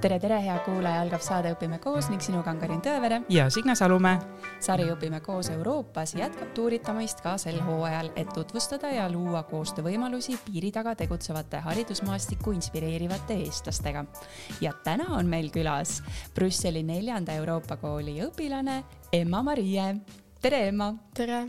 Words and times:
tere, 0.00 0.18
tere, 0.20 0.38
hea 0.42 0.56
kuulaja, 0.64 1.00
algab 1.04 1.22
saade 1.22 1.52
Õpime 1.54 1.78
koos 1.82 2.08
ning 2.10 2.22
sinuga 2.22 2.50
on 2.50 2.58
Karin 2.60 2.80
Tõevere. 2.82 3.20
ja 3.30 3.46
Signe 3.50 3.74
Salumäe. 3.76 4.18
sari 4.60 4.84
Õpime 4.90 5.20
koos 5.20 5.50
Euroopas 5.50 6.14
jätkab 6.14 6.52
tuuritamist 6.54 7.20
ka 7.22 7.36
sel 7.38 7.60
hooajal, 7.62 8.10
et 8.16 8.28
tutvustada 8.34 8.90
ja 8.90 9.08
luua 9.10 9.42
koostöövõimalusi 9.42 10.38
piiri 10.44 10.72
taga 10.72 10.94
tegutsevate 10.94 11.60
haridusmaastikku 11.60 12.52
inspireerivate 12.52 13.34
eestlastega. 13.34 14.04
ja 14.60 14.72
täna 14.84 15.06
on 15.10 15.26
meil 15.26 15.50
külas 15.50 16.02
Brüsseli 16.34 16.82
neljanda 16.82 17.32
Euroopa 17.32 17.76
kooli 17.76 18.20
õpilane 18.26 18.82
Emma-Marie. 19.12 19.96
tere, 20.40 20.68
Emma! 20.68 20.94
tere! 21.14 21.46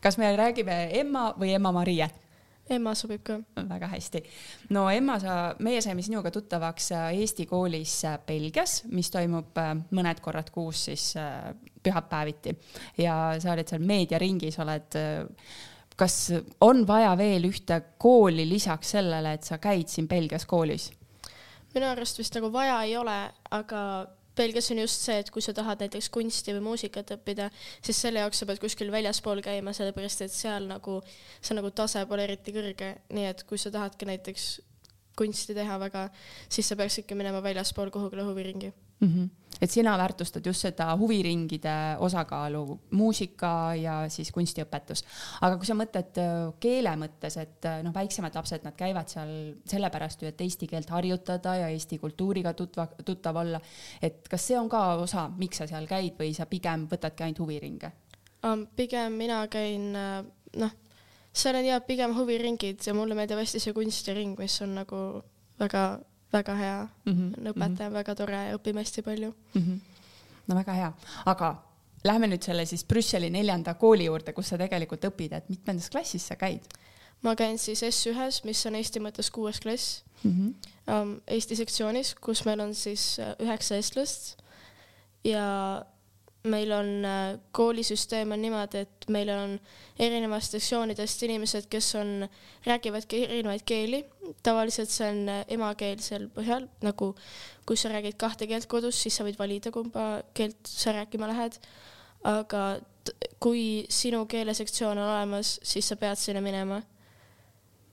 kas 0.00 0.18
me 0.18 0.36
räägime 0.36 0.88
Emma 1.00 1.34
või 1.38 1.54
Emma-Marie? 1.54 2.08
Emma 2.70 2.92
sobib 2.96 3.22
ka. 3.24 3.38
väga 3.56 3.88
hästi. 3.94 4.22
no 4.76 4.88
Emma, 4.90 5.18
sa, 5.20 5.38
meie 5.64 5.80
saime 5.84 6.02
sinuga 6.04 6.30
tuttavaks 6.34 6.90
äh, 6.92 7.08
Eesti 7.22 7.46
koolis 7.46 7.94
äh, 8.04 8.18
Belgias, 8.26 8.82
mis 8.92 9.10
toimub 9.14 9.56
äh, 9.58 9.72
mõned 9.96 10.20
korrad 10.24 10.50
kuus 10.54 10.84
siis 10.88 11.14
pühapäeviti 11.82 12.54
ja 12.98 13.14
sa 13.40 13.54
oled 13.54 13.68
seal 13.68 13.84
meediaringis, 13.86 14.58
oled 14.62 14.98
kas 15.98 16.16
on 16.64 16.84
vaja 16.86 17.14
veel 17.18 17.48
ühte 17.48 17.80
kooli 17.98 18.44
lisaks 18.48 18.94
sellele, 18.96 19.34
et 19.38 19.48
sa 19.48 19.58
käid 19.62 19.88
siin 19.88 20.08
Belgias 20.08 20.46
koolis? 20.46 20.90
minu 21.74 21.88
arust 21.88 22.18
vist 22.18 22.34
nagu 22.36 22.52
vaja 22.52 22.82
ei 22.84 22.96
ole, 22.96 23.18
aga 23.54 23.82
Belgias 24.38 24.70
on 24.72 24.82
just 24.82 25.04
see, 25.04 25.18
et 25.22 25.30
kui 25.34 25.44
sa 25.44 25.54
tahad 25.56 25.82
näiteks 25.84 26.10
kunsti 26.14 26.54
või 26.56 26.64
muusikat 26.70 27.14
õppida, 27.18 27.50
siis 27.82 28.00
selle 28.06 28.22
jaoks 28.24 28.42
sa 28.42 28.48
pead 28.48 28.62
kuskil 28.62 28.92
väljaspool 28.94 29.42
käima, 29.44 29.74
sellepärast 29.76 30.24
et 30.26 30.34
seal 30.34 30.68
nagu 30.70 31.00
see 31.10 31.58
nagu 31.58 31.72
tase 31.74 32.04
pole 32.08 32.26
eriti 32.28 32.54
kõrge, 32.54 32.94
nii 33.14 33.30
et 33.32 33.44
kui 33.48 33.60
sa 33.60 33.74
tahadki 33.74 34.08
näiteks 34.08 34.50
kunsti 35.18 35.56
teha 35.58 35.78
väga, 35.82 36.08
siis 36.48 36.68
sa 36.70 36.78
peaksidki 36.78 37.18
minema 37.18 37.42
väljaspool 37.42 37.90
kuhugile 37.94 38.26
huviringi 38.28 38.70
mm. 39.00 39.08
-hmm. 39.08 39.28
et 39.60 39.70
sina 39.70 39.98
väärtustad 39.98 40.46
just 40.46 40.60
seda 40.60 40.96
huviringide 40.96 41.96
osakaalu, 41.98 42.80
muusika 42.90 43.74
ja 43.74 44.08
siis 44.08 44.32
kunstiõpetus. 44.32 45.04
aga 45.40 45.56
kui 45.56 45.66
sa 45.66 45.74
mõtled 45.74 46.18
äh, 46.18 46.54
keele 46.60 46.96
mõttes, 46.96 47.36
et 47.40 47.64
äh, 47.64 47.82
noh, 47.82 47.94
väiksemad 47.94 48.34
lapsed, 48.34 48.64
nad 48.64 48.76
käivad 48.76 49.08
seal 49.08 49.54
sellepärast 49.66 50.22
ju, 50.22 50.28
et 50.28 50.40
eesti 50.40 50.66
keelt 50.66 50.90
harjutada 50.90 51.54
ja 51.56 51.68
eesti 51.68 51.98
kultuuriga 51.98 52.52
tutva, 52.54 52.86
tuttav 53.04 53.36
olla. 53.36 53.60
et 54.02 54.28
kas 54.28 54.46
see 54.46 54.58
on 54.58 54.68
ka 54.68 54.94
osa, 54.94 55.28
miks 55.28 55.56
sa 55.56 55.66
seal 55.66 55.86
käid 55.86 56.18
või 56.18 56.34
sa 56.34 56.46
pigem 56.46 56.88
võtadki 56.90 57.22
ainult 57.22 57.38
huviringe 57.38 57.92
um,? 58.42 58.66
pigem 58.76 59.12
mina 59.12 59.46
käin, 59.48 59.96
äh, 59.96 60.24
noh, 60.56 60.70
seal 61.32 61.56
on 61.56 61.64
jah, 61.64 61.82
pigem 61.86 62.14
huviringid 62.16 62.86
ja 62.86 62.94
mulle 62.94 63.14
meeldib 63.14 63.40
hästi 63.40 63.60
see 63.62 63.74
kunstiring, 63.76 64.38
mis 64.38 64.60
on 64.62 64.74
nagu 64.80 65.22
väga 65.58 65.98
väga 66.32 66.54
hea 66.54 66.88
mm, 67.04 67.12
-hmm. 67.12 67.52
õpetaja 67.52 67.88
on 67.88 67.92
väga 67.94 68.14
tore 68.14 68.42
ja 68.48 68.56
õpime 68.58 68.84
hästi 68.84 69.02
palju 69.02 69.34
mm. 69.54 69.62
-hmm. 69.62 69.78
no 70.46 70.54
väga 70.54 70.72
hea, 70.72 70.92
aga 71.26 71.54
lähme 72.04 72.26
nüüd 72.26 72.42
selle 72.42 72.66
siis 72.66 72.84
Brüsseli 72.84 73.30
neljanda 73.30 73.74
kooli 73.74 74.04
juurde, 74.04 74.32
kus 74.32 74.48
sa 74.48 74.58
tegelikult 74.58 75.04
õpid, 75.04 75.32
et 75.32 75.48
mitmendas 75.48 75.90
klassis 75.90 76.26
sa 76.28 76.36
käid? 76.36 76.62
ma 77.22 77.34
käin 77.36 77.58
siis 77.58 77.82
S1-s, 77.82 78.44
mis 78.44 78.66
on 78.66 78.74
Eesti 78.74 79.00
mõttes 79.00 79.30
kuues 79.30 79.60
klass 79.60 80.04
mm, 80.22 80.30
-hmm. 80.30 80.94
um, 80.94 81.20
Eesti 81.26 81.56
sektsioonis, 81.56 82.14
kus 82.14 82.44
meil 82.44 82.60
on 82.60 82.74
siis 82.74 83.16
üheksa 83.38 83.74
eestlast 83.74 84.36
ja 85.24 85.84
meil 86.42 86.72
on 86.72 87.04
äh, 87.04 87.38
koolisüsteem 87.52 88.32
on 88.32 88.42
niimoodi, 88.42 88.84
et 88.84 89.08
meil 89.10 89.30
on 89.34 89.56
erinevatest 89.98 90.54
sektsioonidest 90.56 91.22
inimesed, 91.26 91.66
kes 91.70 91.94
on, 91.98 92.28
räägivadki 92.66 93.24
erinevaid 93.24 93.64
keeli. 93.66 94.04
tavaliselt 94.42 94.90
see 94.90 95.08
on 95.10 95.28
äh, 95.28 95.44
emakeelsel 95.48 96.28
põhjal, 96.34 96.68
nagu 96.82 97.14
kui 97.66 97.76
sa 97.76 97.90
räägid 97.92 98.16
kahte 98.16 98.46
keelt 98.46 98.66
kodus, 98.66 99.02
siis 99.02 99.16
sa 99.18 99.26
võid 99.26 99.38
valida, 99.38 99.72
kumba 99.74 100.22
keelt 100.34 100.62
sa 100.64 100.94
rääkima 100.96 101.28
lähed. 101.32 101.58
aga 102.24 102.80
kui 103.40 103.86
sinu 103.88 104.26
keelesektsioon 104.26 104.98
on 104.98 105.10
olemas, 105.10 105.58
siis 105.62 105.88
sa 105.88 105.96
pead 105.96 106.18
sinna 106.18 106.40
minema. 106.40 106.82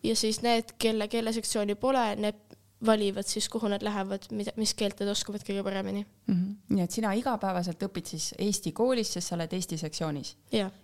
ja 0.03 0.15
siis 0.15 0.41
need, 0.41 0.75
kelle 0.77 1.07
keelesektsiooni 1.07 1.75
pole, 1.75 2.15
need 2.15 2.44
valivad 2.85 3.27
siis, 3.27 3.47
kuhu 3.49 3.69
nad 3.71 3.83
lähevad, 3.83 4.27
mida, 4.31 4.53
mis 4.59 4.73
keelt 4.77 4.99
nad 5.01 5.11
oskavad 5.13 5.43
kõige 5.45 5.63
paremini 5.63 6.05
mm. 6.05 6.35
-hmm. 6.35 6.75
nii 6.75 6.83
et 6.83 6.91
sina 6.91 7.13
igapäevaselt 7.13 7.83
õpid 7.87 8.13
siis 8.13 8.33
Eesti 8.37 8.71
koolis, 8.71 9.13
sest 9.13 9.27
sa 9.27 9.35
oled 9.35 9.53
Eesti 9.53 9.77
sektsioonis? 9.77 10.35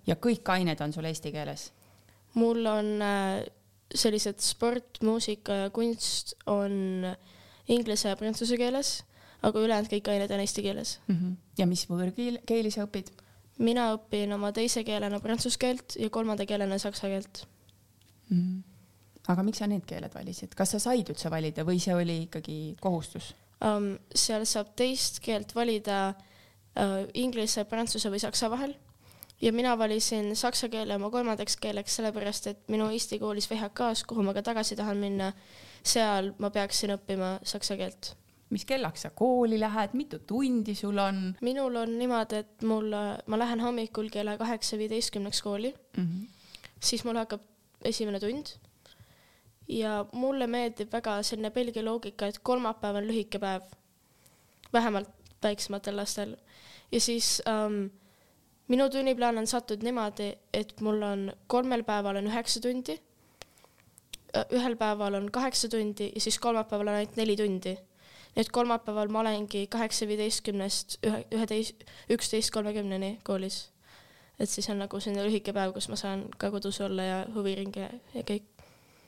ja 0.08 0.16
kõik 0.16 0.52
ained 0.54 0.82
on 0.82 0.94
sul 0.94 1.06
eesti 1.06 1.32
keeles? 1.32 1.72
mul 2.34 2.66
on 2.66 3.02
äh, 3.02 3.44
sellised 3.96 4.40
sport, 4.40 5.02
muusika 5.04 5.54
ja 5.54 5.70
kunst 5.70 6.34
on 6.46 7.06
inglise 7.68 8.10
ja 8.10 8.16
prantsuse 8.16 8.58
keeles, 8.58 9.04
aga 9.42 9.60
ülejäänud 9.60 9.92
kõik 9.92 10.10
ained 10.12 10.32
on 10.32 10.40
eesti 10.40 10.62
keeles 10.62 11.00
mm. 11.08 11.16
-hmm. 11.16 11.36
ja 11.58 11.68
mis 11.68 11.86
võõrkeeli 11.90 12.72
sa 12.72 12.88
õpid? 12.88 13.12
mina 13.60 13.94
õpin 13.96 14.34
oma 14.34 14.52
teise 14.52 14.84
keelena 14.84 15.20
prantsuse 15.20 15.58
keelt 15.60 15.96
ja 16.00 16.10
kolmanda 16.10 16.46
keelena 16.46 16.78
saksa 16.78 17.08
keelt 17.08 17.46
mm. 18.30 18.38
-hmm 18.38 18.71
aga 19.30 19.44
miks 19.46 19.62
sa 19.62 19.70
need 19.70 19.86
keeled 19.86 20.14
valisid, 20.16 20.56
kas 20.58 20.74
sa 20.76 20.80
said 20.80 21.10
üldse 21.14 21.30
valida 21.30 21.66
või 21.68 21.80
see 21.80 21.96
oli 21.96 22.24
ikkagi 22.26 22.60
kohustus 22.82 23.34
um,? 23.66 23.96
seal 24.14 24.46
saab 24.50 24.74
teist 24.76 25.22
keelt 25.22 25.54
valida 25.56 26.14
uh, 26.14 27.04
inglise, 27.14 27.66
prantsuse 27.70 28.10
või 28.10 28.22
saksa 28.24 28.50
vahel 28.52 28.74
ja 29.42 29.54
mina 29.54 29.78
valisin 29.78 30.36
saksa 30.36 30.70
keele 30.70 30.96
oma 30.96 31.10
kolmandaks 31.10 31.58
keeleks, 31.62 31.96
sellepärast 32.00 32.48
et 32.52 32.64
minu 32.70 32.90
Eesti 32.94 33.20
koolis 33.20 33.50
VHK-s, 33.50 34.06
kuhu 34.10 34.24
ma 34.26 34.34
ka 34.38 34.44
tagasi 34.46 34.78
tahan 34.80 34.98
minna, 35.02 35.32
seal 35.84 36.34
ma 36.40 36.52
peaksin 36.54 36.96
õppima 36.98 37.38
saksa 37.44 37.78
keelt. 37.78 38.16
mis 38.52 38.66
kellaks 38.68 39.06
sa 39.06 39.10
kooli 39.16 39.56
lähed, 39.60 39.94
mitu 39.96 40.20
tundi 40.28 40.76
sul 40.76 40.98
on? 41.00 41.22
minul 41.42 41.76
on 41.76 41.94
niimoodi, 41.98 42.42
et 42.44 42.66
mul, 42.68 42.92
ma 43.26 43.38
lähen 43.40 43.64
hommikul 43.64 44.10
kella 44.12 44.38
kaheksa 44.38 44.78
viieteistkümneks 44.78 45.42
kooli 45.42 45.74
mm, 45.98 46.04
-hmm. 46.04 46.28
siis 46.80 47.06
mul 47.06 47.16
hakkab 47.16 47.42
esimene 47.84 48.20
tund 48.20 48.52
ja 49.68 50.06
mulle 50.12 50.48
meeldib 50.48 50.92
väga 50.94 51.22
selline 51.24 51.52
Belgia 51.52 51.86
loogika, 51.86 52.28
et 52.28 52.40
kolmapäev 52.44 52.96
on 52.96 53.08
lühike 53.08 53.40
päev, 53.40 53.62
vähemalt 54.74 55.10
väiksematel 55.44 55.98
lastel. 55.98 56.38
ja 56.92 57.02
siis 57.02 57.42
ähm, 57.48 57.86
minu 58.68 58.90
tunniplaan 58.90 59.38
on 59.38 59.48
sattunud 59.48 59.84
niimoodi, 59.84 60.34
et 60.54 60.82
mul 60.82 61.02
on 61.02 61.34
kolmel 61.48 61.84
päeval 61.84 62.16
on 62.16 62.28
üheksa 62.28 62.62
tundi, 62.62 62.98
äh, 64.36 64.46
ühel 64.52 64.76
päeval 64.76 65.14
on 65.14 65.32
kaheksa 65.32 65.70
tundi 65.70 66.12
ja 66.16 66.22
siis 66.22 66.40
kolmapäeval 66.40 66.88
on 66.88 66.94
ainult 66.94 67.16
neli 67.16 67.38
tundi. 67.38 67.78
nii 68.36 68.42
et 68.42 68.50
kolmapäeval 68.50 69.10
ma 69.12 69.20
olengi 69.20 69.66
kaheksa 69.68 70.08
viieteistkümnest 70.08 70.98
ühe, 71.04 71.26
üheteist, 71.36 71.84
üksteist 72.10 72.52
kolmekümneni 72.52 73.20
koolis. 73.24 73.70
et 74.40 74.50
siis 74.50 74.70
on 74.70 74.80
nagu 74.80 75.00
selline 75.00 75.28
lühike 75.28 75.54
päev, 75.54 75.74
kus 75.74 75.90
ma 75.90 75.96
saan 75.96 76.26
ka 76.38 76.52
kodus 76.52 76.82
olla 76.82 77.04
ja 77.04 77.22
huviringe 77.36 77.90
ja 78.14 78.24
kõik 78.24 78.44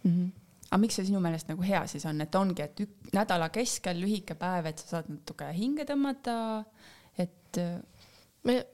mm. 0.03 0.11
-hmm 0.11 0.42
aga 0.73 0.81
miks 0.81 0.95
see 0.97 1.05
sinu 1.05 1.19
meelest 1.21 1.51
nagu 1.51 1.61
hea 1.61 1.83
siis 1.89 2.01
on, 2.09 2.21
et 2.25 2.35
ongi, 2.35 2.63
et 2.65 2.79
ük, 2.81 2.93
nädala 3.13 3.51
keskel 3.53 3.99
lühike 4.01 4.33
päev, 4.39 4.71
et 4.71 4.81
sa 4.81 4.95
saad 4.95 5.11
natuke 5.13 5.51
hinge 5.53 5.85
tõmmata, 5.85 6.35
et 7.21 7.59
äh, 7.61 7.75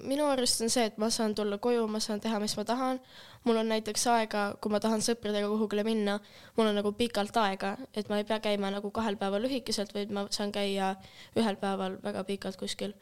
minu 0.07 0.29
arust 0.31 0.63
on 0.63 0.71
see, 0.71 0.85
et 0.87 0.95
ma 1.01 1.09
saan 1.11 1.35
tulla 1.35 1.59
koju, 1.59 1.83
ma 1.91 1.99
saan 1.99 2.23
teha, 2.23 2.39
mis 2.39 2.55
ma 2.55 2.63
tahan. 2.65 3.01
mul 3.43 3.59
on 3.59 3.69
näiteks 3.71 4.07
aega, 4.11 4.45
kui 4.61 4.71
ma 4.71 4.79
tahan 4.79 5.03
sõpradega 5.03 5.47
kuhugile 5.51 5.83
minna, 5.83 6.17
mul 6.55 6.71
on 6.71 6.79
nagu 6.79 6.91
pikalt 6.95 7.35
aega, 7.43 7.75
et 7.93 8.09
ma 8.09 8.17
ei 8.19 8.27
pea 8.27 8.39
käima 8.43 8.71
nagu 8.71 8.91
kahel 8.95 9.19
päeval 9.19 9.43
lühikeselt, 9.43 9.93
vaid 9.93 10.11
ma 10.15 10.25
saan 10.31 10.55
käia 10.55 10.95
ühel 11.35 11.59
päeval 11.59 11.99
väga 12.03 12.23
pikalt 12.31 12.59
kuskil. 12.59 12.95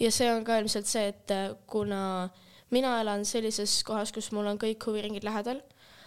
ja 0.00 0.10
see 0.10 0.28
on 0.34 0.44
ka 0.44 0.60
ilmselt 0.60 0.86
see, 0.86 1.08
et 1.08 1.32
äh, 1.32 1.56
kuna 1.66 2.28
mina 2.70 3.00
elan 3.00 3.24
sellises 3.24 3.82
kohas, 3.84 4.12
kus 4.12 4.32
mul 4.32 4.52
on 4.52 4.60
kõik 4.60 4.84
huviringid 4.84 5.24
lähedal 5.24 5.64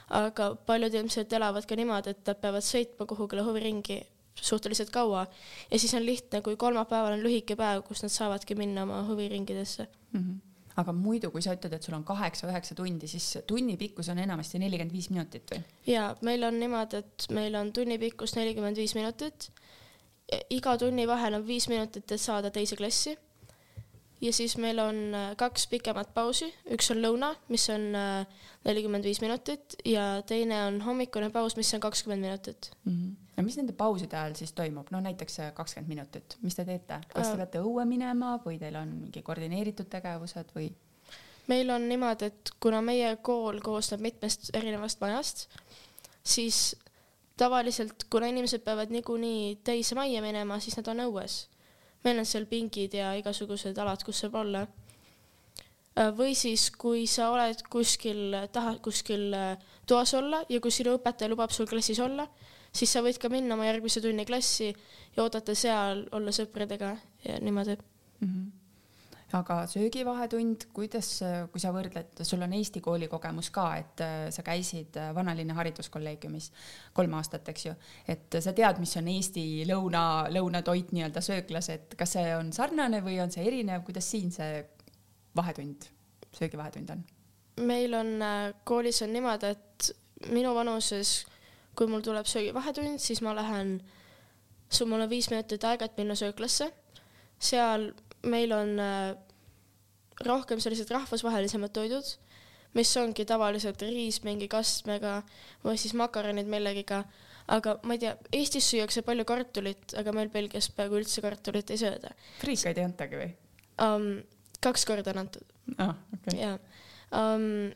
aga 0.10 0.52
paljud 0.66 0.94
ilmselt 0.94 1.34
elavad 1.34 1.66
ka 1.68 1.76
niimoodi, 1.76 2.14
et 2.16 2.30
nad 2.30 2.40
peavad 2.42 2.66
sõitma 2.66 3.08
kuhugile 3.10 3.44
huviringi 3.48 4.02
suhteliselt 4.42 4.92
kaua 4.94 5.26
ja 5.72 5.80
siis 5.80 5.94
on 5.98 6.06
lihtne, 6.06 6.42
kui 6.42 6.56
kolmapäeval 6.56 7.18
on 7.18 7.24
lühike 7.26 7.58
päev, 7.60 7.84
kus 7.88 8.04
nad 8.06 8.14
saavadki 8.14 8.56
minna 8.56 8.86
oma 8.88 9.04
huviringidesse 9.08 9.88
mm. 9.88 10.20
-hmm 10.20 10.44
aga 10.78 10.94
muidu, 10.94 11.32
kui 11.34 11.42
sa 11.42 11.56
ütled, 11.58 11.74
et 11.74 11.84
sul 11.84 11.96
on 11.98 12.04
kaheksa-üheksa 12.06 12.76
tundi, 12.78 13.08
siis 13.10 13.40
tunni 13.50 13.78
pikkus 13.78 14.10
on 14.14 14.20
enamasti 14.22 14.60
nelikümmend 14.62 14.94
viis 14.94 15.10
minutit 15.10 15.54
või? 15.54 15.64
ja 15.90 16.16
meil 16.22 16.44
on 16.44 16.60
niimoodi, 16.60 17.02
et 17.02 17.26
meil 17.34 17.56
on 17.56 17.72
tunni 17.74 17.98
pikkus 17.98 18.36
nelikümmend 18.36 18.78
viis 18.78 18.94
minutit. 18.96 19.50
iga 20.50 20.78
tunni 20.78 21.08
vahel 21.08 21.34
on 21.34 21.48
viis 21.48 21.68
minutit, 21.70 22.12
et 22.12 22.22
saada 22.22 22.52
teise 22.52 22.76
klassi 22.76 23.18
ja 24.22 24.34
siis 24.34 24.58
meil 24.58 24.80
on 24.80 25.00
äh, 25.16 25.30
kaks 25.38 25.68
pikemat 25.72 26.14
pausi, 26.14 26.50
üks 26.74 26.90
on 26.94 27.02
lõuna, 27.04 27.34
mis 27.54 27.68
on 27.74 27.90
äh, 27.96 28.42
nelikümmend 28.66 29.06
viis 29.06 29.22
minutit 29.22 29.78
ja 29.86 30.24
teine 30.28 30.64
on 30.66 30.82
hommikune 30.86 31.30
paus, 31.34 31.58
mis 31.60 31.74
on 31.78 31.84
kakskümmend 31.84 32.26
minutit 32.26 32.72
mm. 32.84 32.92
-hmm. 32.92 33.14
ja 33.38 33.44
mis 33.44 33.58
nende 33.58 33.74
pauside 33.78 34.18
ajal 34.18 34.36
siis 34.36 34.54
toimub, 34.54 34.90
no 34.92 35.02
näiteks 35.02 35.40
kakskümmend 35.54 35.94
minutit, 35.94 36.38
mis 36.42 36.56
te 36.56 36.66
teete, 36.66 37.00
kas 37.14 37.28
te 37.28 37.34
äh. 37.34 37.38
peate 37.38 37.62
õue 37.62 37.86
minema 37.86 38.38
või 38.46 38.60
teil 38.60 38.76
on 38.76 38.98
mingi 39.06 39.22
koordineeritud 39.22 39.90
tegevused 39.90 40.54
või? 40.56 40.72
meil 41.48 41.70
on 41.70 41.90
niimoodi, 41.90 42.26
et 42.26 42.52
kuna 42.60 42.82
meie 42.82 43.16
kool 43.24 43.62
koosneb 43.64 44.02
mitmest 44.04 44.50
erinevast 44.54 45.00
majast, 45.02 45.48
siis 46.24 46.76
tavaliselt, 47.38 48.08
kuna 48.10 48.28
inimesed 48.32 48.64
peavad 48.66 48.92
niikuinii 48.92 49.60
teise 49.64 49.96
majja 49.96 50.22
minema, 50.22 50.60
siis 50.60 50.78
nad 50.80 50.90
on 50.92 51.06
õues. 51.08 51.46
Meil 52.06 52.20
on 52.22 52.26
seal 52.26 52.46
pingid 52.50 52.94
ja 52.94 53.14
igasugused 53.20 53.78
alad, 53.78 54.04
kus 54.06 54.24
saab 54.24 54.36
olla. 54.44 54.68
või 56.18 56.36
siis, 56.38 56.70
kui 56.78 57.08
sa 57.10 57.32
oled 57.34 57.64
kuskil, 57.74 58.36
tahad 58.54 58.78
kuskil 58.86 59.34
toas 59.90 60.14
olla 60.14 60.44
ja 60.50 60.60
kui 60.62 60.72
sinu 60.72 60.94
õpetaja 61.00 61.30
lubab 61.32 61.50
sul 61.52 61.66
klassis 61.66 62.00
olla, 62.00 62.28
siis 62.72 62.92
sa 62.94 63.02
võid 63.02 63.18
ka 63.18 63.32
minna 63.34 63.56
oma 63.56 63.66
järgmise 63.66 64.02
tunni 64.02 64.26
klassi 64.26 64.70
ja 64.70 65.24
oodata 65.24 65.56
seal 65.58 66.06
olla 66.12 66.32
sõpradega 66.32 66.94
ja 67.26 67.40
niimoodi 67.42 67.78
mm. 67.80 68.28
-hmm 68.28 68.57
aga 69.36 69.58
söögivahetund, 69.68 70.70
kuidas, 70.76 71.10
kui 71.52 71.60
sa 71.60 71.74
võrdled, 71.76 72.22
sul 72.24 72.46
on 72.46 72.54
Eesti 72.56 72.80
kooli 72.84 73.10
kogemus 73.12 73.50
ka, 73.52 73.66
et 73.76 74.04
äh, 74.04 74.16
sa 74.32 74.44
käisid 74.46 74.96
äh, 75.00 75.10
Vanalinna 75.16 75.58
hariduskolleegiumis 75.58 76.48
kolm 76.96 77.18
aastat, 77.20 77.50
eks 77.52 77.66
ju, 77.66 77.74
et 78.08 78.40
sa 78.44 78.54
tead, 78.56 78.80
mis 78.80 78.96
on 79.00 79.10
Eesti 79.12 79.44
lõuna, 79.68 80.06
lõunatoit 80.32 80.96
nii-öelda 80.96 81.24
sööklas, 81.26 81.70
et 81.76 81.98
kas 82.00 82.16
see 82.16 82.32
on 82.38 82.54
sarnane 82.56 83.04
või 83.04 83.20
on 83.24 83.34
see 83.34 83.44
erinev, 83.50 83.84
kuidas 83.88 84.08
siin 84.14 84.32
see 84.32 84.64
vahetund, 85.36 85.90
söögivahetund 86.40 86.96
on? 86.96 87.06
meil 87.68 87.94
on 87.98 88.16
äh, 88.22 88.54
koolis 88.64 89.02
on 89.04 89.12
niimoodi, 89.12 89.52
et 89.58 89.92
minu 90.32 90.56
vanuses, 90.56 91.26
kui 91.76 91.92
mul 91.92 92.04
tuleb 92.06 92.30
söögivahetund, 92.30 93.02
siis 93.02 93.20
ma 93.26 93.36
lähen, 93.36 93.80
mul 94.86 95.04
on 95.04 95.10
viis 95.10 95.28
minutit 95.34 95.68
aega, 95.68 95.86
et 95.86 95.98
minna 96.00 96.16
sööklasse. 96.16 96.72
seal 97.38 97.92
meil 98.30 98.54
on 98.56 98.74
äh, 98.82 99.16
rohkem 100.26 100.62
sellised 100.64 100.92
rahvusvahelisemad 100.94 101.74
toidud, 101.76 102.10
mis 102.78 102.92
ongi 103.00 103.26
tavaliselt 103.28 103.82
riis 103.86 104.22
mingi 104.26 104.50
kastmega 104.52 105.22
või 105.64 105.78
siis 105.80 105.96
makaronid 105.98 106.50
millegiga, 106.50 107.04
aga 107.54 107.78
ma 107.88 107.96
ei 107.96 108.04
tea, 108.04 108.14
Eestis 108.36 108.68
süüakse 108.72 109.04
palju 109.08 109.26
kartulit, 109.28 109.96
aga 109.98 110.14
meil 110.16 110.32
Belgias 110.34 110.70
peaaegu 110.76 111.00
üldse 111.00 111.24
kartulit 111.24 111.72
ei 111.72 111.82
sööda. 111.82 112.14
friikaid 112.42 112.82
ei 112.82 112.88
antagi 112.88 113.22
või 113.22 113.32
um,? 113.84 114.10
kaks 114.58 114.88
korda 114.90 115.14
on 115.14 115.22
antud 115.22 115.52
ah,. 115.78 115.94
Okay. 116.18 116.40
ja 116.42 116.56
um,, 117.14 117.70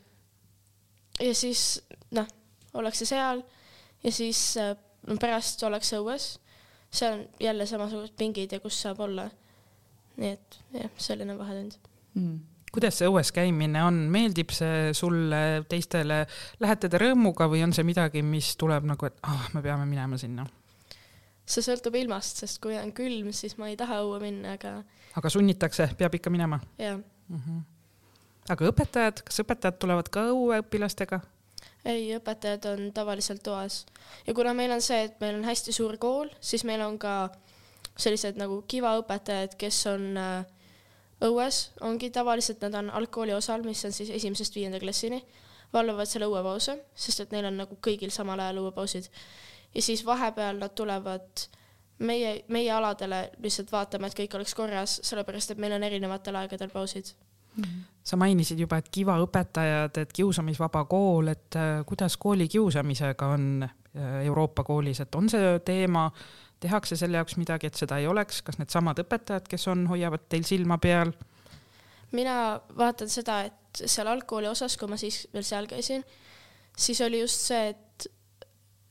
ja 1.22 1.34
siis 1.34 1.80
noh, 2.10 2.26
ollakse 2.74 3.06
seal 3.08 3.44
ja 4.02 4.12
siis 4.12 4.40
äh, 4.60 4.74
pärast 5.22 5.62
ollakse 5.66 6.00
õues, 6.02 6.34
seal 6.92 7.20
on 7.20 7.22
jälle 7.40 7.66
samasugused 7.70 8.18
pingid 8.18 8.52
ja 8.52 8.60
kus 8.60 8.80
saab 8.82 9.00
olla 9.06 9.30
nii 10.16 10.32
et 10.36 10.58
jah, 10.76 10.90
selline 10.96 11.38
vahetund 11.38 11.78
mm 12.14 12.40
kuidas 12.72 12.96
see 12.98 13.08
õues 13.10 13.30
käimine 13.36 13.82
on, 13.84 13.98
meeldib 14.12 14.52
see 14.54 14.92
sulle, 14.96 15.62
teistele, 15.68 16.22
lähete 16.62 16.88
te 16.88 17.00
rõõmuga 17.00 17.48
või 17.52 17.62
on 17.66 17.74
see 17.76 17.84
midagi, 17.86 18.22
mis 18.24 18.54
tuleb 18.60 18.86
nagu, 18.88 19.08
et 19.08 19.18
ah, 19.28 19.48
me 19.56 19.62
peame 19.64 19.86
minema 19.88 20.20
sinna? 20.20 20.48
see 21.52 21.64
sõltub 21.64 21.96
ilmast, 21.98 22.38
sest 22.40 22.60
kui 22.62 22.76
on 22.78 22.92
külm, 22.96 23.32
siis 23.36 23.58
ma 23.58 23.68
ei 23.68 23.76
taha 23.76 23.98
õue 24.06 24.20
minna, 24.22 24.54
aga. 24.56 24.76
aga 25.18 25.32
sunnitakse, 25.34 25.90
peab 25.98 26.14
ikka 26.16 26.32
minema? 26.32 26.60
jah 26.80 26.96
mm 26.96 27.40
-hmm.. 27.42 27.60
aga 28.54 28.70
õpetajad, 28.70 29.24
kas 29.26 29.42
õpetajad 29.44 29.78
tulevad 29.82 30.08
ka 30.08 30.28
õue 30.32 30.62
õpilastega? 30.62 31.20
ei, 31.84 32.14
õpetajad 32.16 32.70
on 32.72 32.92
tavaliselt 32.94 33.42
toas 33.42 33.84
ja 34.26 34.34
kuna 34.34 34.54
meil 34.54 34.72
on 34.72 34.80
see, 34.80 35.04
et 35.10 35.20
meil 35.20 35.36
on 35.42 35.44
hästi 35.44 35.72
suur 35.72 35.98
kool, 35.98 36.30
siis 36.40 36.64
meil 36.64 36.80
on 36.80 36.98
ka 36.98 37.24
äh, 37.24 37.51
sellised 37.96 38.38
nagu 38.40 38.62
Kiva 38.68 38.96
õpetajad, 39.00 39.56
kes 39.60 39.86
on 39.92 40.16
äh, 40.16 40.44
õues, 41.22 41.70
ongi 41.80 42.10
tavaliselt 42.10 42.62
nad 42.64 42.74
on 42.80 42.90
algkooli 42.90 43.34
osal, 43.36 43.64
mis 43.66 43.84
on 43.84 43.94
siis 43.94 44.10
esimesest 44.10 44.54
viienda 44.56 44.80
klassini, 44.82 45.22
valvavad 45.72 46.08
seal 46.08 46.26
õuepause, 46.26 46.76
sest 46.94 47.24
et 47.24 47.34
neil 47.34 47.48
on 47.48 47.60
nagu 47.62 47.78
kõigil 47.84 48.12
samal 48.12 48.40
ajal 48.40 48.62
õuepausid. 48.64 49.08
ja 49.74 49.82
siis 49.82 50.04
vahepeal 50.06 50.58
nad 50.60 50.74
tulevad 50.74 51.46
meie, 51.98 52.44
meie 52.48 52.72
aladele 52.72 53.30
lihtsalt 53.42 53.72
vaatama, 53.72 54.06
et 54.06 54.16
kõik 54.18 54.34
oleks 54.36 54.54
korras, 54.54 54.98
sellepärast 55.02 55.54
et 55.54 55.58
meil 55.58 55.72
on 55.72 55.82
erinevatel 55.82 56.36
aegadel 56.36 56.70
pausid. 56.70 57.14
-hmm. 57.56 57.80
sa 58.02 58.16
mainisid 58.16 58.58
juba, 58.58 58.76
et 58.76 58.88
Kiva 58.88 59.18
õpetajad, 59.18 59.98
et 59.98 60.12
kiusamisvaba 60.12 60.84
kool, 60.84 61.28
et 61.28 61.56
äh, 61.56 61.84
kuidas 61.86 62.16
kooli 62.16 62.48
kiusamisega 62.48 63.26
on 63.26 63.62
äh, 63.62 64.24
Euroopa 64.24 64.64
koolis, 64.64 65.00
et 65.00 65.14
on 65.14 65.28
see 65.28 65.58
teema 65.64 66.10
tehakse 66.62 66.96
selle 66.98 67.20
jaoks 67.20 67.36
midagi, 67.40 67.68
et 67.68 67.78
seda 67.78 67.98
ei 68.00 68.08
oleks, 68.10 68.40
kas 68.46 68.58
needsamad 68.60 69.02
õpetajad, 69.02 69.48
kes 69.50 69.68
on, 69.72 69.86
hoiavad 69.90 70.28
teil 70.32 70.46
silma 70.48 70.78
peal? 70.82 71.12
mina 72.12 72.60
vaatan 72.76 73.08
seda, 73.08 73.38
et 73.48 73.84
seal 73.88 74.10
algkooli 74.12 74.50
osas, 74.50 74.76
kui 74.76 74.90
ma 74.90 74.98
siis 75.00 75.22
veel 75.32 75.46
seal 75.48 75.68
käisin, 75.70 76.02
siis 76.76 77.00
oli 77.00 77.22
just 77.22 77.46
see, 77.48 77.70
et, 77.72 78.08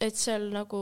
et 0.01 0.17
seal 0.17 0.47
nagu 0.55 0.81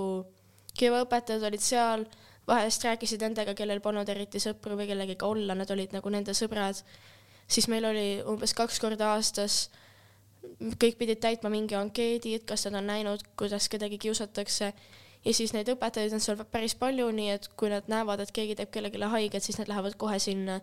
kevaõpetajad 0.80 1.44
olid 1.50 1.64
seal, 1.64 2.06
vahest 2.48 2.86
rääkisid 2.88 3.22
nendega, 3.26 3.54
kellel 3.58 3.82
polnud 3.84 4.10
eriti 4.10 4.42
sõpru 4.42 4.78
või 4.80 4.88
kellegagi 4.90 5.26
olla, 5.28 5.58
nad 5.58 5.70
olid 5.76 5.94
nagu 5.94 6.10
nende 6.14 6.34
sõbrad. 6.38 6.80
siis 7.48 7.68
meil 7.68 7.86
oli 7.86 8.22
umbes 8.24 8.54
kaks 8.54 8.80
korda 8.80 9.14
aastas, 9.16 9.70
kõik 10.80 10.98
pidid 10.98 11.20
täitma 11.20 11.50
mingi 11.50 11.76
ankeedi, 11.76 12.36
et 12.36 12.46
kas 12.48 12.66
nad 12.66 12.80
on 12.80 12.88
näinud, 12.88 13.24
kuidas 13.38 13.70
kedagi 13.70 13.98
kiusatakse 13.98 14.74
ja 15.26 15.34
siis 15.34 15.54
neid 15.54 15.70
õpetajaid 15.74 16.14
on 16.16 16.24
seal 16.24 16.40
päris 16.52 16.76
palju, 16.80 17.10
nii 17.16 17.34
et 17.36 17.50
kui 17.60 17.72
nad 17.72 17.90
näevad, 17.92 18.24
et 18.24 18.32
keegi 18.36 18.56
teeb 18.60 18.72
kellelegi 18.72 19.12
haiget, 19.12 19.44
siis 19.44 19.60
nad 19.60 19.72
lähevad 19.72 19.98
kohe 20.00 20.20
sinna. 20.20 20.60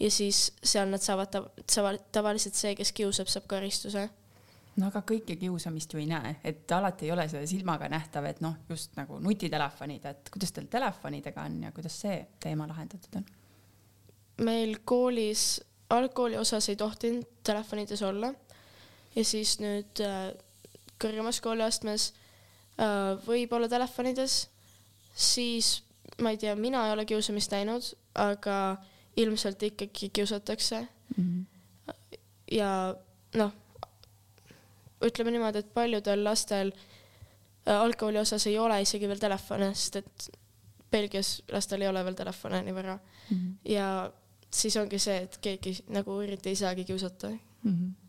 ja 0.00 0.10
siis 0.10 0.52
seal 0.62 0.88
nad 0.90 1.02
saavad 1.02 1.30
tav-, 1.30 2.00
tavaliselt 2.12 2.54
see, 2.58 2.74
kes 2.74 2.92
kiusab, 2.92 3.30
saab 3.30 3.46
karistuse 3.46 4.08
no 4.76 4.88
aga 4.90 5.04
kõike 5.06 5.36
kiusamist 5.38 5.92
ju 5.94 6.00
ei 6.02 6.08
näe, 6.10 6.34
et 6.44 6.72
alati 6.74 7.06
ei 7.06 7.12
ole 7.14 7.28
see 7.30 7.46
silmaga 7.46 7.88
nähtav, 7.88 8.26
et 8.26 8.40
noh, 8.42 8.56
just 8.68 8.96
nagu 8.98 9.20
nutitelefonid, 9.22 10.08
et 10.10 10.32
kuidas 10.34 10.52
teil 10.52 10.66
telefonidega 10.70 11.46
on 11.46 11.60
ja 11.68 11.72
kuidas 11.72 12.00
see 12.06 12.18
teema 12.42 12.66
lahendatud 12.70 13.20
on? 13.20 13.28
meil 14.44 14.80
koolis, 14.84 15.62
algkooli 15.94 16.36
osas 16.40 16.68
ei 16.72 16.76
tohtinud 16.76 17.28
telefonides 17.46 18.02
olla 18.02 18.32
ja 19.14 19.24
siis 19.24 19.60
nüüd 19.62 20.02
äh, 20.02 20.32
kõrgemas 20.98 21.38
kooliastmes 21.44 22.10
võib-olla 23.26 23.68
telefonides, 23.68 24.48
siis 25.14 25.82
ma 26.22 26.34
ei 26.34 26.38
tea, 26.38 26.54
mina 26.58 26.86
ei 26.86 26.92
ole 26.94 27.04
kiusamist 27.06 27.52
näinud, 27.54 27.86
aga 28.14 28.76
ilmselt 29.16 29.62
ikkagi 29.62 30.08
kiusatakse 30.08 30.80
mm. 31.16 31.24
-hmm. 31.24 31.44
ja 32.50 32.94
noh, 33.34 33.52
ütleme 35.02 35.30
niimoodi, 35.30 35.58
et 35.58 35.74
paljudel 35.74 36.24
lastel 36.24 36.72
äh, 37.68 37.80
algkooli 37.80 38.18
osas 38.18 38.46
ei 38.46 38.58
ole 38.58 38.80
isegi 38.82 39.08
veel 39.08 39.18
telefone, 39.18 39.74
sest 39.74 39.96
et 39.96 40.30
Belgias 40.90 41.42
lastel 41.52 41.82
ei 41.82 41.88
ole 41.88 42.04
veel 42.04 42.14
telefone 42.14 42.62
nii 42.62 42.74
väga 42.74 42.98
mm. 42.98 43.36
-hmm. 43.36 43.72
ja 43.72 44.12
siis 44.50 44.76
ongi 44.76 44.98
see, 44.98 45.16
et 45.16 45.38
keegi 45.38 45.78
nagu 45.88 46.20
eriti 46.20 46.48
ei 46.48 46.56
saagi 46.56 46.84
kiusata 46.84 47.28
mm. 47.28 47.38
-hmm 47.70 48.03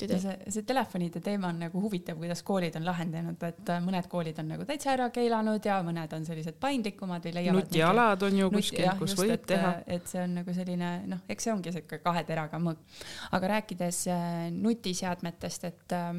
ja 0.00 0.18
see, 0.20 0.34
see 0.54 0.64
telefonide 0.68 1.20
teema 1.24 1.50
on 1.52 1.60
nagu 1.64 1.82
huvitav, 1.82 2.16
kuidas 2.20 2.42
koolid 2.46 2.76
on 2.78 2.86
lahendanud, 2.86 3.42
et 3.48 3.72
äh, 3.74 3.82
mõned 3.84 4.08
koolid 4.12 4.38
on 4.42 4.50
nagu 4.54 4.66
täitsa 4.68 4.92
ära 4.94 5.08
keelanud 5.14 5.68
ja 5.68 5.78
mõned 5.86 6.16
on 6.16 6.26
sellised 6.26 6.58
paindlikumad 6.62 7.24
või 7.26 7.34
leiavad. 7.38 7.68
nutialad 7.68 8.26
on 8.28 8.40
ju 8.40 8.50
kuskil, 8.54 8.88
kus 8.98 9.12
just, 9.14 9.22
võib 9.22 9.36
et, 9.36 9.46
teha. 9.52 9.74
et 9.98 10.08
see 10.10 10.22
on 10.24 10.36
nagu 10.40 10.56
selline 10.56 10.92
noh, 11.10 11.22
eks 11.32 11.48
see 11.48 11.54
ongi 11.54 11.74
siuke 11.74 12.00
kahe 12.04 12.24
teraga 12.28 12.60
mõõk. 12.62 12.82
aga 13.38 13.54
rääkides 13.56 14.02
äh, 14.12 14.26
nutiseadmetest, 14.56 15.70
et 15.70 15.96
äh, 15.98 16.12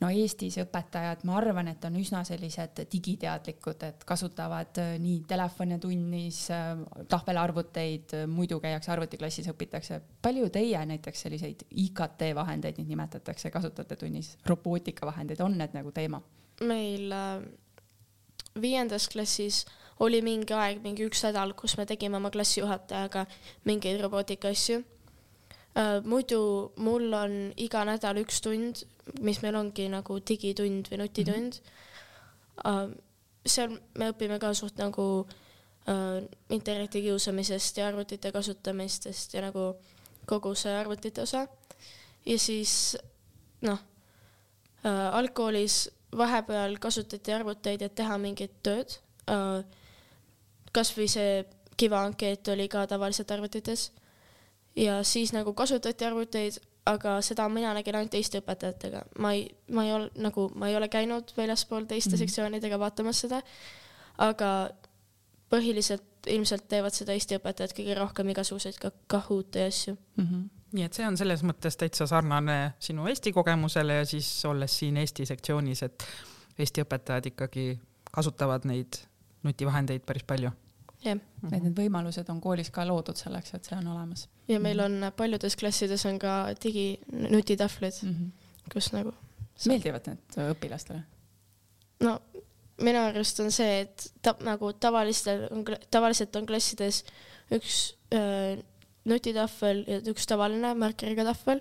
no 0.00 0.10
Eestis 0.10 0.56
õpetajad, 0.62 1.24
ma 1.28 1.36
arvan, 1.38 1.68
et 1.70 1.84
on 1.86 1.96
üsna 2.00 2.22
sellised 2.26 2.84
digiteadlikud, 2.92 3.84
et 3.88 4.04
kasutavad 4.08 4.80
äh, 4.82 4.94
nii 5.02 5.22
telefone 5.28 5.78
tunnis, 5.82 6.44
äh, 6.54 6.72
tahvelarvuteid, 7.10 8.16
äh, 8.18 8.24
muidu 8.30 8.60
käiakse 8.62 8.92
arvutiklassis, 8.94 9.50
õpitakse. 9.52 10.00
palju 10.22 10.50
teie 10.54 10.80
näiteks 10.86 11.26
selliseid 11.26 11.66
IKT 11.70 12.30
vahendeid 12.34 12.80
nüüd 12.80 12.90
nimetatakse, 12.94 13.52
kasutate 13.54 13.96
tunnis, 14.00 14.34
robootikavahendeid, 14.46 15.40
on 15.44 15.58
need 15.58 15.76
nagu 15.76 15.92
teema? 15.94 16.22
meil 16.62 17.10
viiendas 18.62 19.08
klassis 19.10 19.64
oli 20.04 20.20
mingi 20.22 20.54
aeg, 20.54 20.78
mingi 20.84 21.02
üks 21.08 21.24
nädal, 21.26 21.50
kus 21.58 21.74
me 21.78 21.86
tegime 21.86 22.20
oma 22.20 22.30
klassijuhatajaga 22.30 23.24
mingeid 23.66 23.98
robootika 24.02 24.52
asju 24.54 24.84
muidu 26.06 26.70
mul 26.78 27.10
on 27.18 27.32
iga 27.58 27.82
nädal 27.88 28.20
üks 28.22 28.38
tund, 28.44 28.84
mis 29.20 29.40
meil 29.42 29.56
ongi 29.58 29.88
nagu 29.92 30.18
digitund 30.28 30.88
või 30.90 31.00
nutitund 31.02 31.58
mm. 31.60 32.60
-hmm. 32.64 32.94
seal 33.46 33.74
me 33.98 34.10
õpime 34.12 34.38
ka 34.40 34.54
suht 34.54 34.78
nagu 34.80 35.26
äh, 35.88 36.22
interneti 36.48 37.02
kiusamisest 37.02 37.76
ja 37.76 37.88
arvutite 37.88 38.32
kasutamistest 38.32 39.34
ja 39.34 39.44
nagu 39.44 39.74
kogu 40.26 40.54
see 40.54 40.72
arvutite 40.76 41.22
osa. 41.22 41.46
ja 42.26 42.38
siis 42.38 42.96
noh 43.62 43.78
äh,, 44.84 45.14
algkoolis 45.14 45.90
vahepeal 46.16 46.78
kasutati 46.78 47.32
arvuteid, 47.32 47.82
et 47.82 47.94
teha 47.94 48.18
mingit 48.18 48.62
tööd 48.62 48.98
äh,. 49.28 49.64
kasvõi 50.72 51.08
see 51.08 51.44
Kiva 51.76 52.04
ankeet 52.06 52.48
oli 52.48 52.68
ka 52.68 52.86
tavaliselt 52.86 53.30
arvutites 53.30 53.92
ja 54.76 55.02
siis 55.02 55.32
nagu 55.32 55.54
kasutati 55.54 56.04
arvuteid, 56.04 56.58
aga 56.86 57.18
seda 57.24 57.46
mina 57.48 57.72
nägin 57.76 57.96
ainult 57.96 58.14
Eesti 58.14 58.40
õpetajatega, 58.42 59.04
ma 59.24 59.32
ei, 59.36 59.46
ma 59.72 59.84
ei 59.86 59.92
ole 59.94 60.10
nagu, 60.20 60.48
ma 60.54 60.68
ei 60.68 60.76
ole 60.76 60.88
käinud 60.92 61.32
väljaspool 61.36 61.86
teiste 61.88 62.10
mm 62.10 62.14
-hmm. 62.14 62.18
sektsioonidega 62.18 62.78
vaatamas 62.78 63.20
seda, 63.24 63.40
aga 64.18 64.50
põhiliselt 65.52 66.28
ilmselt 66.30 66.68
teevad 66.68 66.94
seda 66.96 67.12
Eesti 67.12 67.38
õpetajad 67.38 67.74
kõige 67.76 67.96
rohkem 67.98 68.28
igasuguseid 68.32 68.78
ka 68.80 68.90
Kahoot 69.06 69.54
ja 69.54 69.66
asju 69.66 69.96
mm. 70.16 70.24
-hmm. 70.24 70.44
nii 70.72 70.84
et 70.84 70.92
see 70.92 71.06
on 71.06 71.16
selles 71.16 71.42
mõttes 71.42 71.76
täitsa 71.76 72.06
sarnane 72.06 72.74
sinu 72.78 73.06
Eesti 73.06 73.32
kogemusele 73.32 73.94
ja 73.94 74.04
siis 74.04 74.44
olles 74.44 74.78
siin 74.78 74.96
Eesti 74.96 75.26
sektsioonis, 75.26 75.82
et 75.82 76.06
Eesti 76.58 76.84
õpetajad 76.84 77.26
ikkagi 77.26 77.80
kasutavad 78.12 78.64
neid 78.64 79.00
nutivahendeid 79.42 80.02
päris 80.06 80.24
palju 80.24 80.50
jah 81.04 81.18
-hmm., 81.18 81.56
et 81.56 81.62
need 81.62 81.76
võimalused 81.78 82.30
on 82.32 82.40
koolis 82.40 82.70
ka 82.70 82.86
loodud 82.88 83.16
selleks, 83.16 83.54
et 83.54 83.64
see 83.64 83.76
on 83.78 83.86
olemas. 83.94 84.28
ja 84.48 84.60
meil 84.60 84.80
mhm. 84.80 85.02
on 85.02 85.12
paljudes 85.16 85.56
klassides 85.56 86.06
on 86.06 86.18
ka 86.18 86.54
diginutitahvlid 86.62 88.02
mm, 88.02 88.14
-hmm. 88.14 88.70
kus 88.72 88.92
nagu 88.92 89.12
saab... 89.12 89.72
meeldivad 89.72 90.06
need 90.06 90.38
õpilastele? 90.50 91.02
no 92.00 92.20
minu 92.82 92.98
arust 92.98 93.40
on 93.40 93.52
see, 93.54 93.80
et 93.84 94.12
ta, 94.22 94.34
nagu 94.44 94.72
tavalistel 94.72 95.46
on, 95.50 95.64
tavaliselt 95.90 96.36
on 96.36 96.46
klassides 96.46 97.04
üks 97.54 97.94
öö, 98.14 98.56
nutitahvel 99.04 99.84
ja 99.86 100.00
üks 100.10 100.26
tavaline 100.26 100.74
markeriga 100.74 101.24
tahvel 101.24 101.60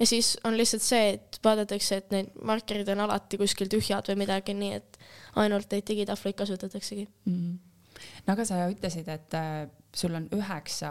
ja 0.00 0.06
siis 0.06 0.38
on 0.44 0.56
lihtsalt 0.56 0.82
see, 0.82 1.12
et 1.18 1.38
vaadatakse, 1.44 2.00
et 2.00 2.10
need 2.10 2.32
markerid 2.42 2.88
on 2.88 3.04
alati 3.04 3.38
kuskil 3.38 3.70
tühjad 3.70 4.08
või 4.10 4.24
midagi, 4.24 4.56
nii 4.58 4.72
et 4.80 4.98
ainult 5.36 5.70
neid 5.70 5.86
digitahvleid 5.86 6.34
kasutataksegi 6.40 7.06
mm. 7.06 7.36
-hmm 7.36 7.73
no 8.26 8.34
aga 8.36 8.46
sa 8.48 8.64
ütlesid, 8.70 9.08
et 9.12 9.36
äh, 9.38 9.66
sul 9.94 10.14
on 10.14 10.28
üheksa, 10.34 10.90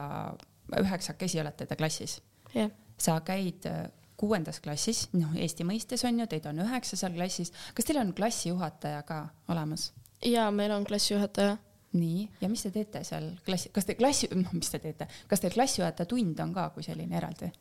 üheksakesi 0.80 1.42
olete 1.42 1.68
te 1.70 1.78
klassis 1.80 2.20
yeah.. 2.56 2.72
sa 2.98 3.20
käid 3.26 3.68
äh, 3.70 3.88
kuuendas 4.18 4.62
klassis, 4.64 5.08
noh, 5.18 5.34
Eesti 5.36 5.66
mõistes 5.68 6.06
on 6.08 6.22
ju, 6.22 6.28
teid 6.32 6.46
on 6.48 6.62
üheksa 6.64 7.00
seal 7.00 7.16
klassis. 7.18 7.52
kas 7.76 7.90
teil 7.90 8.00
on 8.00 8.14
klassijuhataja 8.16 9.04
ka 9.08 9.26
olemas? 9.52 9.92
ja 10.26 10.50
meil 10.52 10.72
on 10.72 10.86
klassijuhataja. 10.88 11.58
nii, 11.94 12.30
ja 12.42 12.50
mis 12.50 12.64
te 12.66 12.72
teete 12.74 13.04
seal 13.04 13.34
klassi, 13.46 13.70
kas 13.74 13.86
te 13.86 13.98
klassi, 14.00 14.30
noh, 14.36 14.54
mis 14.56 14.72
te 14.72 14.80
teete, 14.80 15.08
kas 15.28 15.44
teil 15.44 15.54
klassijuhataja 15.54 16.10
tund 16.10 16.40
on 16.40 16.54
ka 16.56 16.70
kui 16.76 16.86
selline 16.86 17.18
eraldi? 17.18 17.52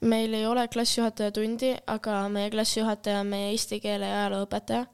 meil 0.00 0.34
ei 0.34 0.46
ole 0.46 0.66
klassijuhataja 0.68 1.32
tundi, 1.36 1.74
aga 1.86 2.22
meie 2.32 2.50
klassijuhataja 2.50 3.20
on 3.20 3.32
meie 3.34 3.50
eesti 3.52 3.80
keele 3.84 4.08
ja 4.08 4.22
ajaloo 4.24 4.46
õpetaja 4.46 4.86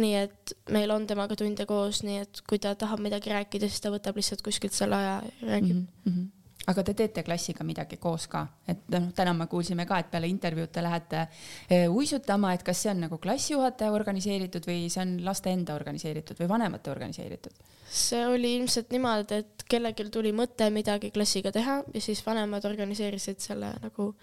nii 0.00 0.14
et 0.18 0.54
meil 0.74 0.90
on 0.94 1.06
temaga 1.06 1.36
tunde 1.38 1.66
koos, 1.70 2.02
nii 2.06 2.22
et 2.24 2.40
kui 2.48 2.60
ta 2.62 2.74
tahab 2.78 3.02
midagi 3.04 3.32
rääkida, 3.32 3.68
siis 3.70 3.82
ta 3.84 3.92
võtab 3.94 4.18
lihtsalt 4.18 4.42
kuskilt 4.44 4.74
selle 4.74 4.98
aja 4.98 5.20
ja 5.22 5.50
räägib 5.52 5.76
mm. 5.76 5.86
-hmm. 6.06 6.26
aga 6.72 6.82
te 6.82 6.94
teete 6.94 7.22
klassiga 7.22 7.64
midagi 7.64 7.96
koos 8.02 8.26
ka, 8.28 8.46
et 8.68 8.88
noh, 8.90 9.12
täna 9.14 9.34
me 9.34 9.46
kuulsime 9.46 9.86
ka, 9.86 9.98
et 9.98 10.10
peale 10.10 10.26
intervjuud 10.26 10.72
te 10.72 10.82
lähete 10.82 11.26
e, 11.70 11.88
uisutama, 11.88 12.52
et 12.54 12.62
kas 12.62 12.82
see 12.82 12.90
on 12.90 13.00
nagu 13.06 13.18
klassijuhataja 13.18 13.92
organiseeritud 13.92 14.66
või 14.66 14.90
see 14.90 15.02
on 15.02 15.24
laste 15.24 15.50
enda 15.50 15.74
organiseeritud 15.74 16.40
või 16.40 16.48
vanemate 16.48 16.90
organiseeritud? 16.90 17.52
see 17.90 18.26
oli 18.26 18.56
ilmselt 18.56 18.90
niimoodi, 18.90 19.34
et 19.34 19.64
kellelgi 19.68 20.10
tuli 20.10 20.32
mõte 20.32 20.70
midagi 20.70 21.10
klassiga 21.10 21.52
teha 21.52 21.82
ja 21.94 22.00
siis 22.00 22.26
vanemad 22.26 22.64
organiseerisid 22.64 23.38
selle 23.38 23.74
nagu, 23.82 24.14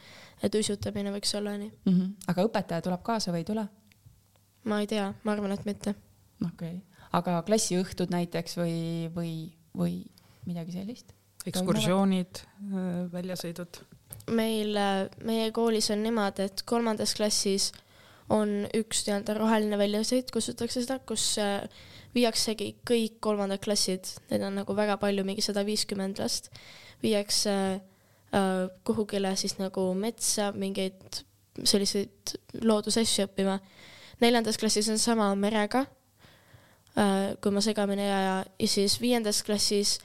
et 0.43 0.55
uisutamine 0.55 1.11
võiks 1.11 1.37
olla 1.37 1.57
nii 1.57 1.71
mm. 1.85 1.93
-hmm. 1.93 2.15
aga 2.27 2.43
õpetaja 2.43 2.81
tuleb 2.81 3.03
kaasa 3.03 3.31
või 3.31 3.45
ei 3.45 3.45
tule? 3.45 3.67
Ma 4.69 4.81
ei 4.81 4.89
tea, 4.89 5.11
ma 5.23 5.35
arvan, 5.35 5.55
et 5.55 5.65
mitte. 5.65 5.95
okei 6.45 6.75
okay., 6.77 7.07
aga 7.17 7.41
klassiõhtud 7.47 8.13
näiteks 8.13 8.57
või, 8.59 8.75
või, 9.15 9.33
või 9.77 9.95
midagi 10.47 10.77
sellist? 10.77 11.15
ekskursioonid, 11.49 12.43
äh, 12.69 12.89
väljasõidud? 13.13 13.81
meil, 14.31 14.75
äh, 14.77 15.07
meie 15.25 15.51
koolis 15.55 15.89
on 15.93 16.03
niimoodi, 16.05 16.49
et 16.49 16.65
kolmandas 16.69 17.15
klassis 17.17 17.71
on 18.31 18.65
üks 18.77 19.05
nii-öelda 19.07 19.35
roheline 19.35 19.79
väljasõit, 19.79 20.31
kutsutakse 20.31 20.83
seda, 20.83 20.99
kus 21.07 21.33
äh, 21.41 21.65
viiaksegi 22.15 22.75
kõik 22.87 23.19
kolmandad 23.23 23.61
klassid, 23.63 24.07
neid 24.31 24.45
on 24.47 24.59
nagu 24.61 24.75
väga 24.77 24.97
palju, 25.01 25.25
mingi 25.27 25.43
sada 25.45 25.63
viiskümmend 25.67 26.21
last, 26.21 26.51
viiakse 27.03 27.55
äh, 28.35 28.65
kuhugile 28.87 29.33
siis 29.39 29.57
nagu 29.59 29.91
metsa 29.97 30.51
mingeid 30.55 31.23
selliseid 31.67 32.35
loodusasju 32.63 33.27
õppima 33.27 33.57
neljandas 34.21 34.59
klassis 34.61 34.89
on 34.91 34.99
sama 35.01 35.29
merega, 35.35 35.85
äh, 36.97 37.33
kui 37.41 37.53
ma 37.53 37.63
segamini 37.63 38.05
ei 38.05 38.13
aja, 38.13 38.35
ja 38.59 38.67
siis 38.69 38.99
viiendas 39.01 39.41
klassis 39.47 39.97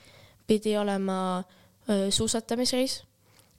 pidi 0.46 0.76
olema 0.78 1.18
äh, 1.38 2.08
suusatamisreis, 2.10 3.02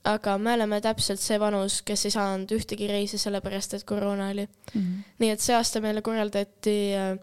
aga 0.08 0.36
me 0.38 0.54
oleme 0.56 0.80
täpselt 0.82 1.20
see 1.22 1.38
vanus, 1.40 1.80
kes 1.86 2.06
ei 2.08 2.14
saanud 2.14 2.54
ühtegi 2.54 2.88
reisi, 2.90 3.20
sellepärast 3.20 3.78
et 3.78 3.84
koroona 3.88 4.30
oli 4.32 4.46
mm. 4.46 4.80
-hmm. 4.80 5.02
nii 5.18 5.30
et 5.34 5.44
see 5.44 5.56
aasta 5.56 5.80
meile 5.84 6.02
korraldati, 6.02 6.78
äh, 6.94 7.18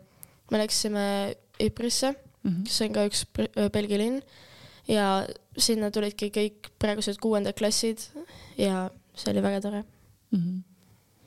me 0.51 0.61
läksime 0.61 1.35
Ypres'e 1.59 2.11
mm, 2.11 2.51
-hmm. 2.51 2.63
kes 2.63 2.81
on 2.81 2.93
ka 2.93 3.05
üks 3.07 3.25
Belgia 3.71 3.97
linn 3.97 4.21
ja 4.87 5.25
sinna 5.57 5.91
tulidki 5.91 6.29
kõik 6.29 6.69
praegused 6.79 7.17
kuuendad 7.17 7.55
klassid 7.57 7.99
ja 8.57 8.89
see 9.15 9.31
oli 9.31 9.41
väga 9.41 9.61
tore 9.61 9.83
mm. 10.31 10.39
-hmm 10.39 10.74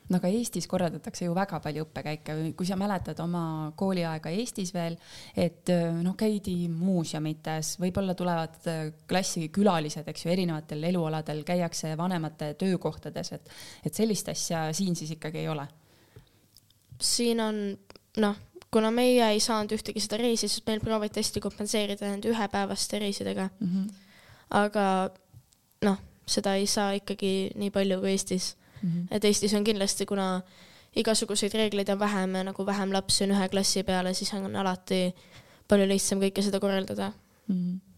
no 0.09 0.19
aga 0.19 0.31
Eestis 0.33 0.67
korraldatakse 0.71 1.27
ju 1.27 1.35
väga 1.37 1.61
palju 1.65 1.85
õppekäike, 1.87 2.37
kui 2.57 2.69
sa 2.69 2.79
mäletad 2.81 3.19
oma 3.25 3.43
kooliaega 3.79 4.33
Eestis 4.33 4.73
veel, 4.75 4.97
et 5.37 5.71
noh, 6.03 6.17
käidi 6.19 6.57
muuseumites, 6.73 7.75
võib-olla 7.83 8.17
tulevad 8.19 8.57
klassi 9.09 9.49
külalised, 9.55 10.09
eks 10.09 10.25
ju, 10.25 10.33
erinevatel 10.33 10.89
elualadel 10.91 11.45
käiakse 11.49 11.95
vanemate 12.01 12.55
töökohtades, 12.61 13.33
et, 13.37 13.53
et 13.85 13.95
sellist 13.95 14.33
asja 14.33 14.69
siin 14.77 14.97
siis 14.99 15.13
ikkagi 15.19 15.45
ei 15.45 15.49
ole. 15.53 15.69
siin 16.99 17.41
on 17.41 17.63
noh, 18.19 18.37
kuna 18.71 18.91
meie 18.95 19.31
ei 19.33 19.41
saanud 19.41 19.73
ühtegi 19.77 20.03
seda 20.03 20.19
reisi, 20.21 20.49
siis 20.49 20.65
meil 20.67 20.83
prooviti 20.85 21.23
hästi 21.23 21.43
kompenseerida 21.45 22.09
nende 22.09 22.31
ühepäevaste 22.33 23.01
reisidega 23.05 23.49
mm. 23.49 23.69
-hmm. 23.69 23.91
aga 24.51 25.11
noh, 25.85 25.99
seda 26.27 26.55
ei 26.55 26.67
saa 26.67 26.93
ikkagi 26.99 27.51
nii 27.57 27.71
palju 27.71 28.01
kui 28.01 28.11
Eestis 28.17 28.57
mm. 28.83 28.91
-hmm. 28.91 29.07
et 29.11 29.25
Eestis 29.25 29.55
on 29.55 29.65
kindlasti, 29.65 30.07
kuna 30.07 30.43
igasuguseid 30.97 31.55
reegleid 31.55 31.89
on 31.89 31.99
vähem 31.99 32.35
ja 32.35 32.45
nagu 32.45 32.67
vähem 32.67 32.93
lapsi 32.93 33.25
on 33.25 33.31
ühe 33.31 33.49
klassi 33.49 33.83
peale, 33.83 34.15
siis 34.15 34.33
on 34.35 34.57
alati 34.57 35.15
palju 35.69 35.89
lihtsam 35.89 36.21
kõike 36.21 36.43
seda 36.43 36.61
korraldada 36.61 37.13
mm. 37.49 37.55
-hmm 37.55 37.89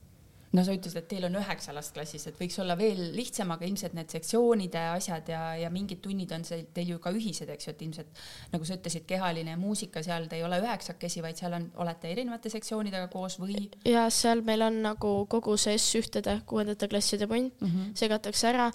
no 0.51 0.65
sa 0.67 0.75
ütlesid, 0.75 0.99
et 0.99 1.09
teil 1.11 1.27
on 1.29 1.37
üheksa 1.39 1.75
last 1.75 1.95
klassis, 1.95 2.25
et 2.27 2.39
võiks 2.39 2.57
olla 2.63 2.75
veel 2.79 3.01
lihtsam, 3.15 3.53
aga 3.55 3.67
ilmselt 3.69 3.95
need 3.95 4.11
sektsioonide 4.11 4.83
asjad 4.97 5.31
ja, 5.31 5.43
ja 5.63 5.71
mingid 5.71 6.01
tunnid 6.03 6.33
on 6.35 6.45
see 6.47 6.65
teil 6.75 6.95
ju 6.95 6.99
ka 7.03 7.13
ühised, 7.15 7.51
eks 7.55 7.69
ju, 7.69 7.75
et 7.75 7.85
ilmselt 7.87 8.23
nagu 8.55 8.67
sa 8.67 8.79
ütlesid, 8.79 9.07
kehaline 9.11 9.55
muusika, 9.61 10.03
seal 10.07 10.27
te 10.31 10.41
ei 10.41 10.47
ole 10.47 10.61
üheksakesi, 10.63 11.23
vaid 11.23 11.39
seal 11.39 11.55
on, 11.59 11.69
olete 11.85 12.11
erinevate 12.11 12.53
sektsioonidega 12.53 13.07
koos 13.13 13.39
või? 13.43 13.69
ja 13.87 14.09
seal 14.15 14.43
meil 14.47 14.67
on 14.67 14.81
nagu 14.89 15.15
kogu 15.31 15.57
see 15.61 15.79
S-ühtede 15.79 16.41
kuuendate 16.51 16.91
klasside 16.91 17.31
punt 17.31 17.55
mm 17.61 17.69
-hmm. 17.69 17.95
segatakse 18.03 18.51
ära 18.51 18.71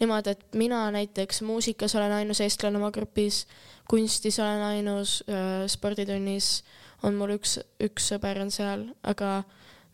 niimoodi, 0.00 0.30
et 0.34 0.54
mina 0.54 0.90
näiteks 0.90 1.42
muusikas 1.42 1.94
olen 1.94 2.12
ainus 2.12 2.40
eestlane 2.40 2.78
oma 2.78 2.90
grupis, 2.90 3.44
kunstis 3.90 4.38
olen 4.40 4.62
ainus, 4.62 5.24
sporditunnis 5.66 6.64
on 7.02 7.18
mul 7.18 7.36
üks, 7.36 7.58
üks 7.82 8.08
sõber 8.12 8.40
on 8.42 8.50
seal, 8.54 8.88
aga 9.02 9.42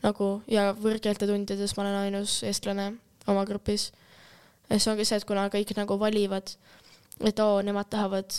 nagu 0.05 0.31
ja 0.51 0.71
võõrkeeltetundides 0.77 1.77
ma 1.77 1.85
olen 1.85 1.99
ainus 2.07 2.41
eestlane 2.47 2.93
oma 3.29 3.45
grupis. 3.49 3.91
see 4.71 4.93
ongi 4.93 5.05
see, 5.05 5.19
et 5.19 5.27
kuna 5.27 5.49
kõik 5.51 5.75
nagu 5.77 5.99
valivad, 5.99 6.55
et 7.21 7.41
oo, 7.43 7.61
nemad 7.63 7.91
tahavad 7.91 8.37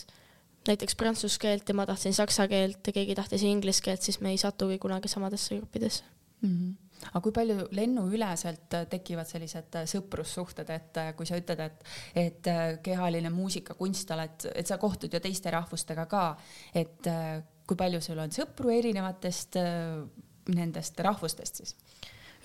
näiteks 0.68 0.96
prantsuse 0.96 1.40
keelt 1.42 1.70
ja 1.70 1.76
ma 1.76 1.86
tahtsin 1.86 2.14
saksa 2.14 2.48
keelt 2.48 2.88
ja 2.88 2.94
keegi 2.94 3.16
tahtis 3.16 3.44
inglise 3.44 3.82
keelt, 3.84 4.02
siis 4.02 4.22
me 4.22 4.32
ei 4.32 4.38
satugi 4.38 4.78
kunagi 4.80 5.08
samadesse 5.08 5.58
gruppidesse 5.58 6.04
mm. 6.42 6.50
-hmm 6.50 6.91
aga 7.10 7.22
kui 7.24 7.34
palju 7.36 7.68
lennuüleselt 7.76 8.76
äh, 8.78 8.86
tekivad 8.92 9.30
sellised 9.30 9.78
äh, 9.80 9.88
sõprussuhted, 9.90 10.70
et 10.74 11.00
äh, 11.02 11.12
kui 11.18 11.28
sa 11.28 11.40
ütled, 11.40 11.62
et, 11.66 11.86
et 12.18 12.52
kehaline 12.86 13.32
muusika, 13.34 13.76
kunst 13.80 14.12
oled, 14.14 14.48
et 14.54 14.70
sa 14.70 14.80
kohtud 14.82 15.14
ju 15.14 15.22
teiste 15.24 15.52
rahvustega 15.54 16.06
ka, 16.12 16.26
et 16.78 17.10
kui 17.68 17.80
palju 17.80 18.02
sul 18.04 18.20
on 18.22 18.34
sõpru 18.34 18.72
erinevatest 18.74 19.58
nendest 20.52 21.00
rahvustest 21.00 21.62
siis? 21.62 21.76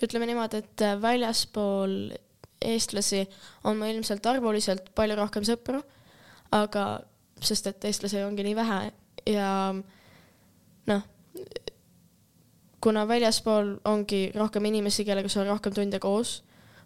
ütleme 0.03 0.27
niimoodi, 0.29 0.61
et 0.61 0.83
väljaspool 1.01 2.11
eestlasi 2.61 3.23
on 3.65 3.79
mul 3.79 3.95
ilmselt 3.95 4.25
arvuliselt 4.29 4.91
palju 4.97 5.17
rohkem 5.17 5.45
sõpru, 5.47 5.81
aga 6.53 6.83
sest 7.41 7.69
et 7.71 7.87
eestlasi 7.89 8.21
ongi 8.25 8.45
nii 8.45 8.57
vähe 8.57 8.79
ja 9.33 9.49
noh 10.87 11.07
kuna 12.87 13.03
väljaspool 13.07 13.73
ongi 13.85 14.27
rohkem 14.35 14.65
inimesi, 14.69 15.03
kellega 15.05 15.29
sul 15.29 15.43
on 15.43 15.51
rohkem 15.51 15.73
tunde 15.75 15.99
koos, 15.99 16.37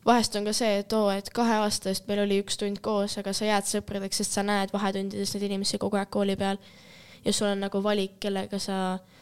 vahest 0.05 0.35
on 0.39 0.47
ka 0.47 0.53
see, 0.57 0.79
et 0.81 0.93
oo, 0.97 1.11
et 1.13 1.29
kahe 1.35 1.59
aasta 1.61 1.91
eest 1.91 2.07
meil 2.09 2.23
oli 2.23 2.39
üks 2.41 2.57
tund 2.57 2.81
koos, 2.81 3.19
aga 3.21 3.33
sa 3.37 3.45
jääd 3.45 3.69
sõpradeks, 3.69 4.21
sest 4.23 4.37
sa 4.37 4.43
näed 4.45 4.73
vahetundides 4.73 5.35
neid 5.35 5.45
inimesi 5.51 5.77
kogu 5.81 5.99
aeg 6.01 6.09
kooli 6.13 6.37
peal 6.39 6.57
ja 7.21 7.33
sul 7.33 7.51
on 7.51 7.61
nagu 7.67 7.83
valik, 7.85 8.17
kellega 8.23 8.59
sa 8.59 8.77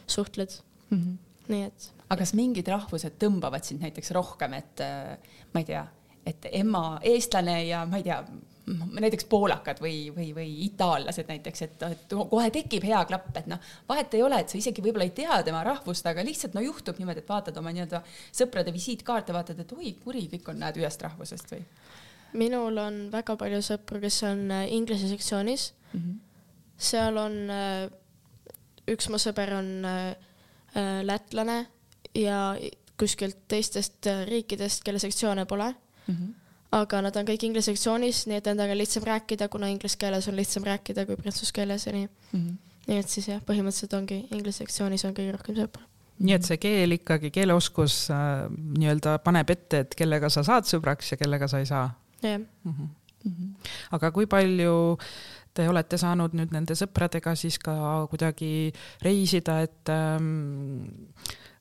suhtled 0.08 0.56
mm. 0.88 0.98
-hmm. 0.98 1.16
nii 1.52 1.66
et. 1.68 1.90
aga 2.08 2.18
kas 2.22 2.32
mingid 2.34 2.68
rahvused 2.72 3.18
tõmbavad 3.20 3.64
sind 3.66 3.84
näiteks 3.84 4.10
rohkem, 4.16 4.56
et 4.56 4.80
äh, 4.80 5.18
ma 5.52 5.60
ei 5.60 5.68
tea, 5.68 5.84
et 6.26 6.48
ema 6.52 7.00
eestlane 7.02 7.64
ja 7.66 7.84
ma 7.86 8.00
ei 8.00 8.08
tea, 8.08 8.24
näiteks 8.78 9.26
poolakad 9.30 9.80
või, 9.82 10.10
või, 10.14 10.30
või 10.36 10.50
itaallased 10.66 11.28
näiteks, 11.30 11.62
et, 11.66 11.82
et 11.82 12.14
kohe 12.30 12.50
tekib 12.54 12.84
hea 12.86 13.00
klapp, 13.08 13.30
et 13.40 13.48
noh, 13.50 13.60
vahet 13.88 14.14
ei 14.14 14.22
ole, 14.22 14.40
et 14.42 14.52
sa 14.52 14.58
isegi 14.58 14.84
võib-olla 14.84 15.08
ei 15.08 15.14
tea 15.16 15.40
tema 15.46 15.62
rahvust, 15.66 16.06
aga 16.06 16.24
lihtsalt 16.26 16.54
no 16.56 16.64
juhtub 16.64 17.00
niimoodi, 17.00 17.24
et 17.24 17.30
vaatad 17.30 17.56
oma 17.60 17.72
nii-öelda 17.74 18.02
sõprade 18.28 18.74
visiitkaarte, 18.74 19.34
vaatad, 19.36 19.62
et 19.62 19.74
oi, 19.76 19.94
kuri, 20.04 20.26
kõik 20.34 20.52
on, 20.52 20.60
näed, 20.64 20.80
ühest 20.82 21.02
rahvusest 21.06 21.54
või? 21.54 21.64
minul 22.32 22.76
on 22.78 22.98
väga 23.12 23.36
palju 23.38 23.60
sõpru, 23.64 24.00
kes 24.02 24.22
on 24.28 24.44
äh, 24.54 24.66
inglise 24.70 25.08
sektsioonis 25.10 25.72
mm. 25.92 26.00
-hmm. 26.00 26.18
seal 26.78 27.16
on, 27.18 27.38
äh, 27.50 27.88
üks 28.90 29.08
mu 29.10 29.18
sõber 29.18 29.54
on 29.58 29.70
äh, 29.84 30.14
lätlane 31.02 31.64
ja 32.14 32.56
kuskilt 33.00 33.48
teistest 33.48 34.06
riikidest, 34.28 34.84
kelle 34.84 34.98
sektsioone 34.98 35.46
pole 35.46 35.72
mm. 36.06 36.14
-hmm 36.14 36.49
aga 36.74 37.02
nad 37.02 37.16
on 37.18 37.28
kõik 37.28 37.44
inglise 37.48 37.72
sektsioonis, 37.72 38.24
nii 38.30 38.38
et 38.40 38.48
nendega 38.50 38.74
on 38.74 38.78
lihtsam 38.78 39.06
rääkida, 39.06 39.48
kuna 39.52 39.70
inglise 39.72 39.98
keeles 39.98 40.28
on 40.30 40.36
lihtsam 40.38 40.66
rääkida 40.66 41.06
kui 41.06 41.18
prantsuse 41.18 41.54
keeles 41.54 41.86
ja 41.86 41.94
nii 41.94 42.06
mm. 42.06 42.40
-hmm. 42.40 42.58
nii 42.86 42.98
et 42.98 43.08
siis 43.08 43.28
jah, 43.28 43.40
põhimõtteliselt 43.46 43.96
ongi 43.98 44.20
inglise 44.30 44.62
sektsioonis 44.64 45.04
on 45.04 45.16
kõige 45.16 45.34
rohkem 45.36 45.56
sõpru. 45.56 45.82
nii 46.18 46.36
et 46.36 46.46
see 46.46 46.60
keel 46.62 46.92
ikkagi, 46.98 47.30
keeleoskus 47.30 47.98
äh, 48.14 48.46
nii-öelda 48.78 49.18
paneb 49.24 49.50
ette, 49.50 49.84
et 49.84 49.94
kellega 49.94 50.28
sa 50.28 50.44
saad 50.46 50.68
sõbraks 50.68 51.12
ja 51.12 51.16
kellega 51.16 51.48
sa 51.48 51.58
ei 51.58 51.66
saa? 51.66 51.90
jah 52.22 52.38
mm 52.38 52.46
-hmm. 52.64 52.88
mm. 53.24 53.32
-hmm. 53.32 53.70
aga 53.90 54.10
kui 54.10 54.26
palju 54.26 54.98
te 55.54 55.68
olete 55.68 55.98
saanud 55.98 56.34
nüüd 56.34 56.52
nende 56.54 56.74
sõpradega 56.78 57.34
siis 57.34 57.58
ka 57.58 58.06
kuidagi 58.10 58.72
reisida, 59.02 59.60
et 59.62 59.88
ähm, 59.88 60.86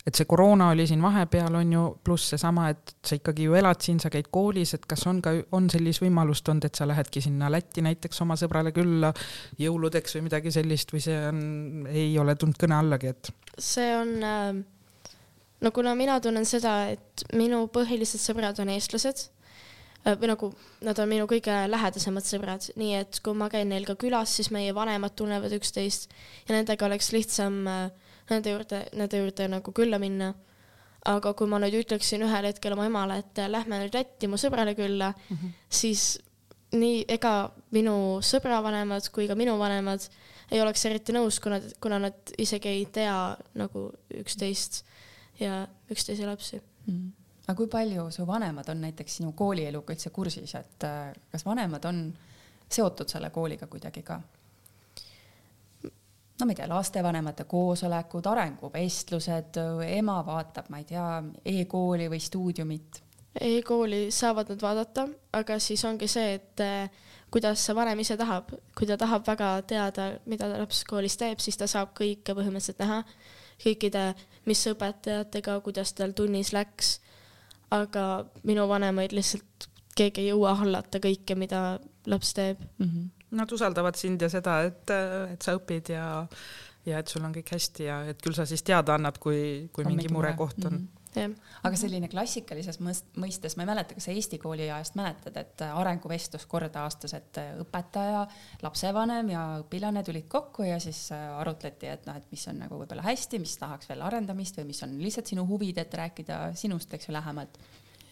et 0.08 0.16
see 0.16 0.28
koroona 0.30 0.70
oli 0.74 0.86
siin 0.88 1.02
vahepeal, 1.04 1.56
on 1.60 1.74
ju, 1.74 1.84
pluss 2.04 2.32
seesama, 2.34 2.70
et 2.72 2.96
sa 3.06 3.18
ikkagi 3.20 3.46
ju 3.50 3.56
elad 3.60 3.82
siin, 3.84 4.00
sa 4.02 4.12
käid 4.14 4.30
koolis, 4.32 4.74
et 4.78 4.86
kas 4.90 5.04
on 5.12 5.20
ka, 5.24 5.34
on 5.56 5.68
sellist 5.72 6.04
võimalust 6.04 6.48
olnud, 6.50 6.66
et 6.70 6.80
sa 6.80 6.88
lähedki 6.90 7.24
sinna 7.26 7.52
Lätti 7.52 7.84
näiteks 7.86 8.24
oma 8.26 8.38
sõbrale 8.40 8.72
külla 8.76 9.12
jõuludeks 9.60 10.18
või 10.18 10.28
midagi 10.30 10.54
sellist 10.56 10.96
või 10.96 11.04
see 11.04 11.20
on, 11.28 11.42
ei 11.92 12.14
ole 12.20 12.36
tulnud 12.40 12.60
kõne 12.60 12.80
allagi, 12.80 13.12
et? 13.12 13.34
see 13.60 13.92
on 13.98 14.16
äh, 14.24 14.62
no 15.62 15.74
kuna 15.76 15.96
mina 16.00 16.20
tunnen 16.24 16.48
seda, 16.48 16.78
et 16.96 17.28
minu 17.36 17.66
põhilised 17.74 18.24
sõbrad 18.24 18.60
on 18.64 18.72
eestlased 18.72 19.26
äh, 19.28 20.16
või 20.16 20.32
nagu 20.32 20.54
nad 20.88 21.00
on 21.04 21.12
minu 21.12 21.28
kõige 21.30 21.56
lähedasemad 21.70 22.28
sõbrad, 22.28 22.72
nii 22.80 22.96
et 23.04 23.20
kui 23.24 23.36
ma 23.38 23.52
käin 23.52 23.68
neil 23.72 23.88
ka 23.88 24.00
külas, 24.00 24.38
siis 24.40 24.54
meie 24.56 24.72
vanemad 24.76 25.18
tunnevad 25.20 25.54
üksteist 25.60 26.08
ja 26.48 26.56
nendega 26.56 26.88
oleks 26.88 27.12
lihtsam 27.16 27.66
äh, 27.68 27.90
nende 28.30 28.54
juurde, 28.54 28.84
nende 28.94 29.24
juurde 29.24 29.48
nagu 29.48 29.74
külla 29.76 30.00
minna. 30.00 30.34
aga 31.10 31.32
kui 31.34 31.48
ma 31.48 31.62
nüüd 31.64 31.78
ütleksin 31.80 32.26
ühel 32.26 32.46
hetkel 32.50 32.74
oma 32.76 32.86
emale, 32.86 33.22
et 33.22 33.40
lähme 33.48 33.78
nüüd 33.80 33.94
Lätti 33.96 34.28
mu 34.28 34.36
sõbrale 34.36 34.74
külla 34.76 35.14
mm, 35.14 35.36
-hmm. 35.38 35.54
siis 35.70 36.20
nii 36.76 37.06
ega 37.08 37.52
minu 37.72 38.20
sõbra 38.22 38.60
vanemad 38.64 39.08
kui 39.14 39.28
ka 39.28 39.36
minu 39.36 39.56
vanemad 39.60 40.04
ei 40.52 40.62
oleks 40.62 40.86
eriti 40.86 41.14
nõus, 41.14 41.40
kuna, 41.42 41.60
kuna 41.82 42.00
nad 42.00 42.34
isegi 42.38 42.70
ei 42.70 42.86
tea 42.94 43.16
nagu 43.58 43.90
üksteist 44.22 44.84
ja 45.40 45.68
üksteise 45.92 46.26
lapsi 46.26 46.60
mm. 46.60 46.94
-hmm. 46.94 47.12
aga 47.48 47.58
kui 47.58 47.68
palju 47.68 48.12
su 48.12 48.28
vanemad 48.28 48.70
on 48.70 48.82
näiteks 48.82 49.16
sinu 49.18 49.32
koolieluga 49.32 49.94
üldse 49.94 50.10
kursis, 50.10 50.56
et 50.56 50.84
äh, 50.84 51.14
kas 51.32 51.46
vanemad 51.46 51.86
on 51.86 52.14
seotud 52.70 53.10
selle 53.10 53.30
kooliga 53.30 53.68
kuidagi 53.68 54.04
ka? 54.04 54.22
No 56.40 56.46
ma 56.48 56.54
ei 56.54 56.56
tea, 56.56 56.70
lastevanemate 56.72 57.44
koosolekud, 57.44 58.26
arenguvestlused, 58.32 59.60
ema 59.90 60.22
vaatab, 60.26 60.70
ma 60.72 60.80
ei 60.80 60.88
tea 60.88 61.06
e, 61.44 61.62
e-kooli 61.62 62.08
või 62.12 62.22
stuudiumit 62.24 63.04
e-kooli 63.42 64.12
saavad 64.12 64.50
nad 64.50 64.62
vaadata, 64.62 65.08
aga 65.34 65.60
siis 65.60 65.84
ongi 65.86 66.08
see, 66.10 66.34
et 66.40 66.64
eh, 66.64 66.90
kuidas 67.32 67.62
see 67.66 67.76
vanem 67.76 68.02
ise 68.04 68.18
tahab, 68.18 68.54
kui 68.78 68.88
ta 68.90 68.98
tahab 68.98 69.28
väga 69.28 69.52
teada, 69.70 70.10
mida 70.26 70.50
ta 70.50 70.62
laps 70.62 70.84
koolis 70.90 71.18
teeb, 71.20 71.42
siis 71.44 71.58
ta 71.60 71.68
saab 71.70 71.94
kõike 71.98 72.36
põhimõtteliselt 72.38 72.82
näha, 72.84 73.04
kõikide, 73.64 74.06
mis 74.50 74.66
õpetajatega, 74.72 75.60
kuidas 75.66 75.94
tal 75.94 76.16
tunnis 76.18 76.54
läks. 76.56 77.00
aga 77.70 78.26
minu 78.50 78.64
vanemaid 78.68 79.12
lihtsalt 79.14 79.68
keegi 79.96 80.24
ei 80.24 80.30
jõua 80.32 80.56
hallata 80.58 80.98
kõike, 81.00 81.36
mida 81.38 81.80
laps 82.08 82.34
teeb 82.34 82.58
mm. 82.80 82.86
-hmm 82.86 83.19
Nad 83.32 83.52
usaldavad 83.54 83.98
sind 84.00 84.22
ja 84.22 84.30
seda, 84.32 84.62
et, 84.66 84.90
et 85.34 85.46
sa 85.46 85.54
õpid 85.58 85.92
ja, 85.94 86.06
ja 86.90 87.02
et 87.02 87.12
sul 87.12 87.26
on 87.26 87.36
kõik 87.36 87.52
hästi 87.54 87.86
ja 87.86 88.00
et 88.10 88.22
küll 88.24 88.38
sa 88.38 88.48
siis 88.50 88.64
teada 88.66 88.96
annad, 88.98 89.20
kui, 89.22 89.70
kui 89.74 89.86
on 89.86 89.94
mingi 89.94 90.10
murekoht 90.14 90.64
on 90.66 90.74
mm. 90.74 90.78
-hmm 90.78 91.00
jah, 91.16 91.34
aga 91.66 91.80
selline 91.80 92.10
klassikalises 92.12 92.80
mõistes, 92.82 93.56
ma 93.58 93.66
ei 93.66 93.70
mäleta, 93.72 93.96
kas 93.98 94.08
sa 94.08 94.14
Eesti 94.14 94.40
kooli 94.42 94.68
ajast 94.70 94.98
mäletad, 95.00 95.38
et 95.42 95.64
arenguvestlus 95.66 96.46
kord 96.50 96.76
aastas, 96.80 97.16
et 97.18 97.40
õpetaja, 97.64 98.26
lapsevanem 98.64 99.32
ja 99.34 99.44
õpilane 99.64 100.04
tulid 100.06 100.28
kokku 100.32 100.68
ja 100.68 100.80
siis 100.84 101.08
arutleti, 101.14 101.90
et 101.90 102.06
noh, 102.10 102.20
et 102.20 102.30
mis 102.34 102.46
on 102.52 102.62
nagu 102.64 102.82
võib-olla 102.82 103.06
hästi, 103.06 103.42
mis 103.42 103.58
tahaks 103.62 103.90
veel 103.90 104.06
arendamist 104.06 104.62
või 104.62 104.70
mis 104.72 104.84
on 104.86 104.98
lihtsalt 105.02 105.34
sinu 105.34 105.48
huvid, 105.50 105.82
et 105.82 106.00
rääkida 106.04 106.42
sinust, 106.60 106.94
eks 106.94 107.10
ju, 107.10 107.16
lähemalt. 107.16 107.58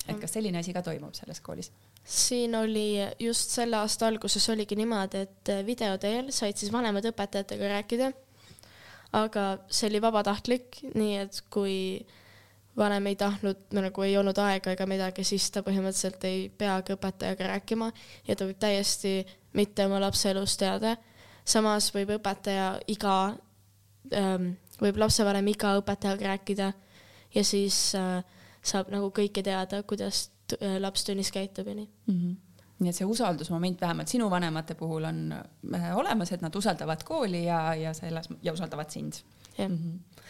et 0.08 0.18
kas 0.20 0.38
selline 0.40 0.60
asi 0.64 0.74
ka 0.74 0.82
toimub 0.82 1.14
selles 1.18 1.42
koolis? 1.44 1.72
Siin 2.08 2.56
oli 2.56 2.96
just 3.20 3.52
selle 3.52 3.76
aasta 3.82 4.08
alguses 4.08 4.50
oligi 4.50 4.78
niimoodi, 4.80 5.26
et 5.28 5.52
video 5.67 5.98
teel 6.00 6.32
said 6.32 6.56
siis 6.56 6.72
vanemad 6.72 7.06
õpetajatega 7.12 7.74
rääkida. 7.74 8.12
aga 9.17 9.43
see 9.72 9.88
oli 9.88 10.02
vabatahtlik, 10.04 10.82
nii 10.96 11.17
et 11.17 11.41
kui 11.50 12.06
vanem 12.78 13.08
ei 13.08 13.15
tahtnud, 13.15 13.60
nagu 13.74 14.04
ei 14.04 14.17
olnud 14.20 14.38
aega 14.43 14.72
ega 14.76 14.86
midagi, 14.86 15.24
siis 15.26 15.50
ta 15.52 15.63
põhimõtteliselt 15.65 16.24
ei 16.28 16.50
peagi 16.50 16.93
õpetajaga 16.96 17.48
rääkima 17.54 17.89
ja 18.28 18.36
ta 18.36 18.46
võib 18.46 18.60
täiesti 18.60 19.22
mitte 19.58 19.88
oma 19.88 20.00
lapse 20.04 20.30
elust 20.32 20.60
teada. 20.60 20.96
samas 21.46 21.91
võib 21.96 22.12
õpetaja 22.20 22.80
iga 22.88 23.36
ähm,, 24.13 24.52
võib 24.82 24.98
lapsevanem 25.00 25.48
iga 25.48 25.78
õpetajaga 25.80 26.28
rääkida 26.34 26.72
ja 27.36 27.43
siis 27.43 27.96
äh, 27.96 28.24
saab 28.62 28.91
nagu 28.91 29.10
kõike 29.12 29.43
teada, 29.43 29.84
kuidas 29.84 30.28
laps 30.80 31.04
tunnis 31.04 31.32
käitub 31.32 31.68
ja 31.68 31.76
nii 31.76 31.90
mm. 32.08 32.20
-hmm 32.20 32.36
nii 32.78 32.92
et 32.92 32.98
see 33.00 33.08
usaldusmoment 33.10 33.82
vähemalt 33.82 34.12
sinu 34.12 34.30
vanemate 34.30 34.76
puhul 34.78 35.08
on 35.10 35.22
äh, 35.34 35.88
olemas, 35.98 36.32
et 36.32 36.44
nad 36.46 36.56
usaldavad 36.56 37.02
kooli 37.06 37.46
ja, 37.46 37.74
ja 37.76 37.94
selles 37.98 38.30
ja 38.44 38.54
usaldavad 38.54 38.90
sind. 38.94 39.14
Mm 39.58 39.66
-hmm. 39.66 40.22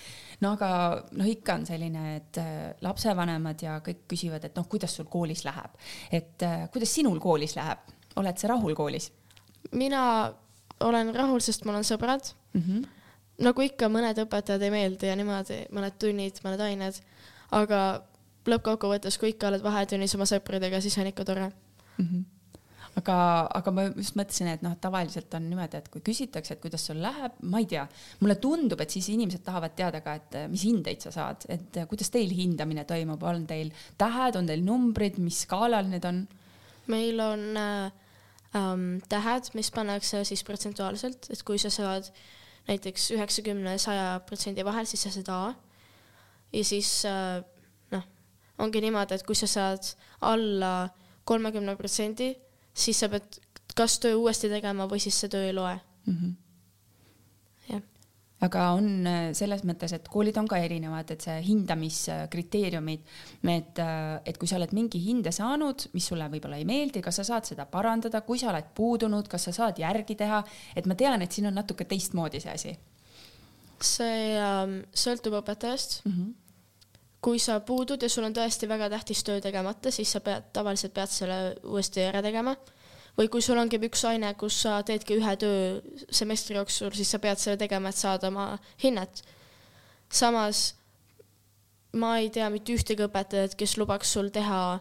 no 0.41 0.51
aga 0.51 0.69
noh, 1.11 1.27
ikka 1.27 1.53
on 1.53 1.65
selline, 1.65 2.15
et 2.15 2.37
äh, 2.37 2.73
lapsevanemad 2.81 3.61
ja 3.61 3.79
kõik 3.79 4.07
küsivad, 4.07 4.45
et 4.45 4.55
noh, 4.55 4.67
kuidas 4.67 4.95
sul 4.95 5.05
koolis 5.05 5.43
läheb, 5.45 5.71
et 6.11 6.43
kuidas 6.71 6.95
sinul 6.95 7.19
koolis 7.19 7.55
läheb, 7.55 7.79
oled 8.15 8.37
sa 8.37 8.47
rahul 8.47 8.75
koolis? 8.75 9.11
mina 9.71 10.33
olen 10.79 11.15
rahul, 11.15 11.39
sest 11.39 11.65
mul 11.65 11.75
on 11.75 11.83
sõbrad 11.83 12.33
mm. 12.53 12.61
-hmm. 12.61 12.87
nagu 13.43 13.61
ikka, 13.61 13.89
mõned 13.89 14.17
õpetajad 14.23 14.61
ei 14.61 14.71
meeldi 14.71 15.05
ja 15.05 15.15
niimoodi, 15.15 15.65
mõned 15.71 15.99
tunnid, 15.99 16.39
mõned 16.43 16.61
ained, 16.61 17.01
aga 17.51 18.03
lõppkokkuvõttes, 18.47 19.19
kui 19.19 19.33
ikka 19.33 19.51
oled 19.51 19.63
vahetunnis 19.63 20.15
oma 20.17 20.27
sõpradega, 20.29 20.81
siis 20.81 20.97
on 21.01 21.11
ikka 21.11 21.27
tore 21.27 21.51
mm. 21.51 22.07
-hmm 22.07 22.25
aga, 22.97 23.17
aga 23.59 23.73
ma 23.73 23.85
just 23.89 24.17
mõtlesin, 24.17 24.49
et 24.51 24.63
noh, 24.65 24.73
tavaliselt 24.81 25.33
on 25.37 25.45
niimoodi, 25.49 25.79
et 25.79 25.89
kui 25.93 26.03
küsitakse, 26.05 26.55
et 26.55 26.63
kuidas 26.63 26.87
sul 26.89 27.01
läheb, 27.03 27.35
ma 27.49 27.61
ei 27.61 27.67
tea, 27.69 27.83
mulle 28.23 28.37
tundub, 28.41 28.81
et 28.81 28.93
siis 28.93 29.09
inimesed 29.13 29.43
tahavad 29.45 29.75
teada 29.77 30.01
ka, 30.05 30.15
et 30.17 30.37
mis 30.51 30.65
hindeid 30.67 31.05
sa 31.05 31.13
saad, 31.13 31.45
et 31.53 31.81
kuidas 31.89 32.11
teil 32.13 32.33
hindamine 32.33 32.87
toimub, 32.89 33.23
on 33.27 33.45
teil 33.49 33.69
tähed, 34.01 34.39
on 34.39 34.49
teil 34.49 34.65
numbrid, 34.65 35.21
mis 35.23 35.43
skaalal 35.45 35.89
need 35.91 36.07
on? 36.09 36.25
meil 36.87 37.19
on 37.19 37.41
äh, 37.59 37.91
ähm, 38.55 38.89
tähed, 39.11 39.51
mis 39.59 39.69
pannakse 39.75 40.23
siis 40.27 40.43
protsentuaalselt, 40.47 41.27
et 41.33 41.43
kui 41.43 41.59
sa 41.59 41.71
saad 41.73 42.07
näiteks 42.69 43.11
üheksakümne 43.15 43.75
ja 43.75 43.81
saja 43.81 44.07
protsendi 44.27 44.63
vahel, 44.67 44.87
siis 44.87 45.03
sa 45.03 45.11
saad 45.11 45.31
A. 45.35 45.41
ja 46.55 46.63
siis 46.63 47.01
äh, 47.05 47.43
ongi 48.63 48.81
niimoodi, 48.81 49.17
et 49.17 49.25
kui 49.27 49.35
sa 49.35 49.47
saad 49.47 49.91
alla 50.21 50.89
kolmekümne 51.27 51.75
protsendi, 51.75 52.31
siis 52.73 52.99
sa 53.03 53.09
pead 53.11 53.39
kas 53.77 53.99
töö 54.01 54.17
uuesti 54.17 54.49
tegema 54.49 54.87
või 54.89 55.01
siis 55.03 55.19
see 55.19 55.29
töö 55.29 55.45
ei 55.49 55.53
loe 55.53 55.75
mm. 55.75 56.13
-hmm. 56.13 56.33
jah 57.73 57.83
aga 58.45 58.63
on 58.77 59.07
äh, 59.09 59.33
selles 59.37 59.63
mõttes, 59.65 59.93
et 59.95 60.07
koolid 60.13 60.37
on 60.37 60.47
ka 60.49 60.59
erinevad, 60.61 61.09
et 61.11 61.23
see 61.25 61.37
hindamiskriteeriumid, 61.47 63.05
need, 63.49 63.81
äh, 63.81 64.21
et 64.29 64.37
kui 64.37 64.49
sa 64.49 64.59
oled 64.59 64.73
mingi 64.77 65.01
hinde 65.01 65.33
saanud, 65.33 65.87
mis 65.93 66.09
sulle 66.11 66.29
võib-olla 66.29 66.59
ei 66.61 66.67
meeldi, 66.69 67.01
kas 67.01 67.17
sa 67.21 67.23
saad 67.31 67.49
seda 67.49 67.65
parandada, 67.65 68.21
kui 68.21 68.37
sa 68.37 68.51
oled 68.51 68.69
puudunud, 68.77 69.27
kas 69.31 69.49
sa 69.49 69.55
saad 69.59 69.81
järgi 69.81 70.15
teha, 70.15 70.43
et 70.75 70.85
ma 70.85 70.95
tean, 70.95 71.21
et 71.21 71.31
siin 71.31 71.49
on 71.49 71.57
natuke 71.57 71.85
teistmoodi 71.85 72.43
see 72.43 72.53
asi. 72.53 72.77
see 73.81 74.37
ähm, 74.41 74.79
sõltub 74.93 75.37
õpetajast 75.41 76.03
mm. 76.05 76.11
-hmm 76.11 76.46
kui 77.21 77.39
sa 77.39 77.59
puudud 77.65 78.01
ja 78.01 78.09
sul 78.09 78.27
on 78.27 78.35
tõesti 78.35 78.69
väga 78.69 78.89
tähtis 78.93 79.23
töö 79.25 79.41
tegemata, 79.41 79.91
siis 79.91 80.11
sa 80.11 80.21
pead, 80.23 80.51
tavaliselt 80.53 80.93
pead 80.93 81.11
selle 81.11 81.39
uuesti 81.65 82.05
ära 82.05 82.21
tegema. 82.21 82.55
või 83.17 83.29
kui 83.33 83.41
sul 83.41 83.57
ongi 83.57 83.79
üks 83.81 84.03
aine, 84.05 84.33
kus 84.37 84.61
sa 84.61 84.83
teedki 84.85 85.17
ühe 85.17 85.35
töö 85.41 85.81
semestri 86.13 86.55
jooksul, 86.55 86.91
siis 86.93 87.09
sa 87.09 87.19
pead 87.19 87.41
selle 87.41 87.57
tegema, 87.57 87.89
et 87.89 87.97
saada 87.97 88.27
oma 88.27 88.59
hinnet. 88.83 89.23
samas 90.09 90.75
ma 91.93 92.17
ei 92.21 92.29
tea 92.33 92.49
mitte 92.53 92.75
ühtegi 92.75 93.05
õpetajat, 93.07 93.55
kes 93.57 93.77
lubaks 93.77 94.11
sul 94.13 94.29
teha, 94.33 94.79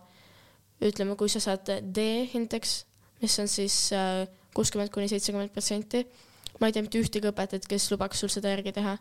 ütleme, 0.85 1.17
kui 1.17 1.31
sa 1.33 1.41
saad 1.41 1.71
D 1.81 2.27
hindeks, 2.33 2.85
mis 3.23 3.39
on 3.41 3.49
siis 3.49 3.77
äh, 3.97 4.27
kuuskümmend 4.57 4.93
kuni 4.93 5.09
seitsekümmend 5.09 5.53
protsenti. 5.55 6.07
ma 6.61 6.69
ei 6.69 6.73
tea 6.73 6.83
mitte 6.85 7.01
ühtegi 7.01 7.29
õpetajat, 7.29 7.67
kes 7.69 7.91
lubaks 7.93 8.23
sul 8.23 8.33
seda 8.33 8.53
järgi 8.55 8.73
teha. 8.73 8.97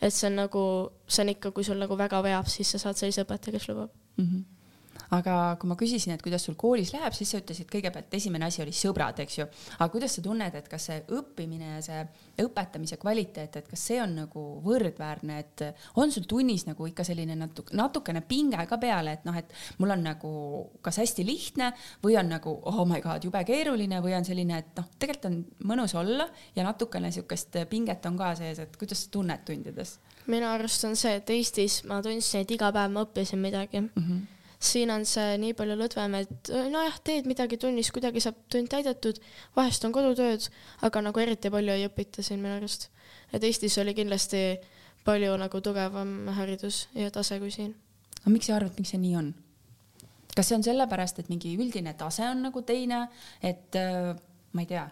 Et 0.00 0.14
see 0.14 0.26
on 0.30 0.40
nagu, 0.44 0.64
see 1.06 1.22
on 1.24 1.34
ikka, 1.34 1.50
kui 1.50 1.64
sul 1.64 1.78
nagu 1.82 1.96
väga 1.98 2.22
veab, 2.24 2.48
siis 2.50 2.70
sa 2.74 2.78
saad 2.78 3.00
sellise 3.00 3.26
õpetaja, 3.26 3.58
kes 3.58 3.68
lubab 3.68 3.90
mm. 4.16 4.24
-hmm 4.24 4.61
aga 5.12 5.36
kui 5.60 5.68
ma 5.68 5.76
küsisin, 5.78 6.14
et 6.14 6.22
kuidas 6.24 6.46
sul 6.46 6.56
koolis 6.58 6.92
läheb, 6.94 7.12
siis 7.16 7.32
sa 7.34 7.40
ütlesid 7.42 7.68
kõigepealt 7.70 8.14
esimene 8.16 8.46
asi 8.48 8.62
oli 8.64 8.72
sõbrad, 8.76 9.18
eks 9.24 9.38
ju. 9.38 9.46
aga 9.76 9.88
kuidas 9.92 10.16
sa 10.16 10.24
tunned, 10.24 10.56
et 10.56 10.68
kas 10.72 10.88
see 10.88 11.02
õppimine 11.12 11.74
ja 11.74 11.82
see 11.84 12.00
õpetamise 12.44 12.96
kvaliteet, 13.02 13.58
et 13.60 13.68
kas 13.68 13.86
see 13.90 14.00
on 14.02 14.14
nagu 14.22 14.44
võrdväärne, 14.64 15.38
et 15.42 15.64
on 16.00 16.12
sul 16.14 16.24
tunnis 16.28 16.64
nagu 16.68 16.88
ikka 16.88 17.04
selline 17.04 17.36
natuke, 17.38 17.76
natukene 17.76 18.24
pinge 18.28 18.64
ka 18.68 18.80
peale, 18.80 19.18
et 19.18 19.28
noh, 19.28 19.36
et 19.36 19.52
mul 19.82 19.92
on 19.96 20.06
nagu 20.06 20.32
kas 20.84 21.02
hästi 21.02 21.26
lihtne 21.28 21.72
või 22.04 22.16
on 22.20 22.32
nagu 22.32 22.56
oh 22.72 22.82
my 22.88 23.02
god, 23.04 23.24
jube 23.26 23.44
keeruline 23.48 24.00
või 24.04 24.16
on 24.16 24.28
selline, 24.28 24.62
et 24.64 24.80
noh, 24.80 24.88
tegelikult 24.96 25.28
on 25.28 25.40
mõnus 25.68 25.96
olla 25.98 26.26
ja 26.56 26.64
natukene 26.64 27.12
sihukest 27.12 27.60
pinget 27.70 28.06
on 28.08 28.16
ka 28.16 28.32
sees, 28.38 28.62
et 28.64 28.80
kuidas 28.80 29.04
sa 29.04 29.12
tunned 29.12 29.44
tundides? 29.46 29.98
minu 30.30 30.46
arust 30.46 30.84
on 30.86 30.94
see, 30.96 31.16
et 31.18 31.30
Eestis 31.34 31.82
ma 31.90 31.98
tundsin, 32.02 32.46
et 32.46 32.54
iga 32.54 32.70
päev 32.72 32.94
ma 32.94 33.04
õppisin 33.04 33.42
midagi 33.42 33.82
mm. 33.82 33.90
-hmm 33.98 34.41
siin 34.62 34.90
on 34.94 35.04
see 35.08 35.36
nii 35.42 35.54
palju 35.58 35.76
lõdvem, 35.78 36.14
et 36.20 36.50
nojah, 36.70 36.98
teed 37.04 37.28
midagi 37.30 37.58
tunnis, 37.60 37.90
kuidagi 37.94 38.22
saab 38.22 38.38
tund 38.52 38.70
täidetud, 38.72 39.18
vahest 39.56 39.84
on 39.86 39.94
kodutööd, 39.94 40.48
aga 40.86 41.02
nagu 41.04 41.22
eriti 41.22 41.50
palju 41.52 41.74
ei 41.74 41.86
õpita 41.88 42.24
siin 42.24 42.42
minu 42.42 42.56
arust. 42.56 42.88
et 43.32 43.44
Eestis 43.44 43.78
oli 43.82 43.94
kindlasti 43.94 44.42
palju 45.04 45.36
nagu 45.40 45.60
tugevam 45.60 46.28
haridus 46.36 46.86
ja 46.94 47.10
tase 47.10 47.38
kui 47.42 47.50
siin. 47.50 47.74
aga 48.20 48.30
miks 48.30 48.46
sa 48.46 48.56
arvad, 48.56 48.78
miks 48.78 48.94
see 48.94 49.02
nii 49.02 49.16
on? 49.18 49.34
kas 50.36 50.48
see 50.48 50.56
on 50.56 50.64
sellepärast, 50.64 51.18
et 51.20 51.28
mingi 51.28 51.56
üldine 51.58 51.94
tase 51.98 52.24
on 52.28 52.42
nagu 52.46 52.62
teine, 52.62 53.06
et 53.42 53.76
äh, 53.76 54.12
ma 54.52 54.64
ei 54.64 54.68
tea, 54.70 54.86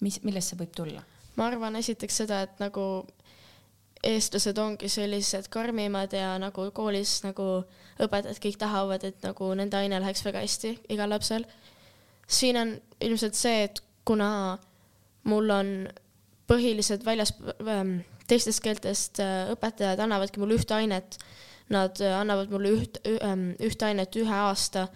mis, 0.00 0.22
millest 0.24 0.54
see 0.54 0.60
võib 0.62 0.74
tulla? 0.76 1.04
ma 1.36 1.50
arvan 1.50 1.76
esiteks 1.78 2.22
seda, 2.22 2.42
et 2.46 2.62
nagu 2.62 2.84
eestlased 4.06 4.58
ongi 4.58 4.88
sellised 4.88 5.48
karmimad 5.50 6.12
ja 6.14 6.36
nagu 6.38 6.68
koolis 6.74 7.18
nagu 7.24 7.48
õpetajad 7.98 8.38
kõik 8.42 8.58
tahavad, 8.60 9.04
et 9.04 9.24
nagu 9.26 9.50
nende 9.58 9.78
aine 9.78 9.98
läheks 10.00 10.22
väga 10.26 10.42
hästi 10.44 10.76
igal 10.94 11.10
lapsel. 11.10 11.44
siin 12.26 12.56
on 12.56 12.80
ilmselt 13.00 13.34
see, 13.34 13.64
et 13.64 13.80
kuna 14.04 14.58
mul 15.24 15.50
on 15.50 15.88
põhilised 16.48 17.04
väljas, 17.04 17.34
ähm, 17.66 18.00
teistest 18.28 18.62
keeltest 18.64 19.20
äh, 19.20 19.50
õpetajad 19.52 20.00
annavadki 20.00 20.40
mulle 20.40 20.58
ühte 20.58 20.76
ainet, 20.76 21.18
nad 21.72 22.00
äh, 22.00 22.14
annavad 22.20 22.52
mulle 22.52 22.72
üht, 22.76 23.00
ähm, 23.24 23.50
ühte 23.60 23.88
ainet 23.88 24.16
ühe 24.16 24.38
aasta, 24.46 24.86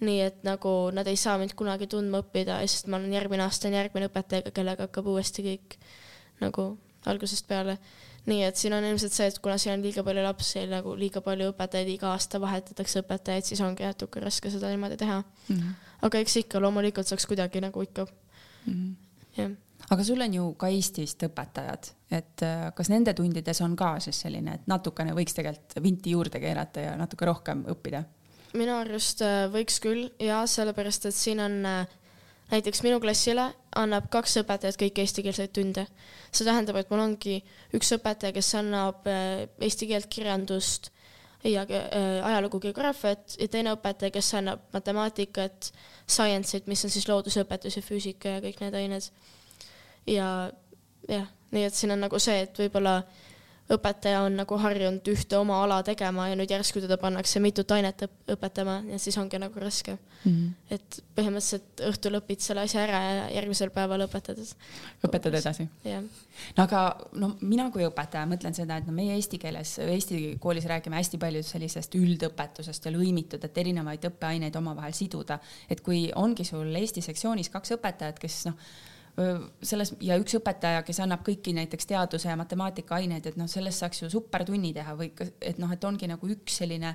nii 0.00 0.20
et 0.20 0.40
nagu 0.46 0.90
nad 0.94 1.06
ei 1.06 1.16
saa 1.16 1.36
mind 1.38 1.54
kunagi 1.58 1.86
tundma 1.90 2.22
õppida, 2.22 2.60
sest 2.66 2.88
ma 2.88 2.98
olen 3.00 3.12
järgmine 3.12 3.44
aasta 3.44 3.68
on 3.68 3.76
järgmine 3.76 4.08
õpetaja, 4.10 4.54
kellega 4.54 4.88
hakkab 4.88 5.10
uuesti 5.12 5.44
kõik 5.46 5.76
nagu 6.42 6.72
algusest 7.06 7.48
peale 7.48 7.78
nii 8.30 8.44
et 8.46 8.58
siin 8.58 8.74
on 8.76 8.84
ilmselt 8.86 9.14
see, 9.14 9.26
et 9.30 9.38
kuna 9.42 9.56
siin 9.58 9.74
on 9.76 9.82
liiga 9.84 10.04
palju 10.06 10.22
lapsi, 10.24 10.62
nagu 10.70 10.94
liiga 10.98 11.22
palju 11.24 11.50
õpetajaid, 11.52 11.90
iga 11.96 12.12
aasta 12.14 12.40
vahetatakse 12.42 13.02
õpetajaid, 13.02 13.48
siis 13.48 13.62
ongi 13.64 13.86
natuke 13.86 14.22
raske 14.22 14.52
seda 14.52 14.70
niimoodi 14.70 14.98
teha 15.00 15.18
mm. 15.22 15.56
-hmm. 15.56 15.74
aga 16.08 16.22
eks 16.22 16.36
ikka 16.44 16.62
loomulikult 16.62 17.10
saaks 17.10 17.26
kuidagi 17.26 17.60
nagu 17.64 17.82
ikka 17.82 18.06
mm. 18.06 18.72
-hmm. 18.72 18.94
jah. 19.36 19.50
aga 19.90 20.04
sul 20.04 20.20
on 20.20 20.34
ju 20.34 20.54
ka 20.54 20.68
Eestist 20.68 21.22
õpetajad, 21.26 21.92
et 22.10 22.42
äh, 22.42 22.70
kas 22.74 22.88
nende 22.88 23.14
tundides 23.14 23.60
on 23.60 23.76
ka 23.76 23.98
siis 24.00 24.20
selline, 24.20 24.54
et 24.54 24.66
natukene 24.66 25.12
võiks 25.12 25.34
tegelikult 25.34 25.82
vinti 25.82 26.10
juurde 26.10 26.40
keerata 26.40 26.80
ja 26.80 26.96
natuke 26.96 27.26
rohkem 27.26 27.64
õppida? 27.74 28.04
minu 28.54 28.76
arust 28.76 29.22
äh, 29.22 29.48
võiks 29.50 29.80
küll 29.80 30.10
ja 30.20 30.46
sellepärast, 30.46 31.06
et 31.06 31.14
siin 31.14 31.40
on 31.40 31.66
äh, 31.66 31.86
näiteks 32.52 32.82
minu 32.84 33.00
klassile 33.00 33.48
annab 33.78 34.08
kaks 34.12 34.36
õpetajat 34.42 34.78
kõik 34.80 35.00
eestikeelseid 35.02 35.52
tunde. 35.56 35.86
see 36.32 36.44
tähendab, 36.44 36.76
et 36.76 36.90
mul 36.90 37.00
ongi 37.00 37.38
üks 37.76 37.92
õpetaja, 37.96 38.32
kes 38.32 38.54
annab 38.60 39.06
äh, 39.08 39.46
eesti 39.60 39.88
keelt, 39.88 40.08
kirjandust 40.12 40.90
ja 41.44 41.64
äh, 41.64 42.20
ajalugu, 42.26 42.60
geograafiat 42.60 43.36
ja 43.40 43.48
teine 43.48 43.74
õpetaja, 43.76 44.12
kes 44.14 44.34
annab 44.38 44.62
matemaatikat, 44.72 45.72
science'it, 46.06 46.68
mis 46.70 46.84
on 46.84 46.92
siis 46.92 47.08
loodusõpetus 47.08 47.76
ja 47.78 47.82
füüsika 47.84 48.36
ja 48.36 48.44
kõik 48.44 48.60
need 48.62 48.78
ained. 48.78 49.10
ja 50.06 50.28
jah, 51.08 51.28
nii 51.50 51.68
et 51.68 51.74
siin 51.74 51.94
on 51.94 52.04
nagu 52.04 52.18
see, 52.20 52.42
et 52.46 52.58
võib-olla 52.58 53.00
õpetaja 53.70 54.22
on 54.26 54.36
nagu 54.36 54.56
harjunud 54.58 55.06
ühte 55.12 55.36
oma 55.38 55.60
ala 55.62 55.78
tegema 55.86 56.26
ja 56.28 56.36
nüüd 56.38 56.50
järsku 56.50 56.82
teda 56.82 56.98
pannakse 57.00 57.40
mitut 57.40 57.70
ainet 57.74 58.04
õpetama 58.34 58.80
ja 58.90 58.98
siis 59.00 59.16
ongi 59.20 59.38
nagu 59.38 59.60
raske 59.62 59.94
mm. 59.94 60.32
-hmm. 60.32 60.74
et 60.74 60.98
põhimõtteliselt 61.16 61.84
õhtul 61.88 62.18
õpid 62.18 62.42
selle 62.42 62.66
asja 62.66 62.82
ära 62.82 63.02
ja 63.02 63.30
järgmisel 63.36 63.70
päeval 63.70 64.06
õpetad. 64.08 64.42
õpetad 65.06 65.38
edasi? 65.40 65.68
no 66.56 66.64
aga 66.66 66.82
no 67.12 67.32
mina 67.40 67.70
kui 67.70 67.86
õpetaja 67.86 68.26
mõtlen 68.26 68.54
seda, 68.54 68.76
et 68.76 68.86
no 68.86 68.92
meie 68.92 69.14
eesti 69.14 69.38
keeles, 69.38 69.78
eesti 69.78 70.22
koolis 70.40 70.66
räägime 70.66 70.98
hästi 70.98 71.18
palju 71.18 71.42
sellisest 71.42 71.94
üldõpetusest 71.94 72.86
ja 72.86 72.92
lõimitud, 72.92 73.44
et 73.44 73.58
erinevaid 73.58 74.10
õppeaineid 74.10 74.56
omavahel 74.56 74.92
siduda, 74.92 75.38
et 75.70 75.80
kui 75.80 76.10
ongi 76.14 76.44
sul 76.44 76.74
Eesti 76.82 77.00
sektsioonis 77.00 77.48
kaks 77.48 77.76
õpetajat, 77.76 78.18
kes 78.18 78.44
noh 78.46 78.58
selles 79.62 79.92
ja 80.00 80.16
üks 80.20 80.38
õpetaja, 80.38 80.82
kes 80.86 81.02
annab 81.04 81.20
kõiki 81.26 81.52
näiteks 81.56 81.88
teaduse 81.90 82.30
ja 82.30 82.36
matemaatika 82.40 82.96
aineid, 82.96 83.26
et 83.28 83.36
noh, 83.36 83.48
sellest 83.50 83.82
saaks 83.82 84.04
ju 84.04 84.10
supertunni 84.12 84.72
teha 84.72 84.94
või 84.96 85.10
et 85.40 85.60
noh, 85.60 85.72
et 85.72 85.84
ongi 85.84 86.08
nagu 86.08 86.30
üks 86.32 86.62
selline 86.62 86.94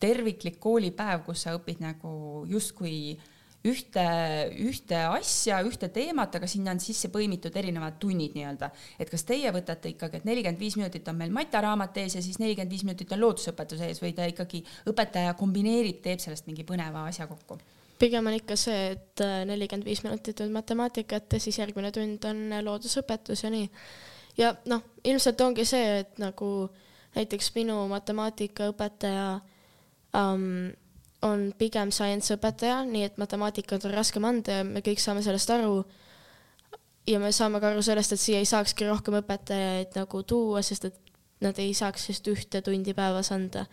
terviklik 0.00 0.56
koolipäev, 0.62 1.26
kus 1.26 1.44
sa 1.44 1.52
õpid 1.58 1.82
nagu 1.84 2.46
justkui 2.48 3.18
ühte, 3.68 4.04
ühte 4.64 4.98
asja, 5.10 5.60
ühte 5.66 5.90
teemat, 5.92 6.36
aga 6.38 6.48
sinna 6.48 6.72
on 6.72 6.80
sisse 6.80 7.10
põimitud 7.12 7.56
erinevad 7.58 7.98
tunnid 8.00 8.36
nii-öelda. 8.38 8.70
et 8.98 9.10
kas 9.10 9.26
teie 9.28 9.52
võtate 9.52 9.92
ikkagi, 9.92 10.22
et 10.22 10.28
nelikümmend 10.28 10.60
viis 10.62 10.76
minutit 10.78 11.08
on 11.08 11.18
meil 11.20 11.34
mataraamat 11.34 11.96
ees 12.04 12.16
ja 12.16 12.22
siis 12.22 12.38
nelikümmend 12.38 12.72
viis 12.72 12.84
minutit 12.86 13.12
on 13.12 13.20
loodusõpetus 13.20 13.82
ees 13.84 14.00
või 14.02 14.14
ta 14.16 14.28
ikkagi, 14.30 14.64
õpetaja 14.88 15.34
kombineerib, 15.36 16.00
teeb 16.00 16.22
sellest 16.22 16.48
mingi 16.48 16.64
põneva 16.64 17.04
asja 17.10 17.28
kokku? 17.28 17.58
Pigem 17.98 18.26
on 18.26 18.36
ikka 18.36 18.56
see, 18.56 18.92
et 18.94 19.22
äh, 19.24 19.42
nelikümmend 19.48 19.86
viis 19.86 20.02
minutit 20.04 20.40
on 20.40 20.52
matemaatikat 20.54 21.32
ja 21.32 21.40
siis 21.40 21.58
järgmine 21.58 21.92
tund 21.92 22.24
on 22.28 22.44
äh, 22.52 22.62
loodusõpetus 22.64 23.44
ja 23.44 23.50
nii. 23.52 23.70
ja 24.38 24.54
noh, 24.70 24.82
ilmselt 25.04 25.40
ongi 25.40 25.64
see, 25.68 26.00
et 26.02 26.18
nagu 26.22 26.68
näiteks 27.16 27.52
minu 27.56 27.80
matemaatikaõpetaja 27.90 29.30
um, 30.14 30.70
on 31.22 31.48
pigem 31.58 31.90
science 31.94 32.34
õpetaja, 32.36 32.82
nii 32.86 33.08
et 33.08 33.18
matemaatikat 33.18 33.88
on 33.88 33.96
raskem 33.96 34.26
anda 34.28 34.60
ja 34.60 34.66
me 34.66 34.82
kõik 34.86 35.02
saame 35.02 35.24
sellest 35.26 35.50
aru. 35.50 35.82
ja 37.08 37.18
me 37.18 37.32
saame 37.32 37.60
ka 37.60 37.72
aru 37.72 37.82
sellest, 37.82 38.12
et 38.12 38.20
siia 38.20 38.38
ei 38.38 38.46
saakski 38.46 38.86
rohkem 38.86 39.18
õpetajaid 39.22 39.96
nagu 39.96 40.22
tuua, 40.22 40.62
sest 40.62 40.84
et 40.90 40.98
nad 41.40 41.58
ei 41.58 41.74
saaks 41.74 42.08
just 42.10 42.26
ühte 42.28 42.62
tundi 42.62 42.94
päevas 42.94 43.32
anda. 43.32 43.66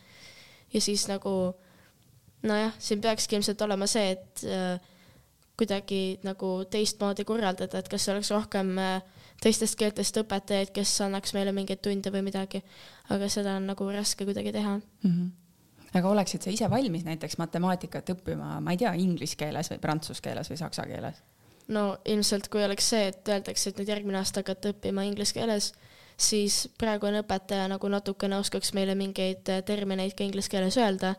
ja 0.74 0.82
siis 0.82 1.08
nagu 1.08 1.54
nojah, 2.44 2.74
siin 2.80 3.02
peakski 3.02 3.38
ilmselt 3.38 3.62
olema 3.62 3.88
see, 3.88 4.12
et 4.16 4.44
äh, 4.50 4.92
kuidagi 5.58 6.20
nagu 6.24 6.58
teistmoodi 6.72 7.24
korraldada, 7.26 7.80
et 7.80 7.90
kas 7.92 8.10
oleks 8.12 8.32
rohkem 8.36 8.76
äh, 8.82 9.00
teistest 9.42 9.78
keeltest 9.80 10.18
õpetajaid, 10.20 10.74
kes 10.76 10.98
annaks 11.06 11.34
meile 11.36 11.54
mingeid 11.56 11.82
tunde 11.84 12.12
või 12.12 12.26
midagi, 12.28 12.62
aga 13.14 13.30
seda 13.32 13.58
on 13.60 13.70
nagu 13.72 13.88
raske 13.92 14.28
kuidagi 14.28 14.54
teha 14.56 14.78
mm. 14.78 15.10
-hmm 15.10 15.34
aga 15.96 16.10
oleksid 16.12 16.44
sa 16.44 16.52
ise 16.52 16.68
valmis 16.70 17.06
näiteks 17.08 17.38
matemaatikat 17.40 18.10
õppima, 18.16 18.60
ma 18.60 18.74
ei 18.74 18.78
tea, 18.78 18.92
inglise 19.00 19.38
keeles 19.40 19.70
või 19.72 19.80
prantsuse 19.80 20.22
keeles 20.22 20.50
või 20.52 20.58
saksa 20.60 20.84
keeles? 20.90 21.22
no 21.68 21.98
ilmselt, 22.06 22.50
kui 22.54 22.64
oleks 22.64 22.90
see, 22.90 23.08
et 23.08 23.30
öeldakse, 23.32 23.70
et 23.70 23.80
nüüd 23.80 23.90
järgmine 23.90 24.20
aasta 24.20 24.44
hakkate 24.44 24.74
õppima 24.74 25.06
inglise 25.08 25.34
keeles, 25.38 25.72
siis 26.18 26.66
praegune 26.78 27.24
õpetaja 27.24 27.70
nagu 27.72 27.90
natukene 27.90 28.38
oskaks 28.38 28.74
meile 28.78 28.96
mingeid 28.96 29.50
äh, 29.50 29.64
termineid 29.66 30.14
ka 30.18 30.28
inglise 30.28 30.52
keeles 30.52 30.78
öelda 30.78 31.16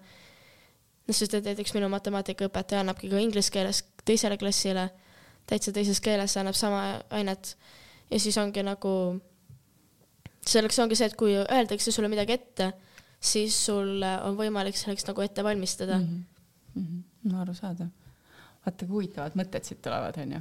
noh, 1.07 1.15
sest 1.15 1.35
et 1.35 1.45
näiteks 1.45 1.75
minu 1.77 1.89
matemaatikaõpetaja 1.93 2.83
annabki 2.85 3.11
ka 3.11 3.23
inglise 3.23 3.53
keeles 3.55 3.83
teisele 4.07 4.39
klassile, 4.41 4.89
täitsa 5.47 5.73
teises 5.73 6.01
keeles 6.03 6.37
annab 6.37 6.59
sama 6.59 6.83
ainet 7.15 7.57
ja 8.11 8.21
siis 8.21 8.39
ongi 8.39 8.63
nagu, 8.67 8.93
selleks 10.47 10.79
ongi 10.83 10.99
see, 10.99 11.11
et 11.11 11.19
kui 11.19 11.37
öeldakse 11.43 11.95
sulle 11.95 12.11
midagi 12.13 12.37
ette, 12.37 12.73
siis 13.21 13.57
sul 13.67 14.03
on 14.03 14.39
võimalik 14.39 14.79
selleks 14.79 15.07
nagu 15.09 15.25
ette 15.25 15.45
valmistada 15.45 15.99
mm. 15.99 16.05
-hmm. 16.05 16.81
Mm 16.81 16.87
-hmm. 16.87 17.33
no 17.33 17.41
arusaadav. 17.41 17.89
vaata 18.67 18.87
kui 18.87 18.93
huvitavad 18.95 19.33
mõtted 19.39 19.65
siit 19.65 19.83
tulevad, 19.83 20.17
onju. 20.19 20.39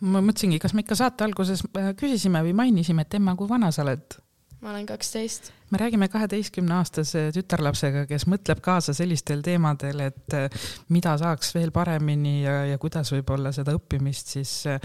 ma 0.00 0.20
mõtlesingi, 0.20 0.58
kas 0.58 0.74
me 0.74 0.80
ikka 0.80 0.94
saate 0.94 1.24
alguses 1.24 1.62
äh, 1.76 1.94
küsisime 1.96 2.42
või 2.42 2.52
mainisime, 2.52 3.02
et 3.02 3.14
Emma, 3.14 3.36
kui 3.36 3.48
vana 3.48 3.70
sa 3.70 3.82
oled? 3.82 4.18
Ma 4.60 4.72
olen 4.72 4.86
kaksteist. 4.86 5.52
me 5.70 5.78
räägime 5.78 6.08
kaheteistkümneaastase 6.08 7.28
tütarlapsega, 7.34 8.06
kes 8.10 8.26
mõtleb 8.30 8.60
kaasa 8.64 8.94
sellistel 8.96 9.42
teemadel, 9.46 10.02
et 10.08 10.36
eh, 10.36 10.66
mida 10.88 11.14
saaks 11.20 11.54
veel 11.54 11.72
paremini 11.74 12.42
ja, 12.42 12.60
ja 12.72 12.78
kuidas 12.82 13.12
võib-olla 13.14 13.52
seda 13.54 13.76
õppimist 13.78 14.34
siis 14.38 14.54
äh, 14.66 14.80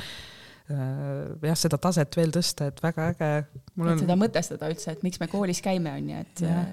jah, 0.69 1.59
seda 1.59 1.79
taset 1.81 2.17
veel 2.17 2.33
tõsta, 2.33 2.69
et 2.71 2.81
väga 2.83 3.11
äge. 3.13 3.35
On... 3.77 3.93
et 3.93 4.05
seda 4.05 4.17
mõtestada 4.19 4.71
üldse, 4.71 4.95
et 4.95 5.05
miks 5.05 5.21
me 5.21 5.29
koolis 5.31 5.61
käime, 5.63 5.95
on 5.99 6.11
ju, 6.13 6.25
et 6.25 6.43
ja 6.47 6.65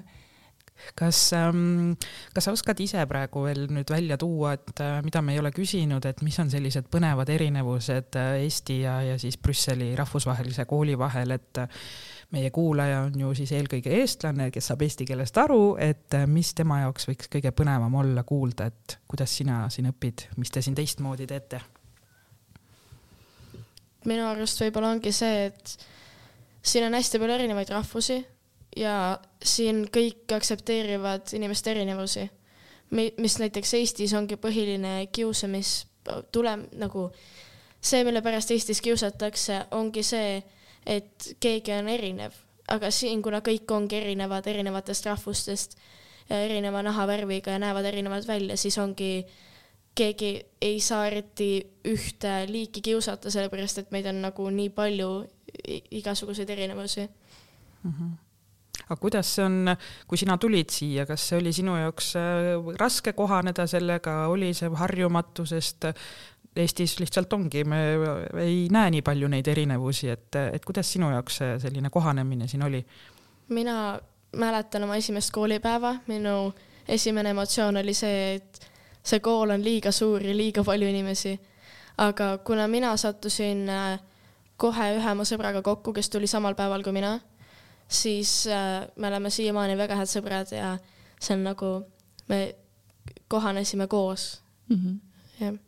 kas 0.97 1.33
ähm,, 1.37 1.93
kas 2.33 2.47
sa 2.47 2.53
oskad 2.55 2.79
ise 2.81 3.03
praegu 3.09 3.43
veel 3.45 3.67
nüüd 3.69 3.91
välja 3.91 4.17
tuua, 4.17 4.55
et 4.57 4.81
mida 5.05 5.21
me 5.21 5.35
ei 5.35 5.41
ole 5.41 5.51
küsinud, 5.53 6.05
et 6.09 6.23
mis 6.25 6.37
on 6.41 6.49
sellised 6.49 6.89
põnevad 6.91 7.29
erinevused 7.29 8.17
Eesti 8.17 8.81
ja, 8.81 8.97
ja 9.05 9.19
siis 9.21 9.37
Brüsseli 9.41 9.91
rahvusvahelise 9.99 10.65
kooli 10.69 10.97
vahel, 10.99 11.35
et 11.37 11.61
meie 12.31 12.49
kuulaja 12.55 13.01
on 13.07 13.19
ju 13.19 13.33
siis 13.35 13.51
eelkõige 13.55 13.91
eestlane, 14.01 14.49
kes 14.51 14.71
saab 14.71 14.85
eesti 14.85 15.05
keelest 15.07 15.37
aru, 15.41 15.75
et 15.81 16.15
äh, 16.15 16.27
mis 16.27 16.53
tema 16.57 16.81
jaoks 16.85 17.09
võiks 17.09 17.31
kõige 17.31 17.51
põnevam 17.55 17.95
olla 18.01 18.23
kuulda, 18.27 18.69
et 18.71 18.97
kuidas 19.11 19.35
sina 19.41 19.65
siin 19.69 19.89
õpid, 19.91 20.29
mis 20.39 20.51
te 20.51 20.63
siin 20.63 20.77
teistmoodi 20.77 21.27
teete? 21.29 21.61
minu 24.09 24.25
arust 24.25 24.57
võib-olla 24.63 24.95
ongi 24.95 25.11
see, 25.13 25.49
et 25.51 25.75
siin 26.65 26.87
on 26.87 26.95
hästi 26.97 27.19
palju 27.21 27.35
erinevaid 27.35 27.69
rahvusi 27.69 28.17
ja 28.77 28.95
siin 29.43 29.83
kõik 29.93 30.31
aktsepteerivad 30.33 31.33
inimeste 31.37 31.71
erinevusi. 31.71 32.29
mis 32.91 33.37
näiteks 33.39 33.73
Eestis 33.73 34.13
ongi 34.13 34.35
põhiline 34.35 35.07
kiusamistulem 35.11 36.65
nagu 36.81 37.11
see, 37.81 38.03
mille 38.03 38.21
pärast 38.21 38.51
Eestis 38.51 38.81
kiusatakse, 38.81 39.65
ongi 39.71 40.03
see, 40.03 40.41
et 40.85 41.33
keegi 41.39 41.73
on 41.75 41.89
erinev, 41.91 42.35
aga 42.71 42.91
siin, 42.91 43.21
kuna 43.21 43.41
kõik 43.45 43.69
ongi 43.71 43.99
erinevad 43.99 44.47
erinevatest 44.47 45.05
rahvustest, 45.05 45.77
erineva 46.31 46.81
nahavärviga 46.85 47.55
ja 47.55 47.59
näevad 47.59 47.85
erinevad 47.85 48.27
välja, 48.27 48.57
siis 48.57 48.77
ongi 48.77 49.25
keegi 49.95 50.31
ei 50.61 50.79
saa 50.79 51.05
eriti 51.09 51.51
ühte 51.91 52.45
liiki 52.47 52.81
kiusata, 52.81 53.31
sellepärast 53.31 53.83
et 53.83 53.91
meid 53.91 54.07
on 54.07 54.21
nagu 54.23 54.49
nii 54.49 54.69
palju 54.75 55.11
igasuguseid 55.99 56.49
erinevusi 56.49 57.07
mm. 57.83 57.91
-hmm 57.91 58.19
aga 58.91 58.99
kuidas 58.99 59.35
see 59.35 59.45
on, 59.45 59.75
kui 60.07 60.19
sina 60.19 60.37
tulid 60.41 60.71
siia, 60.73 61.05
kas 61.07 61.23
see 61.29 61.39
oli 61.39 61.53
sinu 61.55 61.77
jaoks 61.79 62.15
äh, 62.19 62.71
raske 62.79 63.13
kohaneda 63.13 63.67
sellega, 63.67 64.27
oli 64.27 64.53
see 64.57 64.71
harjumatu, 64.81 65.45
sest 65.45 65.87
Eestis 66.55 66.97
lihtsalt 66.99 67.31
ongi, 67.33 67.63
me 67.63 67.77
ei 68.41 68.65
näe 68.71 68.89
nii 68.91 69.01
palju 69.07 69.27
neid 69.31 69.47
erinevusi, 69.47 70.09
et, 70.11 70.35
et 70.51 70.65
kuidas 70.67 70.89
sinu 70.91 71.07
jaoks 71.13 71.37
see 71.39 71.53
selline 71.63 71.89
kohanemine 71.89 72.47
siin 72.51 72.65
oli? 72.67 72.81
mina 73.51 73.99
mäletan 74.35 74.83
oma 74.83 74.97
esimest 74.99 75.31
koolipäeva, 75.31 75.95
minu 76.07 76.51
esimene 76.87 77.31
emotsioon 77.31 77.77
oli 77.77 77.93
see, 77.95 78.35
et 78.35 78.67
see 79.03 79.19
kool 79.23 79.55
on 79.55 79.63
liiga 79.63 79.91
suur 79.95 80.23
ja 80.23 80.35
liiga 80.35 80.63
palju 80.63 80.87
inimesi. 80.87 81.39
aga 81.97 82.37
kuna 82.37 82.67
mina 82.67 82.97
sattusin 82.97 83.69
äh, 83.69 83.99
kohe 84.57 84.91
ühe 84.97 85.11
oma 85.11 85.23
sõbraga 85.23 85.61
kokku, 85.61 85.93
kes 85.93 86.09
tuli 86.09 86.27
samal 86.27 86.55
päeval 86.55 86.83
kui 86.83 86.91
mina, 86.91 87.19
siis 87.87 88.47
äh, 88.47 88.87
me 88.95 89.07
oleme 89.07 89.29
siiamaani 89.29 89.77
väga 89.77 89.95
head 90.03 90.11
sõbrad 90.11 90.51
ja 90.51 90.77
see 91.19 91.35
on 91.39 91.47
nagu, 91.47 91.73
me 92.27 92.55
kohanesime 93.27 93.87
koos 93.87 94.41
mm. 94.67 94.75
-hmm. 94.75 94.95
jah 95.39 95.59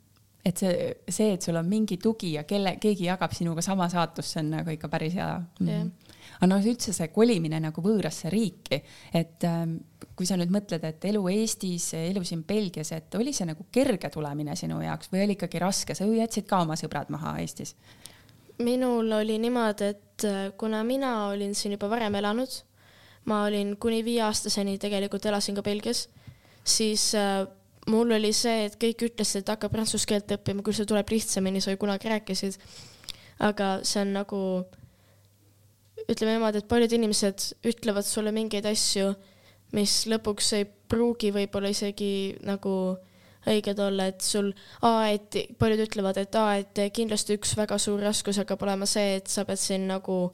et 0.44 0.60
see, 0.60 0.88
see, 1.08 1.34
et 1.38 1.42
sul 1.42 1.56
on 1.56 1.68
mingi 1.68 1.98
tugi 2.02 2.34
ja 2.36 2.44
kelle, 2.48 2.76
keegi 2.82 3.08
jagab 3.08 3.32
sinuga 3.36 3.64
sama 3.64 3.88
saatust, 3.92 4.34
see 4.34 4.42
on 4.44 4.52
nagu 4.58 4.74
ikka 4.74 4.90
päris 4.92 5.16
hea 5.16 5.30
mm. 5.40 5.68
-hmm. 5.68 5.92
aga 6.36 6.50
noh, 6.52 6.66
üldse 6.72 6.94
see 6.94 7.08
kolimine 7.16 7.60
nagu 7.64 7.82
võõrasse 7.82 8.32
riiki, 8.34 8.82
et 9.14 9.48
ähm, 9.48 9.78
kui 10.16 10.28
sa 10.28 10.36
nüüd 10.38 10.52
mõtled, 10.52 10.84
et 10.84 11.06
elu 11.06 11.24
Eestis, 11.32 11.94
elu 11.94 12.24
siin 12.24 12.44
Belgias, 12.44 12.92
et 12.92 13.16
oli 13.16 13.34
see 13.34 13.48
nagu 13.48 13.66
kerge 13.72 14.10
tulemine 14.10 14.56
sinu 14.56 14.82
jaoks 14.82 15.12
või 15.14 15.24
oli 15.24 15.38
ikkagi 15.40 15.64
raske, 15.64 15.96
sa 15.96 16.06
ju 16.06 16.14
jätsid 16.20 16.46
ka 16.46 16.62
oma 16.62 16.76
sõbrad 16.76 17.10
maha 17.10 17.38
Eestis? 17.40 17.76
minul 18.60 19.12
oli 19.12 19.40
niimoodi, 19.40 19.84
et 19.84 20.24
äh, 20.28 20.52
kuna 20.58 20.84
mina 20.84 21.28
olin 21.28 21.56
siin 21.56 21.72
juba 21.72 21.90
varem 21.90 22.16
elanud, 22.16 22.52
ma 23.26 23.44
olin 23.48 23.78
kuni 23.78 24.04
viieaastaseni 24.06 24.78
tegelikult 24.78 25.26
elasin 25.26 25.56
ka 25.56 25.64
Belgias, 25.64 26.10
siis 26.64 27.16
äh, 27.16 27.48
mul 27.88 28.16
oli 28.16 28.32
see, 28.36 28.68
et 28.68 28.78
kõik 28.80 29.08
ütlesid, 29.10 29.44
et 29.44 29.54
hakka 29.54 29.70
prantsuse 29.72 30.08
keelt 30.10 30.32
õppima, 30.38 30.64
küll 30.64 30.78
see 30.78 30.88
tuleb 30.90 31.10
lihtsamini, 31.12 31.62
sa 31.64 31.74
ju 31.74 31.82
kunagi 31.82 32.12
rääkisid. 32.12 32.58
aga 33.44 33.80
see 33.84 34.02
on 34.04 34.14
nagu, 34.14 34.40
ütleme 36.06 36.36
niimoodi, 36.36 36.62
et 36.62 36.68
paljud 36.70 36.94
inimesed 36.96 37.48
ütlevad 37.68 38.06
sulle 38.08 38.32
mingeid 38.32 38.66
asju, 38.70 39.14
mis 39.74 40.04
lõpuks 40.08 40.54
ei 40.60 40.68
pruugi 40.90 41.34
võib-olla 41.34 41.72
isegi 41.74 42.38
nagu 42.46 42.96
õiged 43.50 43.80
olla, 43.84 44.08
et 44.08 44.22
sul 44.24 44.54
et 45.10 45.38
paljud 45.60 45.82
ütlevad, 45.88 46.18
et 46.22 46.36
A, 46.36 46.46
et 46.62 46.84
kindlasti 46.94 47.36
üks 47.36 47.58
väga 47.58 47.78
suur 47.82 48.00
raskus 48.00 48.40
hakkab 48.40 48.62
olema 48.64 48.88
see, 48.88 49.18
et 49.18 49.28
sa 49.28 49.44
pead 49.48 49.60
siin 49.60 49.88
nagu 49.90 50.28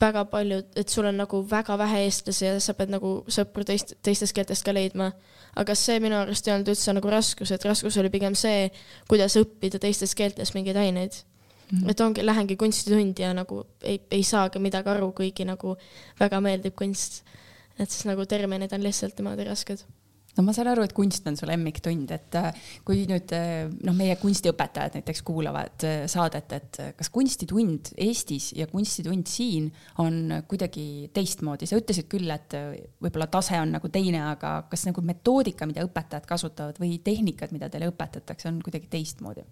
väga 0.00 0.24
palju, 0.30 0.62
et 0.78 0.88
sul 0.88 1.06
on 1.10 1.18
nagu 1.18 1.42
väga 1.50 1.76
vähe 1.78 2.04
eestlasi 2.06 2.44
ja 2.44 2.58
sa 2.62 2.74
pead 2.78 2.90
nagu 2.94 3.20
sõpru 3.30 3.66
teist, 3.66 3.94
teistest 4.02 4.34
keeltest 4.34 4.66
ka 4.66 4.74
leidma 4.74 5.12
aga 5.56 5.74
see 5.74 6.00
minu 6.00 6.18
arust 6.20 6.48
ei 6.48 6.54
olnud 6.54 6.72
üldse 6.74 6.94
nagu 6.96 7.10
raskus, 7.10 7.52
et 7.54 7.64
raskus 7.64 7.96
oli 8.00 8.10
pigem 8.10 8.36
see, 8.38 8.70
kuidas 9.08 9.36
õppida 9.40 9.80
teistes 9.82 10.14
keeltes 10.18 10.54
mingeid 10.54 10.76
aineid 10.76 11.14
mm. 11.14 11.78
-hmm. 11.78 11.90
et 11.90 12.00
ongi, 12.00 12.26
lähengi 12.26 12.56
kunstitundi 12.56 13.22
ja 13.22 13.34
nagu 13.34 13.64
ei, 13.82 14.00
ei 14.10 14.22
saagi 14.22 14.58
midagi 14.58 14.88
aru, 14.88 15.12
kuigi 15.12 15.44
nagu 15.44 15.76
väga 16.20 16.40
meeldib 16.40 16.74
kunst. 16.74 17.22
et 17.78 17.90
siis 17.90 18.04
nagu 18.04 18.26
terminid 18.26 18.72
on 18.72 18.82
lihtsalt 18.82 19.18
niimoodi 19.18 19.44
rasked 19.44 19.84
no 20.38 20.44
ma 20.46 20.54
saan 20.54 20.70
aru, 20.70 20.84
et 20.86 20.94
kunst 20.94 21.26
on 21.28 21.36
su 21.38 21.46
lemmiktund, 21.48 22.12
et 22.14 22.38
äh, 22.38 22.68
kui 22.86 23.02
nüüd 23.10 23.32
äh, 23.34 23.66
noh, 23.84 23.96
meie 23.98 24.14
kunstiõpetajad 24.20 24.98
näiteks 25.00 25.24
kuulavad 25.26 25.86
äh, 25.86 26.04
saadet, 26.10 26.54
et 26.54 26.80
kas 26.98 27.10
kunstitund 27.14 27.92
Eestis 27.98 28.52
ja 28.56 28.68
kunstitund 28.70 29.26
siin 29.30 29.68
on 30.02 30.38
kuidagi 30.48 31.10
teistmoodi, 31.14 31.66
sa 31.68 31.80
ütlesid 31.80 32.06
küll, 32.10 32.30
et 32.30 32.54
võib-olla 33.02 33.28
tase 33.32 33.58
on 33.58 33.74
nagu 33.74 33.90
teine, 33.92 34.22
aga 34.30 34.60
kas 34.70 34.86
nagu 34.88 35.02
metoodika, 35.04 35.66
mida 35.68 35.86
õpetajad 35.86 36.28
kasutavad 36.28 36.78
või 36.80 37.00
tehnikad, 37.04 37.52
mida 37.54 37.70
teile 37.72 37.90
õpetatakse, 37.90 38.52
on 38.52 38.62
kuidagi 38.64 38.90
teistmoodi? 38.94 39.46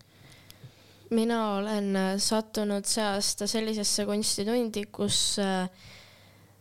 mina 1.15 1.37
olen 1.61 1.95
sattunud 2.19 2.87
see 2.91 3.05
aasta 3.07 3.47
sellisesse 3.47 4.03
kunstitundi, 4.09 4.89
kus 4.91 5.37
äh, 5.39 5.69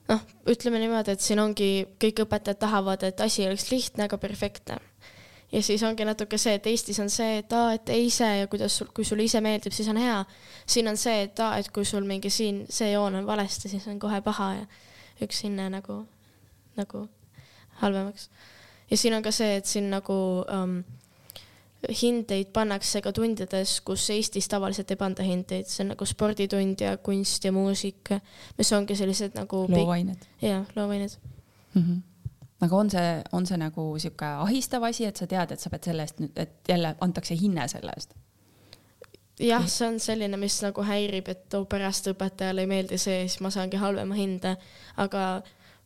noh, 0.09 0.25
ütleme 0.49 0.79
niimoodi, 0.81 1.15
et 1.15 1.23
siin 1.23 1.41
ongi, 1.41 1.69
kõik 2.01 2.23
õpetajad 2.25 2.59
tahavad, 2.61 3.05
et 3.07 3.21
asi 3.23 3.45
oleks 3.47 3.69
lihtne, 3.71 4.09
aga 4.09 4.17
perfektne. 4.21 4.79
ja 5.51 5.61
siis 5.63 5.83
ongi 5.83 6.05
natuke 6.05 6.37
see, 6.41 6.55
et 6.57 6.67
Eestis 6.67 6.99
on 6.99 7.09
see, 7.09 7.37
et 7.39 7.53
aa, 7.53 7.75
et 7.77 7.89
ise 7.95 8.27
ja 8.41 8.47
kuidas 8.51 8.77
sul, 8.77 8.89
kui 8.95 9.05
sulle 9.05 9.23
ise 9.23 9.41
meeldib, 9.41 9.73
siis 9.73 9.87
on 9.89 9.97
hea. 9.97 10.23
siin 10.65 10.87
on 10.87 10.97
see, 10.97 11.23
et 11.27 11.39
aa, 11.39 11.57
et 11.59 11.69
kui 11.71 11.85
sul 11.85 12.05
mingi 12.05 12.29
siin 12.29 12.65
see 12.69 12.91
joon 12.91 13.15
on 13.21 13.27
valesti, 13.27 13.69
siis 13.69 13.87
on 13.87 13.99
kohe 13.99 14.21
paha 14.21 14.51
ja 14.59 14.65
üks 15.25 15.43
hinne 15.45 15.69
nagu, 15.69 16.03
nagu 16.77 17.07
halvemaks. 17.81 18.29
ja 18.91 18.97
siin 18.97 19.13
on 19.13 19.23
ka 19.23 19.31
see, 19.31 19.55
et 19.57 19.65
siin 19.65 19.89
nagu 19.89 20.17
um, 20.51 20.83
hindeid 22.01 22.51
pannakse 22.53 23.01
ka 23.01 23.11
tundides, 23.15 23.79
kus 23.85 24.09
Eestis 24.13 24.47
tavaliselt 24.51 24.91
ei 24.91 24.99
panda 24.99 25.23
hindeid, 25.23 25.69
see 25.69 25.83
on 25.85 25.93
nagu 25.93 26.07
sporditund 26.09 26.81
ja 26.81 26.97
kunst 26.97 27.45
ja 27.45 27.51
muusika, 27.55 28.19
mis 28.57 28.73
ongi 28.73 28.97
sellised 28.97 29.37
nagu 29.37 29.65
loovained. 29.69 30.27
jah, 30.41 30.65
loovained 30.75 31.17
mm. 31.73 31.81
-hmm 31.81 32.03
aga 32.61 32.75
on 32.75 32.89
see, 32.89 33.23
on 33.31 33.45
see 33.45 33.57
nagu 33.57 33.83
sihuke 33.99 34.25
ahistav 34.25 34.83
asi, 34.87 35.05
et 35.05 35.17
sa 35.19 35.27
tead, 35.27 35.51
et 35.51 35.59
sa 35.59 35.69
pead 35.69 35.89
selle 35.89 36.05
eest 36.07 36.21
nüüd, 36.23 36.37
et 36.39 36.69
jälle 36.69 36.95
antakse 37.01 37.35
hinne 37.35 37.67
selle 37.67 37.91
eest? 37.95 38.15
jah, 39.39 39.67
see 39.67 39.87
on 39.87 39.99
selline, 39.99 40.37
mis 40.39 40.61
nagu 40.63 40.85
häirib, 40.87 41.27
et 41.27 41.57
oh, 41.57 41.65
pärast 41.67 42.07
õpetajale 42.07 42.63
ei 42.63 42.71
meeldi 42.71 42.97
see, 42.97 43.25
siis 43.27 43.41
ma 43.43 43.51
saangi 43.51 43.77
halvema 43.81 44.15
hinde, 44.15 44.55
aga 44.97 45.25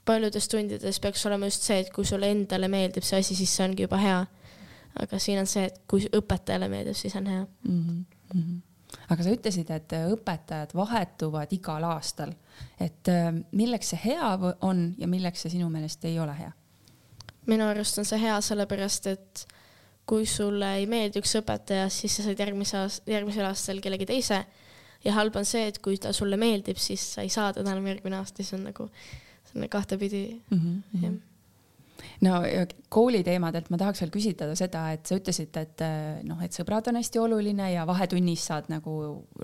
paljudes 0.05 0.47
tundides 0.49 0.99
peaks 0.99 1.25
olema 1.25 1.49
just 1.49 1.65
see, 1.65 1.79
et 1.83 1.89
kui 1.93 2.05
sulle 2.05 2.29
endale 2.29 2.69
meeldib 2.71 3.05
see 3.05 3.23
asi, 3.23 3.35
siis 3.35 3.55
see 3.55 3.65
ongi 3.65 3.87
juba 3.87 3.97
hea 4.01 4.19
aga 4.99 5.19
siin 5.19 5.39
on 5.39 5.47
see, 5.47 5.65
et 5.69 5.81
kui 5.87 6.07
õpetajale 6.15 6.69
meeldib, 6.71 6.97
siis 6.97 7.15
on 7.15 7.27
hea 7.27 7.45
mm. 7.67 8.05
-hmm. 8.33 8.61
aga 9.09 9.23
sa 9.23 9.35
ütlesid, 9.35 9.69
et 9.71 9.93
õpetajad 10.13 10.73
vahetuvad 10.75 11.53
igal 11.53 11.83
aastal, 11.83 12.33
et 12.79 13.07
äh, 13.07 13.33
milleks 13.51 13.89
see 13.93 14.01
hea 14.05 14.55
on 14.61 14.95
ja 14.97 15.07
milleks 15.07 15.41
see 15.41 15.57
sinu 15.57 15.69
meelest 15.69 16.05
ei 16.05 16.19
ole 16.19 16.37
hea? 16.37 16.51
minu 17.49 17.65
arust 17.65 17.97
on 17.97 18.05
see 18.05 18.19
hea 18.21 18.41
sellepärast, 18.41 19.07
et 19.07 19.47
kui 20.09 20.25
sulle 20.25 20.73
ei 20.79 20.87
meeldi 20.89 21.21
üks 21.21 21.35
õpetaja, 21.39 21.87
siis 21.93 22.17
sa 22.17 22.25
saad 22.25 22.41
järgmise 22.41 22.77
aasta, 22.79 23.11
järgmisel 23.11 23.45
aastal 23.45 23.81
kellegi 23.83 24.07
teise. 24.09 24.43
ja 25.05 25.13
halb 25.15 25.35
on 25.39 25.45
see, 25.47 25.67
et 25.67 25.77
kui 25.79 25.97
ta 26.01 26.11
sulle 26.13 26.37
meeldib, 26.37 26.77
siis 26.81 27.13
sa 27.13 27.23
ei 27.23 27.29
saa 27.31 27.53
teda 27.55 27.71
enam 27.71 27.87
järgmine 27.87 28.17
aasta, 28.17 28.43
siis 28.43 28.57
on 28.57 28.65
nagu, 28.67 28.89
see 29.47 29.61
on 29.61 29.69
kahtepidi 29.69 30.41
mm. 30.49 30.59
-hmm. 30.59 31.19
No 32.25 32.39
kooli 32.89 33.21
teemadelt 33.23 33.69
ma 33.69 33.77
tahaks 33.79 34.01
veel 34.03 34.11
küsida 34.13 34.47
seda, 34.57 34.85
et 34.95 35.07
sa 35.07 35.17
ütlesid, 35.19 35.55
et 35.61 35.83
eh, 35.85 36.21
noh, 36.27 36.39
et 36.45 36.55
sõbrad 36.55 36.87
on 36.89 36.97
hästi 36.99 37.21
oluline 37.21 37.69
ja 37.73 37.85
vahetunnis 37.87 38.45
saad 38.49 38.69
nagu 38.71 38.93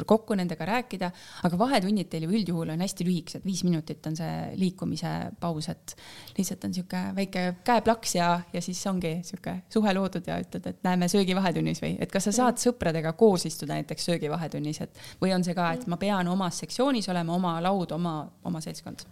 kokku 0.08 0.38
nendega 0.38 0.68
rääkida, 0.70 1.12
aga 1.48 1.60
vahetunnid 1.60 2.10
teil 2.12 2.26
ju 2.26 2.34
üldjuhul 2.34 2.74
on 2.74 2.84
hästi 2.86 3.08
lühikesed, 3.08 3.46
viis 3.46 3.64
minutit 3.68 4.06
on 4.10 4.18
see 4.18 4.38
liikumise 4.60 5.14
paus, 5.40 5.70
et 5.74 5.96
lihtsalt 6.38 6.66
on 6.68 6.78
sihuke 6.78 7.04
väike 7.18 7.46
käeplaks 7.66 8.16
ja, 8.18 8.30
ja 8.54 8.64
siis 8.66 8.82
ongi 8.90 9.18
sihuke 9.28 9.60
suhe 9.72 9.94
loodud 9.98 10.26
ja 10.30 10.40
ütled, 10.42 10.72
et 10.72 10.82
näeme 10.88 11.10
söögivahetunnis 11.12 11.84
või, 11.84 11.94
et 12.02 12.14
kas 12.14 12.30
sa 12.30 12.36
saad 12.42 12.62
sõpradega 12.62 13.14
koos 13.20 13.46
istuda 13.50 13.78
näiteks 13.78 14.10
söögivahetunnis, 14.10 14.82
et 14.88 15.06
või 15.22 15.36
on 15.36 15.46
see 15.46 15.58
ka, 15.58 15.74
et 15.76 15.86
ma 15.92 16.00
pean 16.02 16.28
omas 16.32 16.64
sektsioonis 16.64 17.12
olema, 17.14 17.38
oma 17.38 17.60
laud, 17.64 17.94
oma, 17.96 18.18
oma 18.46 18.64
seltskond 18.64 19.06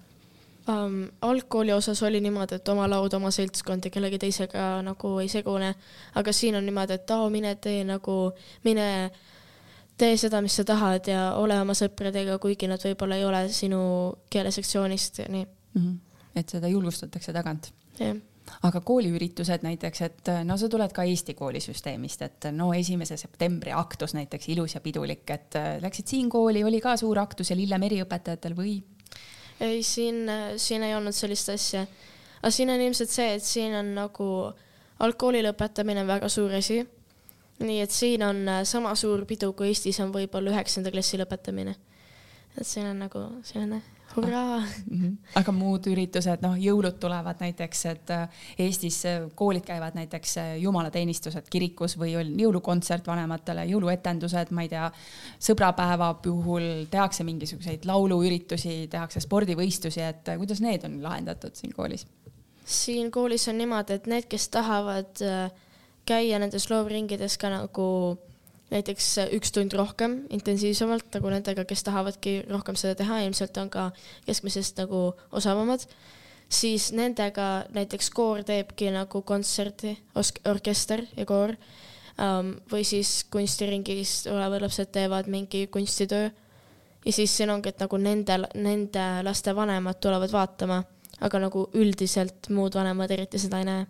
um,. 0.68 1.08
algkooli 1.22 1.74
osas 1.74 2.04
oli 2.04 2.22
niimoodi, 2.22 2.56
et 2.56 2.68
oma 2.68 2.88
laud, 2.90 3.14
oma 3.14 3.32
seltskond 3.32 3.86
ja 3.86 3.92
kellegi 3.92 4.20
teisega 4.20 4.82
nagu 4.86 5.18
ei 5.20 5.30
segune, 5.32 5.74
aga 6.16 6.34
siin 6.34 6.56
on 6.60 6.66
niimoodi, 6.66 7.00
et 7.00 7.16
aa, 7.16 7.30
mine 7.30 7.56
tee 7.56 7.84
nagu, 7.88 8.18
mine 8.64 8.88
tee 9.98 10.18
seda, 10.18 10.42
mis 10.42 10.56
sa 10.60 10.66
tahad 10.68 11.08
ja 11.12 11.24
ole 11.40 11.60
oma 11.62 11.76
sõpradega, 11.78 12.40
kuigi 12.42 12.70
nad 12.72 12.82
võib-olla 12.84 13.20
ei 13.20 13.26
ole 13.26 13.46
sinu 13.54 13.80
keelesektsioonist 14.34 15.24
ja 15.24 15.30
nii 15.30 15.46
mm. 15.46 15.82
-hmm. 15.82 15.98
et 16.36 16.50
seda 16.50 16.72
julgustatakse 16.72 17.34
tagant. 17.34 17.74
jah 18.00 18.16
aga 18.68 18.82
kooliüritused 18.82 19.64
näiteks, 19.64 20.02
et 20.02 20.32
no 20.44 20.58
sa 20.60 20.70
tuled 20.70 20.92
ka 20.96 21.06
Eesti 21.08 21.34
koolisüsteemist, 21.34 22.22
et 22.22 22.48
no 22.52 22.74
esimese 22.74 23.18
septembri 23.18 23.72
aktus 23.72 24.14
näiteks 24.14 24.50
ilus 24.50 24.76
ja 24.76 24.82
pidulik, 24.82 25.30
et 25.30 25.56
läksid 25.82 26.08
siin 26.08 26.30
kooli, 26.30 26.64
oli 26.64 26.82
ka 26.84 26.98
suur 27.00 27.20
aktus 27.20 27.54
ja 27.54 27.56
Lillemeri 27.56 28.02
õpetajatel 28.04 28.58
või? 28.58 28.82
Ei, 29.60 29.84
siin, 29.84 30.26
siin 30.58 30.84
ei 30.84 30.96
olnud 30.96 31.16
sellist 31.16 31.50
asja. 31.50 31.86
aga 32.42 32.52
siin 32.52 32.70
on 32.70 32.82
ilmselt 32.82 33.10
see, 33.10 33.34
et 33.38 33.44
siin 33.44 33.76
on 33.76 33.94
nagu 33.96 34.28
algkooli 35.00 35.44
lõpetamine 35.46 36.06
väga 36.08 36.30
suur 36.30 36.54
asi. 36.54 36.84
nii 37.60 37.82
et 37.82 37.92
siin 37.92 38.24
on 38.24 38.46
sama 38.66 38.96
suur 38.96 39.26
pidu, 39.26 39.54
kui 39.54 39.72
Eestis 39.72 40.00
on 40.00 40.14
võib-olla 40.14 40.56
üheksanda 40.56 40.92
klassi 40.92 41.22
lõpetamine. 41.22 41.76
et 42.58 42.68
siin 42.68 42.88
on 42.90 43.06
nagu 43.06 43.28
selline 43.44 43.82
hurraa 44.16 44.60
mm. 44.60 45.00
-hmm. 45.02 45.18
aga 45.40 45.52
muud 45.52 45.88
üritused, 45.92 46.42
noh, 46.46 46.56
jõulud 46.60 46.98
tulevad 47.02 47.42
näiteks, 47.42 47.86
et 47.92 48.14
äh, 48.14 48.42
Eestis 48.60 49.00
äh, 49.10 49.28
koolid 49.36 49.66
käivad 49.66 49.98
näiteks 49.98 50.38
äh, 50.38 50.52
jumalateenistused 50.62 51.50
kirikus 51.50 51.98
või 52.00 52.16
on 52.20 52.34
jõulukontsert 52.40 53.08
vanematele, 53.08 53.66
jõuluetendused, 53.72 54.52
ma 54.52 54.66
ei 54.66 54.70
tea, 54.70 54.90
sõbrapäeva 55.40 56.14
puhul 56.24 56.86
tehakse 56.92 57.24
mingisuguseid 57.24 57.86
lauluüritusi, 57.86 58.88
tehakse 58.90 59.20
spordivõistlusi, 59.24 60.02
et 60.02 60.36
kuidas 60.38 60.62
need 60.62 60.86
on 60.86 61.02
lahendatud 61.04 61.56
siin 61.56 61.74
koolis? 61.74 62.08
siin 62.66 63.12
koolis 63.12 63.48
on 63.52 63.58
niimoodi, 63.58 63.94
et 63.94 64.06
need, 64.08 64.30
kes 64.32 64.48
tahavad 64.50 65.20
käia 66.08 66.40
nendes 66.40 66.70
loovringides 66.72 67.36
ka 67.38 67.50
nagu 67.52 67.88
näiteks 68.74 69.08
üks 69.38 69.54
tund 69.54 69.74
rohkem 69.78 70.24
intensiivsemalt 70.34 71.14
nagu 71.18 71.32
nendega, 71.34 71.66
kes 71.70 71.86
tahavadki 71.86 72.40
rohkem 72.50 72.78
seda 72.80 72.98
teha, 73.04 73.22
ilmselt 73.28 73.58
on 73.62 73.70
ka 73.74 73.88
keskmisest 74.26 74.82
nagu 74.82 75.06
osavamad, 75.32 75.86
siis 76.50 76.92
nendega 76.96 77.66
näiteks 77.76 78.10
koor 78.16 78.44
teebki 78.48 78.92
nagu 78.94 79.22
kontserti, 79.22 79.96
orkester 80.50 81.06
ja 81.18 81.26
koor 81.30 81.56
um, 82.18 82.54
või 82.72 82.86
siis 82.88 83.24
kunstiringis 83.34 84.24
olevad 84.32 84.66
lapsed 84.66 84.94
teevad 84.94 85.30
mingi 85.32 85.68
kunstitöö. 85.68 86.30
Ja 87.04 87.12
siis 87.12 87.34
siin 87.36 87.52
ongi, 87.52 87.74
et 87.74 87.82
nagu 87.84 87.98
nendel, 88.00 88.46
nende 88.56 89.08
laste 89.28 89.52
vanemad 89.56 89.98
tulevad 90.00 90.32
vaatama, 90.32 90.78
aga 91.20 91.42
nagu 91.44 91.66
üldiselt 91.76 92.48
muud 92.56 92.78
vanemad 92.80 93.12
eriti 93.12 93.42
seda 93.44 93.60
ei 93.60 93.68
näe 93.68 93.84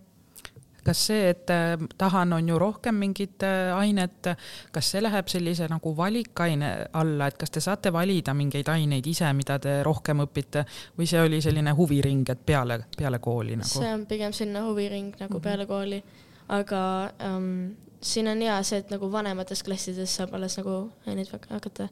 kas 0.83 1.05
see, 1.07 1.29
et 1.29 1.49
äh, 1.53 1.77
tahan, 1.97 2.33
on 2.33 2.49
ju 2.49 2.57
rohkem 2.59 2.95
mingit 2.99 3.43
äh, 3.43 3.71
ainet, 3.77 4.31
kas 4.71 4.91
see 4.91 5.01
läheb 5.03 5.29
sellise 5.31 5.67
nagu 5.71 5.93
valikaine 5.97 6.71
alla, 6.99 7.27
et 7.27 7.37
kas 7.39 7.53
te 7.53 7.63
saate 7.63 7.93
valida 7.93 8.35
mingeid 8.37 8.69
aineid 8.73 9.07
ise, 9.07 9.29
mida 9.37 9.59
te 9.63 9.79
rohkem 9.83 10.23
õpite 10.25 10.65
või 10.97 11.07
see 11.09 11.21
oli 11.23 11.41
selline 11.43 11.75
huviring, 11.77 12.25
et 12.29 12.45
peale, 12.45 12.83
peale 12.97 13.21
kooli 13.23 13.57
nagu? 13.59 13.69
see 13.69 13.93
on 13.93 14.05
pigem 14.09 14.35
selline 14.35 14.65
huviring 14.67 15.13
nagu 15.19 15.33
mm 15.33 15.37
-hmm. 15.37 15.43
peale 15.43 15.65
kooli, 15.65 16.03
aga 16.49 16.83
um, 17.29 17.75
siin 18.01 18.27
on 18.27 18.41
hea 18.41 18.63
see, 18.63 18.83
et 18.83 18.91
nagu 18.91 19.11
vanemates 19.11 19.63
klassides 19.63 20.15
saab 20.15 20.33
alles 20.33 20.57
nagu 20.57 20.91
aineid 21.07 21.31
hakata 21.49 21.87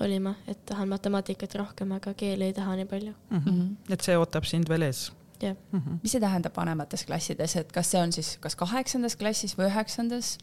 valima, 0.00 0.34
et 0.46 0.58
tahan 0.66 0.88
matemaatikat 0.88 1.54
rohkem, 1.54 1.92
aga 1.92 2.14
keeli 2.14 2.44
ei 2.44 2.52
taha 2.52 2.76
nii 2.76 2.84
palju 2.84 3.12
mm. 3.30 3.38
-hmm. 3.38 3.92
et 3.92 4.00
see 4.00 4.18
ootab 4.18 4.44
sind 4.44 4.68
veel 4.68 4.82
ees 4.82 5.12
jah 5.42 5.56
mm 5.72 5.80
-hmm.. 5.80 5.98
mis 6.02 6.12
see 6.12 6.20
tähendab 6.20 6.56
vanemates 6.56 7.04
klassides, 7.04 7.56
et 7.56 7.72
kas 7.72 7.90
see 7.90 8.02
on 8.02 8.12
siis 8.12 8.36
kas 8.40 8.56
kaheksandas 8.56 9.16
klassis 9.16 9.58
või 9.58 9.70
üheksandas? 9.70 10.38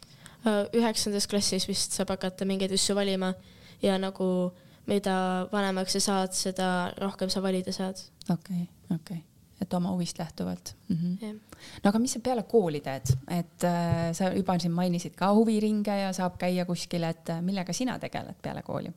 Äh, 0.46 0.66
üheksandas 0.80 1.26
klassis 1.26 1.68
vist 1.68 1.92
saab 1.92 2.08
hakata 2.14 2.44
mingeid 2.44 2.72
asju 2.72 2.94
valima 2.94 3.34
ja 3.82 3.98
nagu 3.98 4.52
mida 4.86 5.48
vanemaks 5.52 5.92
sa 5.92 6.00
saad, 6.00 6.32
seda 6.32 6.92
rohkem 6.98 7.30
sa 7.30 7.42
valida 7.42 7.72
saad. 7.72 7.96
okei 8.30 8.62
okay,, 8.62 8.66
okei 8.96 9.16
okay 9.16 9.22
et 9.60 9.74
oma 9.74 9.90
huvist 9.90 10.18
lähtuvalt 10.18 10.76
mm. 10.88 10.96
-hmm. 10.96 11.40
no 11.84 11.88
aga 11.88 11.98
mis 11.98 12.12
sa 12.12 12.20
peale 12.20 12.42
kooli 12.42 12.80
teed, 12.80 13.12
et 13.28 13.64
äh, 13.64 14.12
sa 14.12 14.32
juba 14.32 14.58
siin 14.58 14.72
mainisid 14.72 15.14
ka 15.16 15.32
huviringe 15.34 15.96
ja 16.00 16.12
saab 16.12 16.38
käia 16.38 16.64
kuskil, 16.64 17.02
et 17.02 17.28
äh, 17.28 17.42
millega 17.42 17.72
sina 17.72 17.98
tegeled 17.98 18.36
peale 18.42 18.62
kooli? 18.62 18.92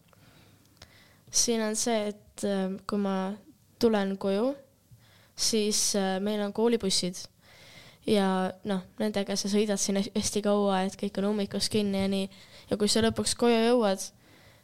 siin 1.31 1.62
on 1.62 1.75
see, 1.75 2.07
et 2.07 2.43
äh, 2.43 2.81
kui 2.88 2.97
ma 2.97 3.33
tulen 3.79 4.17
koju 4.17 4.55
siis 5.39 5.95
äh, 5.95 6.17
meil 6.23 6.41
on 6.43 6.54
koolibussid 6.54 7.23
ja 8.10 8.28
noh, 8.67 8.84
nendega 8.99 9.36
sa 9.39 9.49
sõidad 9.52 9.80
siin 9.82 9.99
hästi 10.02 10.43
kaua, 10.45 10.84
et 10.88 10.95
kõik 10.99 11.19
on 11.21 11.32
ummikus 11.34 11.69
kinni 11.71 12.04
ja 12.04 12.12
nii. 12.12 12.30
ja 12.71 12.78
kui 12.80 12.91
sa 12.91 13.04
lõpuks 13.06 13.36
koju 13.39 13.60
jõuad, 13.69 14.04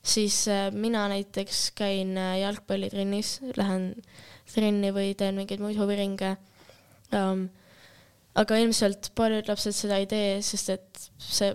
siis 0.05 0.45
äh, 0.51 0.69
mina 0.73 1.07
näiteks 1.11 1.69
käin 1.77 2.15
äh, 2.19 2.39
jalgpallitrennis, 2.43 3.37
lähen 3.57 3.93
trenni 4.51 4.91
või 4.95 5.13
teen 5.17 5.37
mingeid 5.39 5.63
muid 5.63 5.79
huviringe 5.79 6.35
um,. 7.15 7.47
aga 8.35 8.57
ilmselt 8.59 9.13
paljud 9.15 9.47
lapsed 9.47 9.75
seda 9.75 10.01
ei 10.01 10.09
tee, 10.11 10.41
sest 10.43 10.73
et 10.73 11.05
see 11.17 11.53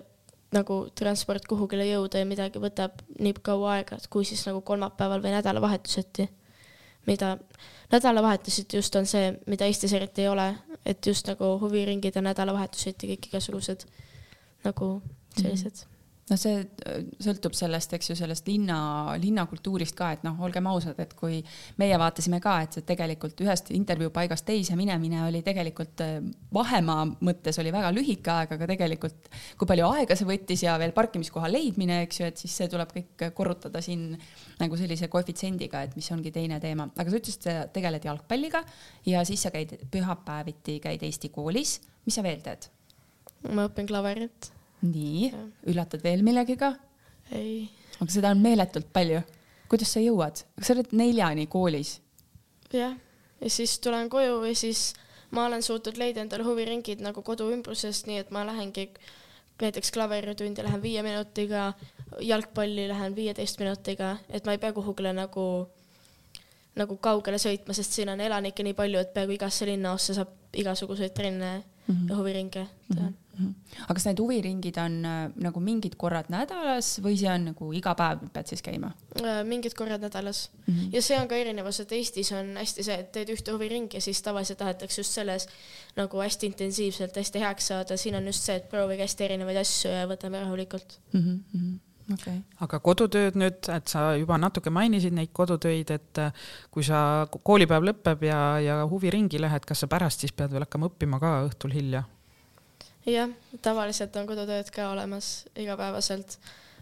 nagu 0.54 0.82
transport 0.96 1.44
kuhugile 1.46 1.84
jõuda 1.86 2.22
ja 2.22 2.26
midagi 2.26 2.62
võtab 2.62 3.02
nii 3.20 3.36
kaua 3.44 3.76
aega, 3.76 3.98
et 4.00 4.08
kui 4.10 4.24
siis 4.26 4.42
nagu 4.48 4.62
kolmapäeval 4.66 5.22
või 5.22 5.34
nädalavahetuseti, 5.36 6.26
mida 7.06 7.36
nädalavahetuseti 7.92 8.76
just 8.76 8.96
on 8.96 9.06
see, 9.06 9.32
mida 9.46 9.64
Eestis 9.64 9.92
eriti 9.92 10.22
ei 10.22 10.28
ole, 10.28 10.54
et 10.86 11.06
just 11.06 11.26
nagu 11.26 11.56
huviringid 11.60 12.16
ja 12.16 12.22
nädalavahetuseti 12.22 13.14
kõik 13.14 13.30
igasugused 13.32 13.86
nagu 14.64 15.00
sellised 15.36 15.70
mm. 15.70 15.84
-hmm 15.84 15.99
no 16.30 16.38
see 16.38 16.60
äh, 16.62 17.00
sõltub 17.22 17.54
sellest, 17.56 17.94
eks 17.96 18.12
ju, 18.12 18.16
sellest 18.18 18.48
linna, 18.48 18.78
linnakultuurist 19.20 19.96
ka, 19.98 20.12
et 20.14 20.24
noh, 20.26 20.38
olgem 20.46 20.68
ausad, 20.70 20.98
et 21.02 21.14
kui 21.18 21.40
meie 21.80 21.98
vaatasime 22.00 22.40
ka, 22.42 22.56
et 22.64 22.76
see 22.76 22.86
tegelikult 22.86 23.40
ühest 23.44 23.72
intervjuupaigast 23.74 24.46
teise 24.48 24.76
minemine 24.78 25.24
oli 25.26 25.42
tegelikult 25.46 26.04
äh, 26.04 26.18
vahemaa 26.54 27.06
mõttes 27.18 27.58
oli 27.62 27.72
väga 27.74 27.92
lühike 27.96 28.34
aeg, 28.34 28.54
aga 28.56 28.70
tegelikult 28.70 29.30
kui 29.58 29.70
palju 29.70 29.88
aega 29.90 30.18
see 30.18 30.28
võttis 30.28 30.64
ja 30.66 30.76
veel 30.80 30.94
parkimiskoha 30.96 31.50
leidmine, 31.50 32.02
eks 32.06 32.22
ju, 32.22 32.30
et 32.30 32.44
siis 32.44 32.54
see 32.62 32.70
tuleb 32.70 32.94
kõik 32.94 33.26
korrutada 33.36 33.82
siin 33.84 34.12
nagu 34.60 34.78
sellise 34.78 35.10
koefitsiendiga, 35.10 35.84
et 35.86 35.98
mis 35.98 36.10
ongi 36.14 36.32
teine 36.34 36.60
teema, 36.62 36.88
aga 36.94 37.10
sa 37.10 37.20
ütlesid, 37.20 37.48
sa 37.48 37.66
tegeled 37.74 38.06
jalgpalliga 38.06 38.62
ja 39.08 39.24
siis 39.28 39.42
sa 39.46 39.52
käid 39.54 39.74
pühapäeviti 39.90 40.78
käid 40.84 41.02
Eesti 41.06 41.32
koolis, 41.34 41.78
mis 42.06 42.16
sa 42.18 42.24
veel 42.26 42.44
teed? 42.44 42.70
ma 43.56 43.64
õpin 43.70 43.86
klaverit 43.88 44.50
nii, 44.86 45.30
üllatad 45.70 46.02
veel 46.04 46.24
millegiga? 46.26 46.74
ei. 47.32 47.68
aga 47.98 48.10
seda 48.10 48.32
on 48.34 48.42
meeletult 48.42 48.90
palju. 48.92 49.22
kuidas 49.70 49.92
sa 49.94 50.02
jõuad, 50.02 50.42
sa 50.60 50.74
oled 50.74 50.94
neljani 50.96 51.46
koolis? 51.50 51.98
jah, 52.72 52.96
ja 53.40 53.50
siis 53.50 53.78
tulen 53.82 54.10
koju 54.12 54.42
ja 54.48 54.54
siis 54.56 54.92
ma 55.30 55.46
olen 55.46 55.62
suutnud 55.62 55.98
leida 56.00 56.22
endale 56.24 56.46
huviringid 56.46 57.02
nagu 57.04 57.22
kodu 57.22 57.50
ümbrusest, 57.54 58.08
nii 58.10 58.22
et 58.24 58.30
ma 58.34 58.44
lähengi 58.46 58.90
näiteks 59.60 59.92
klaveritundi 59.92 60.64
lähen 60.64 60.82
viie 60.82 61.02
minutiga, 61.02 61.72
jalgpalli 62.20 62.88
lähen 62.88 63.16
viieteist 63.16 63.60
minutiga, 63.60 64.16
et 64.30 64.46
ma 64.46 64.56
ei 64.56 64.62
pea 64.62 64.72
kuhugile 64.72 65.12
nagu, 65.12 65.44
nagu 66.80 66.96
kaugele 66.96 67.38
sõitma, 67.38 67.76
sest 67.76 67.98
siin 67.98 68.08
on 68.08 68.20
elanikke 68.20 68.64
nii 68.64 68.76
palju, 68.78 69.02
et 69.02 69.12
peaaegu 69.14 69.36
igasse 69.36 69.68
linnaossa 69.68 70.16
saab 70.16 70.32
igasuguseid 70.56 71.14
trenne 71.14 71.52
mm 71.92 71.96
-hmm. 71.96 72.16
huviringe 72.16 72.66
teha 72.94 73.08
mm. 73.08 73.08
-hmm 73.08 73.30
aga 73.40 73.96
kas 73.96 74.06
need 74.08 74.20
huviringid 74.20 74.78
on 74.82 74.96
äh, 75.06 75.18
nagu 75.40 75.62
mingid 75.64 75.96
korrad 76.00 76.28
nädalas 76.32 76.92
või 77.04 77.16
see 77.20 77.30
on 77.32 77.50
nagu 77.50 77.70
iga 77.76 77.94
päev 77.98 78.24
pead 78.34 78.50
siis 78.52 78.62
käima? 78.64 78.92
Äh, 79.20 79.40
mingid 79.48 79.76
korrad 79.78 80.02
nädalas 80.04 80.48
mm 80.66 80.74
-hmm. 80.74 80.88
ja 80.92 81.02
see 81.02 81.18
on 81.20 81.28
ka 81.28 81.36
erinevus, 81.36 81.80
et 81.80 81.92
Eestis 81.92 82.32
on 82.36 82.56
hästi 82.60 82.86
see, 82.86 82.98
et 83.04 83.12
teed 83.12 83.32
ühte 83.34 83.52
huviringi 83.52 83.96
ja 83.96 84.00
siis 84.00 84.22
tavaliselt 84.22 84.58
tahetakse 84.58 85.00
just 85.00 85.16
selles 85.16 85.48
nagu 85.96 86.20
hästi 86.20 86.46
intensiivselt, 86.46 87.16
hästi 87.16 87.40
heaks 87.40 87.66
saada, 87.72 87.96
siin 87.96 88.14
on 88.14 88.26
just 88.26 88.42
see, 88.42 88.56
et 88.56 88.68
proovige 88.68 89.06
hästi 89.06 89.24
erinevaid 89.24 89.62
asju 89.64 89.90
ja 89.90 90.08
võtame 90.10 90.40
rahulikult 90.40 91.00
mm. 91.12 91.20
-hmm 91.54 91.89
okay.. 92.14 92.40
aga 92.64 92.80
kodutööd 92.84 93.36
nüüd, 93.38 93.68
et 93.72 93.90
sa 93.90 94.10
juba 94.18 94.38
natuke 94.40 94.72
mainisid 94.74 95.14
neid 95.16 95.32
kodutöid, 95.36 95.90
et 95.94 96.22
äh, 96.22 96.46
kui 96.74 96.84
sa, 96.86 97.26
koolipäev 97.30 97.86
lõpeb 97.86 98.24
ja, 98.26 98.40
ja 98.62 98.80
huviringi 98.90 99.40
lähed, 99.42 99.66
kas 99.68 99.84
sa 99.84 99.90
pärast 99.90 100.24
siis 100.24 100.34
pead 100.36 100.54
veel 100.54 100.66
hakkama 100.66 100.90
õppima 100.90 101.20
ka 101.22 101.34
õhtul 101.48 101.74
hilja? 101.76 102.04
jah, 103.08 103.30
tavaliselt 103.64 104.16
on 104.20 104.28
kodutööd 104.28 104.72
ka 104.74 104.90
olemas 104.92 105.46
igapäevaselt. 105.58 106.38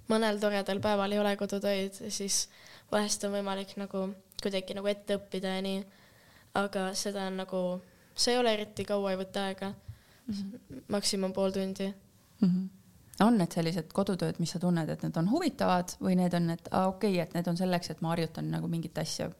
mõnel 0.08 0.40
toredal 0.40 0.80
päeval 0.80 1.12
ei 1.12 1.20
ole 1.20 1.36
kodutöid, 1.36 2.00
siis 2.08 2.48
vahest 2.92 3.24
on 3.24 3.36
võimalik 3.36 3.76
nagu 3.76 4.08
kuidagi 4.42 4.74
nagu 4.74 4.88
ette 4.88 5.18
õppida 5.18 5.58
ja 5.58 5.62
nii. 5.62 5.84
aga 6.58 6.88
seda 6.96 7.28
on 7.28 7.36
nagu, 7.44 7.60
see 8.14 8.34
ei 8.34 8.40
ole 8.40 8.54
eriti 8.56 8.84
kaua, 8.88 9.12
ei 9.12 9.20
võta 9.20 9.46
aega 9.50 9.72
mm. 9.72 10.34
-hmm. 10.34 10.82
maksimum 10.88 11.32
pool 11.32 11.54
tundi 11.54 11.86
mm. 11.88 12.48
-hmm 12.48 12.77
on 13.24 13.38
need 13.38 13.54
sellised 13.54 13.92
kodutööd, 13.94 14.38
mis 14.38 14.52
sa 14.54 14.60
tunned, 14.62 14.88
et 14.88 15.02
need 15.02 15.16
on 15.20 15.30
huvitavad 15.30 15.94
või 16.02 16.16
need 16.20 16.34
on, 16.38 16.50
et 16.54 16.68
aa 16.70 16.88
okei 16.92 17.16
okay,, 17.16 17.26
et 17.26 17.34
need 17.34 17.50
on 17.50 17.56
selleks, 17.58 17.90
et 17.90 18.02
ma 18.04 18.14
harjutan 18.14 18.50
nagu 18.50 18.70
mingit 18.70 18.98
asja? 18.98 19.30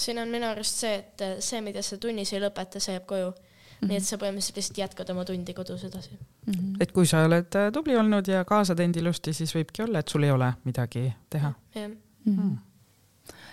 siin 0.00 0.18
on 0.22 0.28
minu 0.32 0.48
arust 0.48 0.82
see, 0.84 0.94
et 1.02 1.24
äh, 1.24 1.36
see, 1.44 1.60
mida 1.64 1.82
sa 1.84 1.98
tunnis 2.00 2.32
ei 2.32 2.42
lõpeta, 2.42 2.80
see 2.80 2.94
jääb 2.94 3.06
koju 3.08 3.30
mm. 3.30 3.34
-hmm. 3.34 3.90
nii 3.90 3.96
et 3.96 4.06
sa 4.06 4.18
põhimõtteliselt 4.20 4.60
lihtsalt 4.60 4.78
jätkad 4.84 5.12
oma 5.14 5.24
tundi 5.24 5.54
kodus 5.54 5.84
edasi 5.84 6.10
mm. 6.14 6.52
-hmm. 6.52 6.76
et 6.80 6.92
kui 6.92 7.06
sa 7.06 7.24
oled 7.26 7.56
äh, 7.56 7.72
tubli 7.72 7.96
olnud 7.96 8.28
ja 8.28 8.44
kaasa 8.44 8.74
teinud 8.74 8.96
ilusti, 8.96 9.32
siis 9.32 9.54
võibki 9.54 9.84
olla, 9.84 9.98
et 9.98 10.08
sul 10.08 10.22
ei 10.22 10.30
ole 10.30 10.52
midagi 10.64 11.12
teha. 11.30 11.52
jah 11.74 11.88
mm 11.90 12.36
-hmm. 12.36 12.56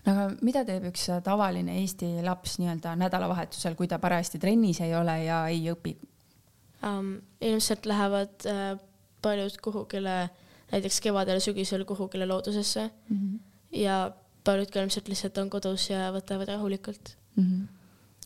no 0.05 0.11
aga 0.11 0.35
mida 0.41 0.65
teeb 0.65 0.83
üks 0.91 1.07
tavaline 1.23 1.79
Eesti 1.79 2.11
laps 2.23 2.59
nii-öelda 2.59 2.95
nädalavahetusel, 2.95 3.75
kui 3.75 3.87
ta 3.87 3.99
parajasti 3.99 4.39
trennis 4.39 4.81
ei 4.81 4.95
ole 4.95 5.23
ja 5.23 5.47
ei 5.47 5.71
õpi 5.71 5.97
um,? 6.83 7.17
ilmselt 7.41 7.85
lähevad 7.85 8.45
äh, 8.45 8.79
paljud 9.27 9.61
kuhugile, 9.63 10.17
näiteks 10.71 11.01
kevadel-sügisel 11.05 11.85
kuhugile 11.85 12.25
loodusesse 12.25 12.89
mm 12.89 13.17
-hmm. 13.17 13.39
ja 13.83 14.11
paljud 14.43 14.71
ka 14.71 14.81
ilmselt 14.81 15.07
lihtsalt 15.07 15.37
on 15.37 15.49
kodus 15.49 15.89
ja 15.89 16.11
võtavad 16.15 16.55
rahulikult 16.55 17.17
mm. 17.35 17.43
-hmm 17.43 17.77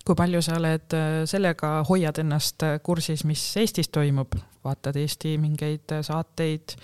kui 0.06 0.16
palju 0.16 0.41
sa 0.41 0.58
oled 0.58 0.93
äh, 0.97 1.24
sellega, 1.30 1.84
hoiad 1.89 2.18
ennast 2.24 2.64
äh, 2.66 2.80
kursis, 2.84 3.24
mis 3.30 3.43
Eestis 3.58 3.89
toimub, 3.93 4.34
vaatad 4.66 4.97
Eesti 4.97 5.36
mingeid 5.38 5.93
äh, 5.93 6.02
saateid, 6.06 6.76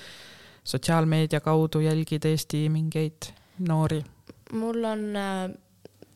sotsiaalmeedia 0.64 1.42
kaudu 1.42 1.80
jälgid 1.80 2.26
Eesti 2.26 2.70
mingeid 2.70 3.32
noori? 3.68 4.04
mul 4.54 4.84
on 4.84 5.16
äh, 5.16 5.50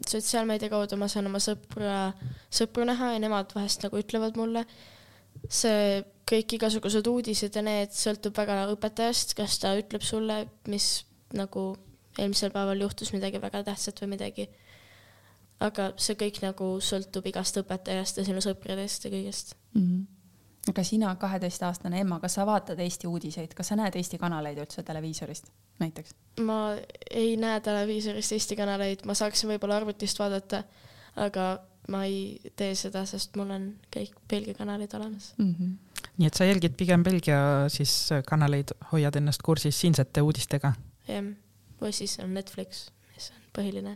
sotsiaalmeedia 0.07 0.69
kaudu, 0.69 0.97
ma 0.97 1.09
saan 1.11 1.27
oma 1.29 1.41
sõpra, 1.43 2.11
sõpru 2.53 2.85
näha 2.87 3.13
ja 3.15 3.21
nemad 3.23 3.51
vahest 3.55 3.83
nagu 3.85 3.99
ütlevad 3.99 4.37
mulle, 4.39 4.65
see 5.49 6.01
kõik 6.31 6.57
igasugused 6.57 7.07
uudised 7.11 7.55
ja 7.55 7.63
need 7.65 7.93
sõltub 7.95 8.35
väga 8.37 8.65
õpetajast, 8.73 9.35
kas 9.37 9.59
ta 9.61 9.73
ütleb 9.79 10.03
sulle, 10.05 10.45
mis 10.71 11.03
nagu 11.37 11.71
eelmisel 12.19 12.51
päeval 12.53 12.81
juhtus 12.83 13.13
midagi 13.15 13.41
väga 13.41 13.63
tähtsat 13.67 14.01
või 14.03 14.15
midagi. 14.15 14.49
aga 15.61 15.91
see 16.01 16.15
kõik 16.17 16.41
nagu 16.41 16.71
sõltub 16.81 17.27
igast 17.29 17.57
õpetajast 17.61 18.17
ja 18.17 18.25
sinu 18.25 18.41
sõpradest 18.41 19.05
ja 19.05 19.11
kõigest 19.13 19.55
mm. 19.73 19.85
-hmm 19.85 20.21
aga 20.69 20.83
sina, 20.85 21.15
kaheteistaastane 21.15 22.03
ema, 22.03 22.19
kas 22.21 22.35
sa 22.37 22.45
vaatad 22.45 22.79
Eesti 22.79 23.09
uudiseid, 23.09 23.53
kas 23.57 23.71
sa 23.71 23.77
näed 23.79 23.95
Eesti 23.97 24.19
kanaleid 24.21 24.59
üldse 24.61 24.83
televiisorist 24.85 25.49
näiteks? 25.81 26.13
ma 26.45 26.75
ei 27.09 27.35
näe 27.41 27.59
televiisorist 27.65 28.35
Eesti 28.37 28.57
kanaleid, 28.59 29.05
ma 29.09 29.15
saaksin 29.17 29.49
võib-olla 29.49 29.79
arvutist 29.81 30.21
vaadata, 30.21 30.63
aga 31.15 31.47
ma 31.89 32.03
ei 32.05 32.51
tee 32.55 32.75
seda, 32.77 33.05
sest 33.09 33.35
mul 33.39 33.55
on 33.55 33.67
kõik 33.93 34.13
Belgia 34.29 34.53
kanalid 34.57 34.93
olemas 34.93 35.33
mm. 35.37 35.55
-hmm. 35.55 35.90
Nii 36.17 36.27
et 36.27 36.37
sa 36.37 36.45
jälgid 36.45 36.75
pigem 36.77 37.03
Belgia 37.03 37.69
siis 37.69 38.09
kanaleid, 38.27 38.75
hoiad 38.91 39.15
ennast 39.15 39.41
kursis 39.45 39.79
siinsete 39.81 40.21
uudistega? 40.21 40.73
jah 41.07 41.31
või 41.81 41.93
siis 41.95 42.17
on 42.21 42.33
Netflix, 42.37 42.89
mis 43.13 43.31
on 43.33 43.47
põhiline 43.55 43.95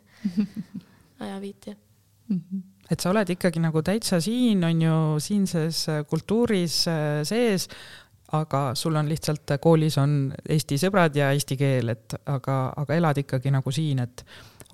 ajaviitja 1.25 1.75
mm. 1.75 2.39
-hmm. 2.39 2.63
et 2.91 2.99
sa 2.99 3.11
oled 3.13 3.29
ikkagi 3.29 3.61
nagu 3.63 3.81
täitsa 3.81 4.21
siin, 4.21 4.63
on 4.63 4.81
ju, 4.81 4.97
siinses 5.19 5.85
äh, 5.89 6.01
kultuuris 6.09 6.87
äh, 6.87 7.21
sees, 7.23 7.69
aga 8.31 8.75
sul 8.75 8.95
on 8.95 9.09
lihtsalt 9.09 9.51
äh, 9.51 9.61
koolis 9.61 9.97
on 10.01 10.33
eesti 10.49 10.79
sõbrad 10.81 11.15
ja 11.15 11.31
eesti 11.31 11.57
keel, 11.57 11.93
et 11.93 12.17
aga, 12.25 12.73
aga 12.75 12.95
elad 12.95 13.21
ikkagi 13.21 13.53
nagu 13.53 13.71
siin, 13.71 13.99
et 13.99 14.25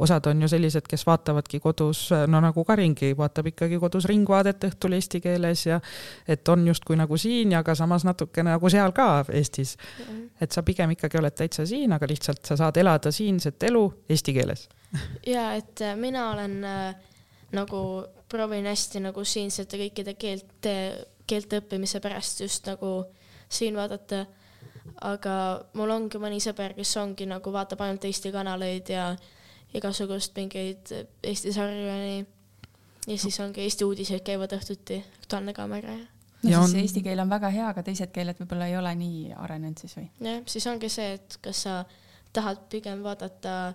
osad 0.01 0.25
on 0.31 0.41
ju 0.41 0.47
sellised, 0.49 0.87
kes 0.89 1.05
vaatavadki 1.05 1.59
kodus, 1.61 2.07
no 2.27 2.41
nagu 2.43 2.63
Karingi 2.65 3.11
vaatab 3.17 3.51
ikkagi 3.51 3.79
kodus 3.81 4.07
Ringvaadet 4.09 4.65
õhtul 4.69 4.97
eesti 4.97 5.21
keeles 5.23 5.65
ja 5.67 5.79
et 6.27 6.47
on 6.49 6.65
justkui 6.67 6.97
nagu 6.99 7.17
siin 7.21 7.53
ja 7.55 7.61
ka 7.63 7.75
samas 7.77 8.05
natuke 8.07 8.43
nagu 8.45 8.69
seal 8.73 8.95
ka 8.97 9.25
Eestis. 9.29 9.77
et 10.41 10.51
sa 10.51 10.63
pigem 10.63 10.95
ikkagi 10.95 11.19
oled 11.21 11.35
täitsa 11.37 11.65
siin, 11.69 11.93
aga 11.93 12.09
lihtsalt 12.09 12.45
sa 12.45 12.57
saad 12.57 12.77
elada 12.81 13.11
siinset 13.11 13.63
elu 13.69 13.85
eesti 14.09 14.33
keeles. 14.33 14.67
ja 15.27 15.53
et 15.53 15.81
äh, 15.81 15.95
mina 15.95 16.31
olen 16.31 16.63
äh, 16.63 16.95
nagu 17.51 18.03
proovin 18.29 18.65
hästi 18.65 18.99
nagu 18.99 19.23
siinsete 19.23 19.77
kõikide 19.77 20.15
keelte, 20.15 20.75
keelte 21.27 21.61
õppimise 21.61 21.99
pärast 21.99 22.41
just 22.41 22.67
nagu 22.67 23.03
siin 23.49 23.75
vaadata 23.75 24.25
aga 25.01 25.35
mul 25.77 25.91
ongi 25.93 26.19
mõni 26.21 26.39
sõber, 26.43 26.75
kes 26.77 26.95
ongi 27.01 27.27
nagu 27.29 27.53
vaatab 27.53 27.83
ainult 27.85 28.05
Eesti 28.07 28.31
kanaleid 28.33 28.89
ja 28.93 29.11
igasugust 29.77 30.35
mingeid 30.37 30.93
Eesti 31.23 31.53
sarju 31.55 31.85
ja 31.87 31.97
nii. 31.99 32.25
ja 33.07 33.17
siis 33.17 33.39
ongi 33.43 33.63
Eesti 33.65 33.87
uudised 33.87 34.23
käivad 34.25 34.53
õhtuti, 34.57 35.01
Aktuaalne 35.21 35.53
Kaamera 35.57 35.95
ja. 35.95 36.05
no 36.43 36.49
ja 36.49 36.63
siis 36.63 36.75
on... 36.75 36.81
eesti 36.83 37.03
keel 37.05 37.23
on 37.23 37.31
väga 37.31 37.51
hea, 37.53 37.69
aga 37.69 37.83
teised 37.87 38.11
keeled 38.15 38.39
võib-olla 38.41 38.67
ei 38.71 38.77
ole 38.77 38.93
nii 38.99 39.31
arenenud 39.37 39.81
siis 39.81 39.97
või? 39.97 40.09
jah, 40.27 40.43
siis 40.45 40.67
ongi 40.71 40.91
see, 40.91 41.15
et 41.19 41.39
kas 41.43 41.65
sa 41.67 41.79
tahad 42.33 42.67
pigem 42.71 43.03
vaadata 43.03 43.73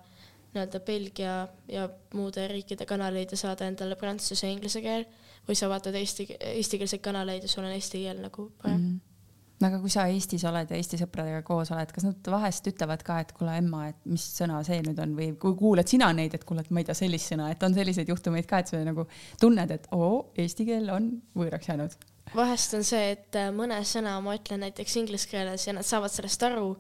nii-öelda 0.55 0.81
Belgia 0.81 1.37
ja 1.69 1.89
muude 2.15 2.47
riikide 2.49 2.87
kanaleid 2.89 3.33
ja 3.35 3.41
saada 3.41 3.69
endale 3.69 3.99
prantsuse 4.01 4.47
ja 4.47 4.53
inglise 4.55 4.81
keel 4.85 5.05
või 5.49 5.59
sa 5.59 5.69
vaatad 5.71 5.95
eesti, 5.95 6.31
eestikeelseid 6.41 7.05
kanaleid 7.05 7.45
ja 7.45 7.51
sul 7.51 7.67
on 7.67 7.75
eesti 7.77 8.07
keel 8.07 8.25
nagu 8.25 8.51
parem 8.63 8.81
mm. 8.81 8.89
-hmm 8.95 9.16
no 9.61 9.69
aga 9.69 9.79
kui 9.81 9.93
sa 9.93 10.07
Eestis 10.13 10.45
oled 10.49 10.71
ja 10.71 10.79
Eesti 10.79 10.99
sõpradega 11.01 11.43
koos 11.47 11.71
oled, 11.75 11.93
kas 11.95 12.05
nad 12.07 12.31
vahest 12.33 12.67
ütlevad 12.71 13.05
ka, 13.07 13.21
et 13.25 13.33
kuule, 13.37 13.55
Emma, 13.61 13.87
et 13.93 14.01
mis 14.09 14.25
sõna 14.39 14.59
see 14.67 14.83
nüüd 14.85 14.99
on 15.03 15.15
või 15.19 15.31
kui 15.41 15.57
kuulad 15.59 15.89
sina 15.89 16.11
neid, 16.17 16.37
et 16.37 16.45
kuule, 16.49 16.65
et 16.65 16.75
ma 16.75 16.83
ei 16.83 16.89
tea 16.89 16.99
sellist 16.99 17.33
sõna, 17.33 17.49
et 17.53 17.65
on 17.67 17.77
selliseid 17.77 18.13
juhtumeid 18.13 18.49
ka, 18.51 18.61
et 18.61 18.73
sa 18.73 18.83
nagu 18.85 19.07
tunned, 19.41 19.73
et 19.73 19.89
oo, 19.97 20.11
eesti 20.43 20.69
keel 20.69 20.93
on 20.93 21.09
võõraks 21.39 21.73
jäänud? 21.73 21.97
vahest 22.35 22.75
on 22.75 22.85
see, 22.85 23.13
et 23.15 23.39
äh, 23.39 23.53
mõne 23.55 23.79
sõna 23.87 24.17
ma 24.21 24.35
ütlen 24.35 24.65
näiteks 24.65 24.97
inglise 24.99 25.31
keeles 25.31 25.69
ja 25.69 25.77
nad 25.77 25.87
saavad 25.87 26.11
sellest 26.11 26.43
aru 26.43 26.73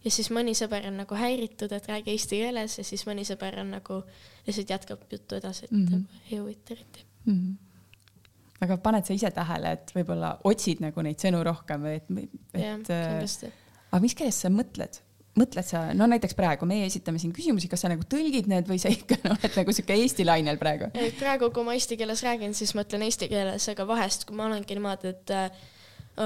ja 0.00 0.10
siis 0.10 0.30
mõni 0.32 0.54
sõber 0.56 0.88
on 0.88 0.96
nagu 1.02 1.18
häiritud, 1.20 1.72
et 1.76 1.88
räägi 1.90 2.14
eesti 2.14 2.40
keeles 2.40 2.78
ja 2.80 2.84
siis 2.88 3.04
mõni 3.06 3.26
sõber 3.28 3.60
on 3.60 3.74
nagu 3.76 4.02
lihtsalt 4.46 4.72
jätkab 4.72 5.04
juttu 5.12 5.36
edasi, 5.36 5.68
et 5.68 5.74
mm 5.76 5.86
-hmm. 5.86 6.22
ei 6.30 6.38
huvita 6.38 6.74
eriti 6.74 7.04
mm. 7.26 7.34
-hmm 7.34 7.69
aga 8.64 8.78
paned 8.82 9.06
sa 9.08 9.16
ise 9.16 9.30
tähele, 9.34 9.76
et 9.78 9.92
võib-olla 9.96 10.34
otsid 10.48 10.82
nagu 10.84 11.04
neid 11.04 11.20
sõnu 11.22 11.42
rohkem 11.46 11.86
või 11.86 12.00
et, 12.00 12.10
et. 12.10 12.34
jah, 12.60 12.74
äh, 12.76 13.06
kindlasti. 13.14 13.52
aga 13.90 14.02
mis 14.04 14.16
keeles 14.18 14.42
sa 14.44 14.52
mõtled? 14.52 15.00
mõtled 15.38 15.64
sa, 15.64 15.84
no 15.94 16.08
näiteks 16.10 16.34
praegu 16.36 16.66
meie 16.68 16.88
esitame 16.88 17.20
siin 17.22 17.30
küsimusi, 17.32 17.68
kas 17.70 17.84
sa 17.84 17.88
nagu 17.88 18.02
tõlgid 18.10 18.48
need 18.50 18.66
või 18.68 18.80
sa 18.82 18.90
ikka 18.92 19.20
no, 19.22 19.36
oled 19.36 19.58
nagu 19.60 19.72
sihuke 19.72 19.94
Eesti 19.94 20.26
lainel 20.26 20.58
praegu? 20.60 20.90
praegu, 21.20 21.52
kui 21.54 21.64
ma 21.64 21.76
eesti 21.78 21.96
keeles 22.00 22.24
räägin, 22.26 22.56
siis 22.58 22.74
mõtlen 22.76 23.06
eesti 23.06 23.30
keeles, 23.30 23.68
aga 23.70 23.86
vahest, 23.88 24.26
kui 24.28 24.36
ma 24.36 24.48
olengi 24.50 24.76
niimoodi, 24.76 25.14
et 25.14 25.32
äh, 25.36 25.62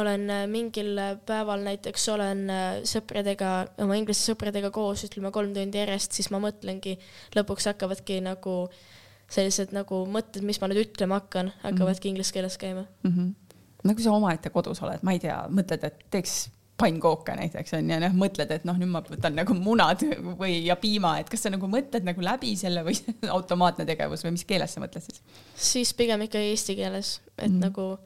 olen 0.01 0.25
äh, 0.33 0.47
mingil 0.51 0.97
päeval 1.29 1.63
näiteks 1.69 2.09
olen 2.17 2.43
äh, 2.51 2.65
sõpradega, 2.89 3.53
oma 3.85 4.01
inglise 4.01 4.25
sõpradega 4.33 4.73
koos, 4.75 5.05
ütleme 5.07 5.31
kolm 5.37 5.53
tundi 5.55 5.85
järjest, 5.85 6.17
siis 6.17 6.33
ma 6.35 6.41
mõtlengi, 6.43 6.97
lõpuks 7.37 7.69
hakkavadki 7.71 8.23
nagu 8.25 8.57
äh, 8.65 8.83
sellised 9.31 9.73
nagu 9.75 10.05
mõtted, 10.11 10.45
mis 10.47 10.61
ma 10.61 10.69
nüüd 10.71 10.85
ütlema 10.87 11.21
hakkan, 11.23 11.53
hakkavadki 11.63 11.85
mm 11.85 12.03
-hmm. 12.03 12.11
inglise 12.11 12.33
keeles 12.33 12.59
käima 12.59 12.85
mm. 13.03 13.11
-hmm. 13.11 13.57
no 13.85 13.95
kui 13.95 14.05
sa 14.05 14.13
omaette 14.13 14.51
kodus 14.51 14.83
oled, 14.83 15.03
ma 15.03 15.13
ei 15.13 15.19
tea, 15.19 15.39
mõtled, 15.49 15.85
et 15.85 16.05
teeks 16.11 16.51
pannkooke 16.77 17.37
näiteks 17.39 17.77
on 17.79 17.91
ju, 17.91 17.99
noh, 18.03 18.15
mõtled, 18.19 18.51
et 18.51 18.65
noh, 18.67 18.79
nüüd 18.79 18.91
ma 18.91 19.03
võtan 19.07 19.37
nagu 19.39 19.55
munad 19.55 20.03
või, 20.41 20.65
ja 20.67 20.77
piima, 20.77 21.19
et 21.21 21.31
kas 21.31 21.47
sa 21.47 21.53
nagu 21.55 21.69
mõtled 21.71 22.07
nagu 22.07 22.25
läbi 22.25 22.57
selle 22.59 22.83
või 22.87 22.97
automaatne 23.37 23.87
tegevus 23.87 24.25
või 24.27 24.35
mis 24.35 24.45
keeles 24.49 24.75
sa 24.75 24.83
mõtled 24.83 25.07
siis? 25.07 25.23
siis 25.55 25.95
pigem 25.95 26.27
ikka 26.27 26.39
eesti 26.39 26.77
keeles, 26.77 27.21
et 27.39 27.51
mm 27.51 27.55
-hmm. 27.55 27.61
nagu 27.69 27.99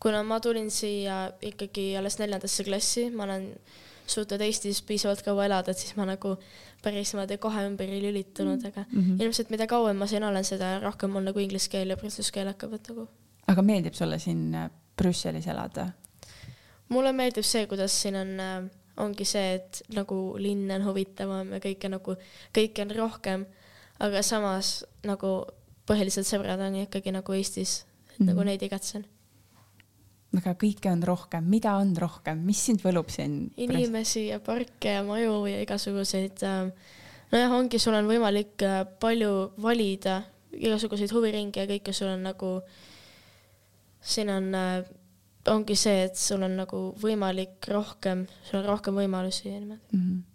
kuna 0.00 0.22
ma 0.22 0.40
tulin 0.40 0.70
siia 0.70 1.30
ikkagi 1.42 1.96
alles 1.96 2.18
neljandasse 2.18 2.64
klassi, 2.64 3.10
ma 3.10 3.24
olen 3.24 3.48
suutnud 4.10 4.42
Eestis 4.44 4.82
piisavalt 4.86 5.22
kaua 5.26 5.46
elada, 5.46 5.72
et 5.72 5.78
siis 5.78 5.94
ma 5.98 6.06
nagu 6.08 6.34
päris 6.82 7.12
niimoodi 7.12 7.38
kohe 7.42 7.64
ümber 7.68 7.90
ei 7.92 8.02
lülitunud, 8.02 8.64
aga 8.66 8.84
mm 8.88 9.00
-hmm. 9.00 9.22
ilmselt 9.22 9.50
mida 9.50 9.66
kauem 9.66 9.96
ma 9.96 10.06
siin 10.06 10.24
olen, 10.24 10.44
seda 10.44 10.78
rohkem 10.80 11.10
mul 11.10 11.26
nagu 11.28 11.38
inglise 11.38 11.70
keel 11.70 11.90
ja 11.90 11.96
prantsuse 11.96 12.32
keel 12.32 12.46
hakkavad 12.52 12.88
nagu. 12.88 13.08
aga 13.46 13.62
meeldib 13.62 13.94
sulle 13.94 14.18
siin 14.18 14.54
äh, 14.54 14.70
Brüsselis 14.96 15.46
elada? 15.46 15.88
mulle 16.88 17.12
meeldib 17.12 17.44
see, 17.44 17.66
kuidas 17.66 18.02
siin 18.02 18.16
on, 18.16 18.40
äh, 18.40 18.70
ongi 18.96 19.24
see, 19.24 19.54
et 19.54 19.82
nagu 19.94 20.36
linn 20.38 20.70
on 20.70 20.84
huvitavam 20.84 21.52
ja 21.52 21.60
kõike 21.60 21.88
nagu, 21.88 22.16
kõike 22.58 22.82
on 22.82 22.96
rohkem, 22.96 23.46
aga 23.98 24.22
samas 24.22 24.84
nagu 25.04 25.46
põhilised 25.86 26.24
sõbrad 26.24 26.60
on 26.60 26.74
ikkagi 26.74 27.12
nagu 27.12 27.32
Eestis, 27.32 27.80
et 27.80 28.18
mm 28.18 28.24
-hmm. 28.24 28.26
nagu 28.26 28.42
neid 28.44 28.62
igatsen 28.62 29.06
aga 30.38 30.54
kõike 30.58 30.90
on 30.92 31.02
rohkem, 31.06 31.46
mida 31.50 31.74
on 31.80 31.94
rohkem, 31.98 32.42
mis 32.46 32.60
sind 32.68 32.84
võlub 32.84 33.10
siin? 33.10 33.50
inimesi 33.60 34.28
ja 34.28 34.38
parke 34.44 34.96
ja 34.98 35.02
maju 35.06 35.42
ja 35.50 35.62
igasuguseid 35.64 36.44
äh,. 36.46 36.70
nojah, 37.32 37.56
ongi, 37.56 37.80
sul 37.82 37.98
on 37.98 38.10
võimalik 38.10 38.62
äh, 38.66 38.84
palju 39.02 39.50
valida, 39.62 40.20
igasuguseid 40.54 41.12
huviringe 41.14 41.62
ja 41.62 41.68
kõike 41.70 41.94
sul 41.96 42.12
on 42.12 42.24
nagu, 42.30 42.54
siin 44.00 44.30
on 44.30 44.50
äh,, 44.54 44.80
ongi 45.50 45.76
see, 45.78 46.06
et 46.06 46.18
sul 46.20 46.46
on 46.46 46.58
nagu 46.62 46.88
võimalik 47.00 47.70
rohkem, 47.72 48.26
sul 48.46 48.62
on 48.62 48.68
rohkem 48.74 49.02
võimalusi 49.02 49.48
ja 49.48 49.58
niimoodi 49.58 49.96
mm. 49.96 50.02
-hmm 50.02 50.29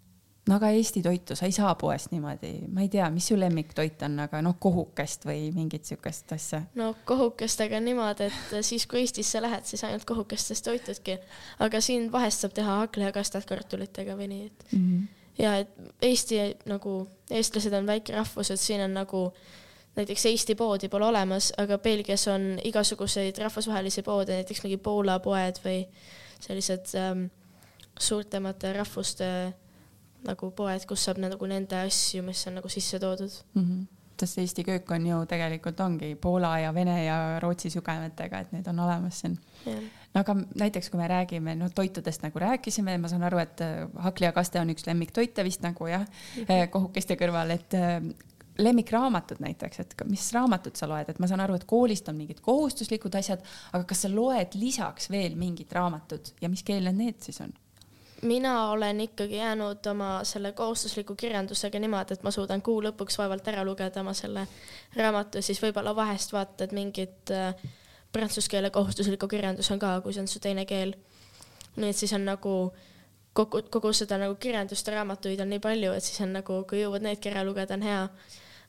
no 0.48 0.56
aga 0.56 0.70
Eesti 0.74 1.02
toitu 1.02 1.36
sa 1.36 1.46
ei 1.46 1.52
saa 1.52 1.74
poest 1.78 2.12
niimoodi, 2.12 2.52
ma 2.72 2.84
ei 2.84 2.88
tea, 2.92 3.08
mis 3.10 3.26
su 3.30 3.38
lemmiktoit 3.38 4.02
on, 4.06 4.18
aga 4.26 4.40
noh, 4.44 4.56
kohukest 4.62 5.26
või 5.26 5.50
mingit 5.54 5.88
siukest 5.88 6.32
asja? 6.36 6.62
no 6.78 6.92
kohukestega 7.08 7.80
niimoodi, 7.82 8.30
et 8.30 8.56
siis 8.66 8.86
kui 8.90 9.02
Eestisse 9.02 9.42
lähed, 9.42 9.66
siis 9.68 9.84
ainult 9.84 10.06
kohukestest 10.08 10.66
toitudki, 10.68 11.18
aga 11.66 11.82
siin 11.84 12.10
vahest 12.12 12.44
saab 12.44 12.56
teha 12.56 12.80
hakkliha-kastat 12.84 13.48
kartulitega 13.48 14.16
või 14.18 14.30
nii, 14.32 14.46
et 14.46 14.66
mm 14.72 14.82
-hmm. 14.86 15.06
ja 15.42 15.56
et 15.64 16.02
Eesti 16.02 16.42
nagu, 16.70 16.98
eestlased 17.30 17.72
on 17.72 17.86
väike 17.86 18.14
rahvus, 18.14 18.50
et 18.50 18.60
siin 18.60 18.84
on 18.84 18.94
nagu 18.94 19.32
näiteks 19.96 20.26
Eesti 20.26 20.54
poodi 20.54 20.88
pole 20.88 21.06
olemas, 21.06 21.52
aga 21.58 21.78
Belgias 21.78 22.28
on 22.28 22.58
igasuguseid 22.64 23.38
rahvusvahelisi 23.38 24.02
poode, 24.02 24.34
näiteks 24.34 24.62
mingi 24.62 24.76
Poola 24.76 25.18
poed 25.18 25.58
või 25.64 25.86
sellised 26.40 26.94
ähm, 26.94 27.24
suurtemate 27.98 28.72
rahvuste 28.72 29.54
nagu 30.26 30.50
poed, 30.50 30.86
kus 30.88 31.04
saab 31.08 31.20
nagu 31.22 31.46
nende 31.50 31.78
asju, 31.86 32.22
mis 32.26 32.46
on 32.46 32.58
nagu 32.60 32.72
sisse 32.72 33.02
toodud 33.02 33.42
mm. 33.54 33.62
-hmm 33.62 33.84
sest 34.16 34.38
Eesti 34.38 34.64
köök 34.64 34.90
on 34.90 35.06
ju 35.06 35.26
tegelikult 35.28 35.80
ongi 35.80 36.14
Poola 36.14 36.58
ja 36.58 36.74
Vene 36.74 37.04
ja 37.04 37.40
Rootsi 37.40 37.70
sügemetega, 37.70 38.38
et 38.38 38.52
need 38.52 38.66
on 38.66 38.78
olemas 38.80 39.20
siin 39.20 39.34
no 40.14 40.22
aga 40.24 40.36
näiteks, 40.56 40.90
kui 40.90 41.00
me 41.00 41.08
räägime 41.10 41.56
noh, 41.58 41.72
toitudest 41.74 42.24
nagu 42.24 42.40
rääkisime, 42.40 42.96
ma 42.98 43.10
saan 43.12 43.26
aru, 43.28 43.42
et 43.42 43.60
äh, 43.64 43.82
hakkliakaste 44.06 44.60
on 44.60 44.72
üks 44.72 44.86
lemmiktoite 44.88 45.44
vist 45.44 45.64
nagu 45.66 45.90
jah 45.90 46.06
mm 46.06 46.42
-hmm., 46.48 46.70
kohukeste 46.72 47.18
kõrval, 47.20 47.52
et 47.52 47.74
äh, 47.74 48.00
lemmikraamatud 48.58 49.40
näiteks, 49.40 49.80
et 49.80 49.94
mis 50.08 50.32
raamatut 50.32 50.76
sa 50.76 50.88
loed, 50.88 51.08
et 51.08 51.18
ma 51.20 51.28
saan 51.28 51.44
aru, 51.44 51.54
et 51.54 51.64
koolist 51.64 52.08
on 52.08 52.16
mingid 52.16 52.40
kohustuslikud 52.40 53.14
asjad, 53.14 53.44
aga 53.72 53.84
kas 53.84 54.02
sa 54.06 54.08
loed 54.14 54.54
lisaks 54.54 55.10
veel 55.10 55.36
mingit 55.36 55.72
raamatut 55.72 56.34
ja 56.40 56.48
mis 56.48 56.62
keeled 56.62 56.96
need 56.96 57.20
siis 57.20 57.40
on? 57.40 57.52
Mina 58.26 58.70
olen 58.70 59.00
ikkagi 59.00 59.36
jäänud 59.36 59.86
oma 59.90 60.24
selle 60.24 60.52
kohustusliku 60.52 61.14
kirjandusega 61.14 61.78
niimoodi, 61.78 62.16
et 62.16 62.22
ma 62.26 62.30
suudan 62.34 62.62
kuu 62.62 62.80
lõpuks 62.84 63.18
vaevalt 63.18 63.48
ära 63.48 63.64
lugeda 63.64 64.02
oma 64.02 64.14
selle 64.16 64.46
raamatu, 64.96 65.42
siis 65.42 65.60
võib-olla 65.62 65.94
vahest 65.96 66.32
vaatad 66.34 66.74
mingit 66.76 67.32
äh, 67.34 67.54
prantsuse 68.12 68.50
keele 68.50 68.70
kohustuslikku 68.70 69.28
kirjandus 69.28 69.70
on 69.70 69.80
ka, 69.82 70.00
kui 70.04 70.14
see 70.14 70.24
on 70.24 70.30
su 70.30 70.40
teine 70.42 70.66
keel. 70.66 70.94
nii 71.76 71.92
et 71.92 71.96
siis 71.96 72.12
on 72.16 72.24
nagu 72.24 72.54
kogu, 73.36 73.62
kogu 73.70 73.92
seda 73.92 74.18
nagu 74.20 74.34
kirjandust 74.40 74.86
ja 74.86 74.96
raamatuid 74.96 75.40
on 75.40 75.50
nii 75.52 75.60
palju, 75.60 75.92
et 75.92 76.04
siis 76.04 76.20
on 76.24 76.32
nagu, 76.38 76.62
kui 76.68 76.80
jõuad 76.80 77.04
needki 77.04 77.32
ära 77.32 77.44
lugeda, 77.44 77.76
on 77.76 77.84
hea. 77.84 78.02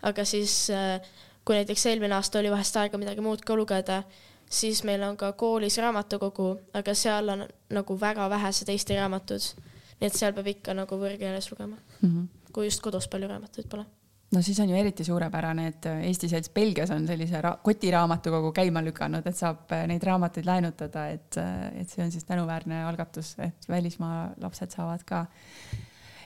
aga 0.07 0.25
siis, 0.25 0.69
äh, 0.69 1.01
kui 1.45 1.55
näiteks 1.55 1.85
eelmine 1.85 2.15
aasta 2.15 2.39
oli 2.39 2.51
vahest 2.51 2.75
aega 2.77 2.99
midagi 2.99 3.23
muud 3.23 3.45
ka 3.47 3.55
lugeda 3.55 4.03
siis 4.49 4.83
meil 4.83 5.03
on 5.03 5.17
ka 5.17 5.31
koolis 5.33 5.77
raamatukogu, 5.77 6.49
aga 6.73 6.93
seal 6.95 7.29
on 7.29 7.45
nagu 7.73 7.99
väga 7.99 8.29
vähesed 8.29 8.69
Eesti 8.69 8.95
raamatud. 8.95 9.53
nii 9.99 10.07
et 10.07 10.13
seal 10.13 10.33
peab 10.33 10.47
ikka 10.47 10.73
nagu 10.77 10.95
võõrkeeles 10.95 11.51
lugema 11.51 11.75
mm, 11.75 12.09
-hmm. 12.09 12.51
kui 12.53 12.65
just 12.65 12.81
kodus 12.81 13.07
palju 13.07 13.27
raamatuid 13.27 13.69
pole 13.69 13.85
no 14.31 14.41
siis 14.41 14.59
on 14.59 14.69
ju 14.69 14.75
eriti 14.75 15.03
suurepärane, 15.03 15.67
et 15.67 15.85
Eesti 15.85 16.29
Selts 16.29 16.49
Belgias 16.49 16.91
on 16.91 17.07
sellise 17.07 17.41
kotiraamatukogu 17.63 18.51
käima 18.51 18.83
lükanud, 18.83 19.27
et 19.27 19.37
saab 19.37 19.71
neid 19.87 20.03
raamatuid 20.03 20.45
laenutada, 20.45 21.07
et, 21.07 21.37
et 21.81 21.89
see 21.89 22.03
on 22.03 22.11
siis 22.11 22.23
tänuväärne 22.27 22.83
algatus, 22.85 23.35
et 23.39 23.69
välismaa 23.69 24.31
lapsed 24.41 24.75
saavad 24.75 25.03
ka 25.05 25.25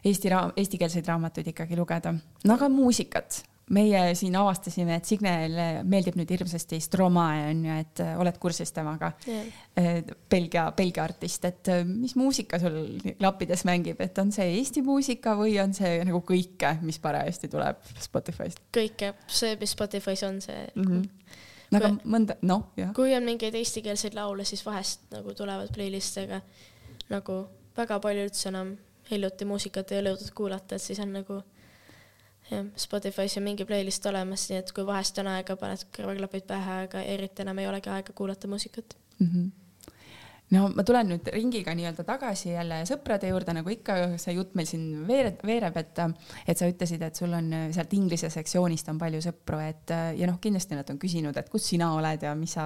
Eesti 0.06 0.30
raam-, 0.34 0.54
eestikeelseid 0.58 1.06
raamatuid 1.06 1.48
ikkagi 1.54 1.78
lugeda. 1.78 2.14
no 2.46 2.54
aga 2.54 2.70
muusikat, 2.70 3.44
meie 3.72 4.02
siin 4.20 4.36
avastasime, 4.40 4.98
et 5.00 5.08
Signele 5.08 5.68
meeldib 5.88 6.18
nüüd 6.20 6.32
hirmsasti 6.34 6.80
Stromae 6.84 7.46
on 7.50 7.64
ju, 7.68 7.78
et 7.84 8.02
äh, 8.04 8.14
oled 8.20 8.40
kursis 8.42 8.74
temaga 8.76 9.14
yeah.. 9.28 10.02
Belgia, 10.30 10.68
Belgia 10.78 11.06
artist, 11.06 11.46
et 11.48 11.72
äh, 11.72 11.86
mis 11.88 12.16
muusika 12.20 12.60
sul 12.62 12.82
lappides 13.24 13.66
mängib, 13.70 14.02
et 14.04 14.18
on 14.22 14.34
see 14.36 14.50
Eesti 14.58 14.84
muusika 14.86 15.36
või 15.40 15.56
on 15.64 15.76
see 15.78 16.02
nagu 16.08 16.24
kõike, 16.28 16.76
mis 16.86 17.00
parajasti 17.04 17.52
tuleb 17.52 17.80
Spotify'st? 18.02 18.66
kõike, 18.76 19.14
see, 19.32 19.56
mis 19.62 19.76
Spotify's 19.78 20.26
on, 20.28 20.44
see 20.44 20.68
mm. 20.76 20.92
-hmm 20.92 21.50
no 21.72 21.80
aga 21.80 21.92
mõnda, 22.04 22.36
noh, 22.44 22.68
jah. 22.76 22.92
kui 22.96 23.14
on 23.16 23.24
mingeid 23.24 23.56
eestikeelseid 23.56 24.16
laule, 24.18 24.44
siis 24.48 24.64
vahest 24.66 25.08
nagu 25.14 25.32
tulevad 25.38 25.72
playlist'ega 25.72 26.42
nagu 27.12 27.38
väga 27.78 28.00
palju 28.04 28.28
üldse 28.28 28.50
enam 28.52 28.76
hiljuti 29.12 29.48
muusikat 29.48 29.92
ei 29.92 30.02
ole 30.02 30.14
jõudnud 30.14 30.36
kuulata, 30.36 30.76
et 30.76 30.84
siis 30.84 31.00
on 31.04 31.14
nagu 31.16 31.40
jah, 32.52 32.68
Spotify's 32.76 33.38
on 33.40 33.48
mingi 33.48 33.66
playlist 33.68 34.06
olemas, 34.12 34.50
nii 34.52 34.60
et 34.62 34.76
kui 34.76 34.86
vahest 34.88 35.18
on 35.24 35.32
aega, 35.32 35.56
paned 35.60 35.88
kõrvaklapid 35.96 36.48
pähe, 36.50 36.84
aga 36.88 37.04
eriti 37.16 37.46
enam 37.46 37.64
ei 37.64 37.72
olegi 37.72 37.92
aega 37.94 38.14
kuulata 38.16 38.52
muusikat 38.52 38.98
mm. 39.20 39.28
-hmm 39.28 39.50
no 40.56 40.68
ma 40.76 40.84
tulen 40.88 41.08
nüüd 41.14 41.28
ringiga 41.34 41.74
nii-öelda 41.78 42.04
tagasi 42.08 42.52
jälle 42.52 42.82
sõprade 42.88 43.30
juurde, 43.32 43.54
nagu 43.56 43.72
ikka 43.72 43.98
see 44.22 44.36
jutt 44.36 44.56
meil 44.60 44.68
siin 44.70 44.86
veereb, 45.08 45.42
veereb, 45.48 45.78
et, 45.80 46.02
et 46.50 46.60
sa 46.60 46.68
ütlesid, 46.70 47.04
et 47.08 47.18
sul 47.18 47.32
on 47.38 47.48
sealt 47.74 47.94
inglise 47.96 48.30
sektsioonist 48.34 48.92
on 48.92 49.00
palju 49.02 49.22
sõpru, 49.24 49.62
et 49.64 49.94
ja 50.18 50.30
noh, 50.30 50.40
kindlasti 50.44 50.78
nad 50.78 50.90
on 50.92 51.00
küsinud, 51.02 51.38
et 51.40 51.52
kus 51.52 51.70
sina 51.72 51.92
oled 51.96 52.26
ja 52.28 52.34
mis 52.38 52.56
sa, 52.58 52.66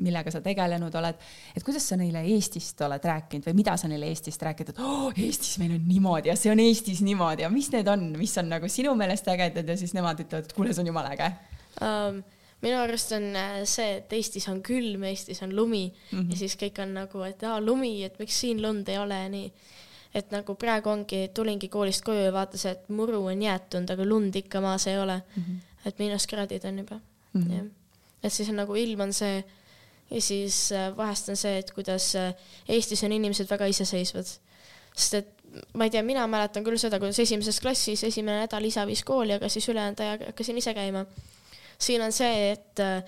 millega 0.00 0.32
sa 0.34 0.42
tegelenud 0.44 0.98
oled. 1.00 1.22
et 1.56 1.64
kuidas 1.66 1.88
sa 1.88 1.96
neile 2.00 2.24
Eestist 2.34 2.80
oled 2.84 3.08
rääkinud 3.12 3.48
või 3.48 3.56
mida 3.62 3.76
sa 3.80 3.88
neile 3.88 4.10
Eestist 4.12 4.42
räägid, 4.44 4.74
et 4.74 4.82
oh, 4.84 5.08
Eestis 5.14 5.56
meil 5.62 5.78
on 5.78 5.86
niimoodi 5.88 6.32
ja 6.32 6.36
see 6.36 6.52
on 6.52 6.60
Eestis 6.60 7.00
niimoodi 7.06 7.46
ja 7.46 7.52
mis 7.52 7.70
need 7.72 7.88
on, 7.88 8.10
mis 8.18 8.36
on 8.40 8.52
nagu 8.52 8.68
sinu 8.68 8.92
meelest 8.98 9.28
ägedad 9.32 9.68
ja 9.68 9.78
siis 9.80 9.96
nemad 9.96 10.20
ütlevad, 10.20 10.50
et 10.50 10.56
kuule, 10.56 10.74
see 10.76 10.84
on 10.84 10.92
jumala 10.92 11.16
äge 11.16 11.32
um 11.80 12.20
minu 12.60 12.76
arust 12.80 13.12
on 13.16 13.28
äh, 13.36 13.60
see, 13.68 13.96
et 14.00 14.12
Eestis 14.12 14.48
on 14.52 14.60
külm, 14.64 15.04
Eestis 15.08 15.42
on 15.42 15.54
lumi 15.56 15.86
mm 15.88 16.18
-hmm. 16.18 16.30
ja 16.30 16.36
siis 16.36 16.56
kõik 16.60 16.82
on 16.82 16.94
nagu, 16.94 17.22
et 17.22 17.42
aa, 17.42 17.60
lumi, 17.60 18.04
et 18.04 18.18
miks 18.18 18.40
siin 18.40 18.62
lund 18.62 18.88
ei 18.88 18.98
ole 18.98 19.22
ja 19.22 19.28
nii. 19.28 19.52
et 20.14 20.30
nagu 20.30 20.54
praegu 20.54 20.90
ongi, 20.90 21.28
tulingi 21.34 21.68
koolist 21.68 22.02
koju 22.04 22.24
ja 22.24 22.32
vaatasin, 22.32 22.70
et 22.70 22.88
muru 22.88 23.24
on 23.26 23.42
jäätunud, 23.42 23.90
aga 23.90 24.04
lund 24.04 24.34
ikka 24.34 24.60
maas 24.60 24.86
ei 24.86 24.98
ole 24.98 25.22
mm. 25.36 25.42
-hmm. 25.42 25.86
et 25.86 25.98
miinuskraadid 25.98 26.64
on 26.64 26.78
juba 26.78 27.00
mm, 27.32 27.42
-hmm. 27.42 27.54
jah. 27.54 27.66
et 28.22 28.32
siis 28.32 28.48
on 28.48 28.56
nagu 28.56 28.74
ilm 28.74 29.00
on 29.00 29.12
see 29.12 29.44
ja 30.10 30.20
siis 30.20 30.72
äh, 30.72 30.96
vahest 30.96 31.28
on 31.28 31.36
see, 31.36 31.58
et 31.58 31.70
kuidas 31.70 32.16
äh, 32.16 32.34
Eestis 32.68 33.04
on 33.04 33.12
inimesed 33.12 33.50
väga 33.50 33.66
iseseisvad. 33.66 34.26
sest 34.96 35.14
et 35.14 35.28
ma 35.74 35.84
ei 35.84 35.90
tea, 35.90 36.02
mina 36.02 36.26
mäletan 36.26 36.64
küll 36.64 36.78
seda, 36.78 36.98
kuidas 36.98 37.18
esimeses 37.18 37.60
klassis 37.60 38.04
esimene 38.04 38.40
nädal 38.40 38.64
isa 38.64 38.86
viis 38.86 39.04
kooli, 39.04 39.32
aga 39.32 39.48
siis 39.48 39.68
ülejäänud 39.68 40.00
aja 40.00 40.18
hakkasin 40.26 40.58
ise 40.58 40.74
käima 40.74 41.06
siin 41.80 42.02
on 42.02 42.12
see, 42.12 42.50
et 42.52 42.82
äh, 42.84 43.04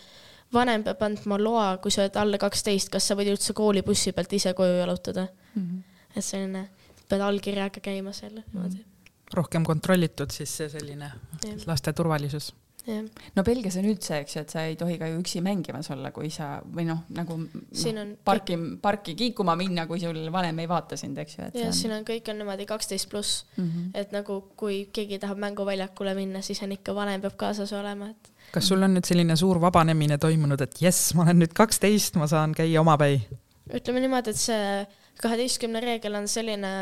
vanem 0.52 0.84
peab 0.86 1.02
andma 1.08 1.38
loa, 1.40 1.66
kui 1.82 1.94
sa 1.94 2.04
oled 2.04 2.16
alla 2.20 2.40
kaksteist, 2.40 2.92
kas 2.92 3.08
sa 3.08 3.16
võid 3.18 3.32
üldse 3.34 3.56
koolibussi 3.56 4.14
pealt 4.16 4.32
ise 4.38 4.54
koju 4.54 4.78
jalutada 4.80 5.26
mm. 5.28 5.62
-hmm. 5.62 6.16
et 6.16 6.24
selline, 6.24 6.68
pead 7.08 7.20
allkirjaga 7.20 7.80
käima 7.80 8.12
seal 8.12 8.40
mm 8.40 8.64
-hmm. 8.64 8.84
rohkem 9.34 9.64
kontrollitud 9.64 10.30
siis 10.30 10.56
see 10.56 10.68
selline 10.68 11.12
ja. 11.44 11.54
laste 11.66 11.92
turvalisus 11.92 12.52
no 13.36 13.44
Belgias 13.46 13.76
on 13.78 13.86
üldse, 13.86 14.16
eks 14.22 14.36
ju, 14.36 14.42
et 14.42 14.52
sa 14.52 14.64
ei 14.66 14.74
tohi 14.78 14.96
ka 14.98 15.06
ju 15.10 15.20
üksi 15.20 15.42
mängimas 15.44 15.90
olla, 15.94 16.10
kui 16.14 16.30
sa 16.34 16.56
või 16.64 16.86
noh, 16.88 17.04
nagu 17.14 17.36
siin 17.78 18.00
on 18.02 18.10
parki, 18.24 18.56
parki 18.82 19.14
kiikuma 19.18 19.54
minna, 19.58 19.86
kui 19.86 20.00
sul 20.02 20.18
vanem 20.34 20.58
ei 20.64 20.68
vaata 20.70 20.98
sind, 20.98 21.18
eks 21.22 21.38
ju. 21.38 21.48
jah, 21.60 21.72
siin 21.76 21.94
on 21.94 22.06
kõik 22.08 22.30
on 22.32 22.42
niimoodi 22.42 22.66
kaksteist 22.66 23.08
pluss 23.10 23.44
mm, 23.56 23.64
-hmm. 23.64 23.90
et 23.94 24.12
nagu 24.12 24.40
kui 24.56 24.88
keegi 24.92 25.20
tahab 25.22 25.38
mänguväljakule 25.38 26.14
minna, 26.18 26.42
siis 26.42 26.62
on 26.62 26.72
ikka 26.72 26.94
vanem 26.94 27.22
peab 27.22 27.36
kaasas 27.36 27.72
olema, 27.72 28.10
et 28.10 28.31
kas 28.52 28.68
sul 28.68 28.84
on 28.84 28.96
nüüd 28.96 29.08
selline 29.08 29.36
suur 29.40 29.60
vabanemine 29.62 30.18
toimunud, 30.20 30.60
et 30.60 30.82
jess, 30.82 31.14
ma 31.16 31.24
olen 31.26 31.40
nüüd 31.42 31.54
kaksteist, 31.56 32.18
ma 32.20 32.28
saan 32.30 32.56
käia 32.56 32.82
omapäi? 32.84 33.22
ütleme 33.72 34.02
niimoodi, 34.04 34.34
et 34.34 34.40
see 34.40 34.62
kaheteistkümne 35.22 35.80
reegel 35.80 36.18
on 36.18 36.26
selline, 36.28 36.72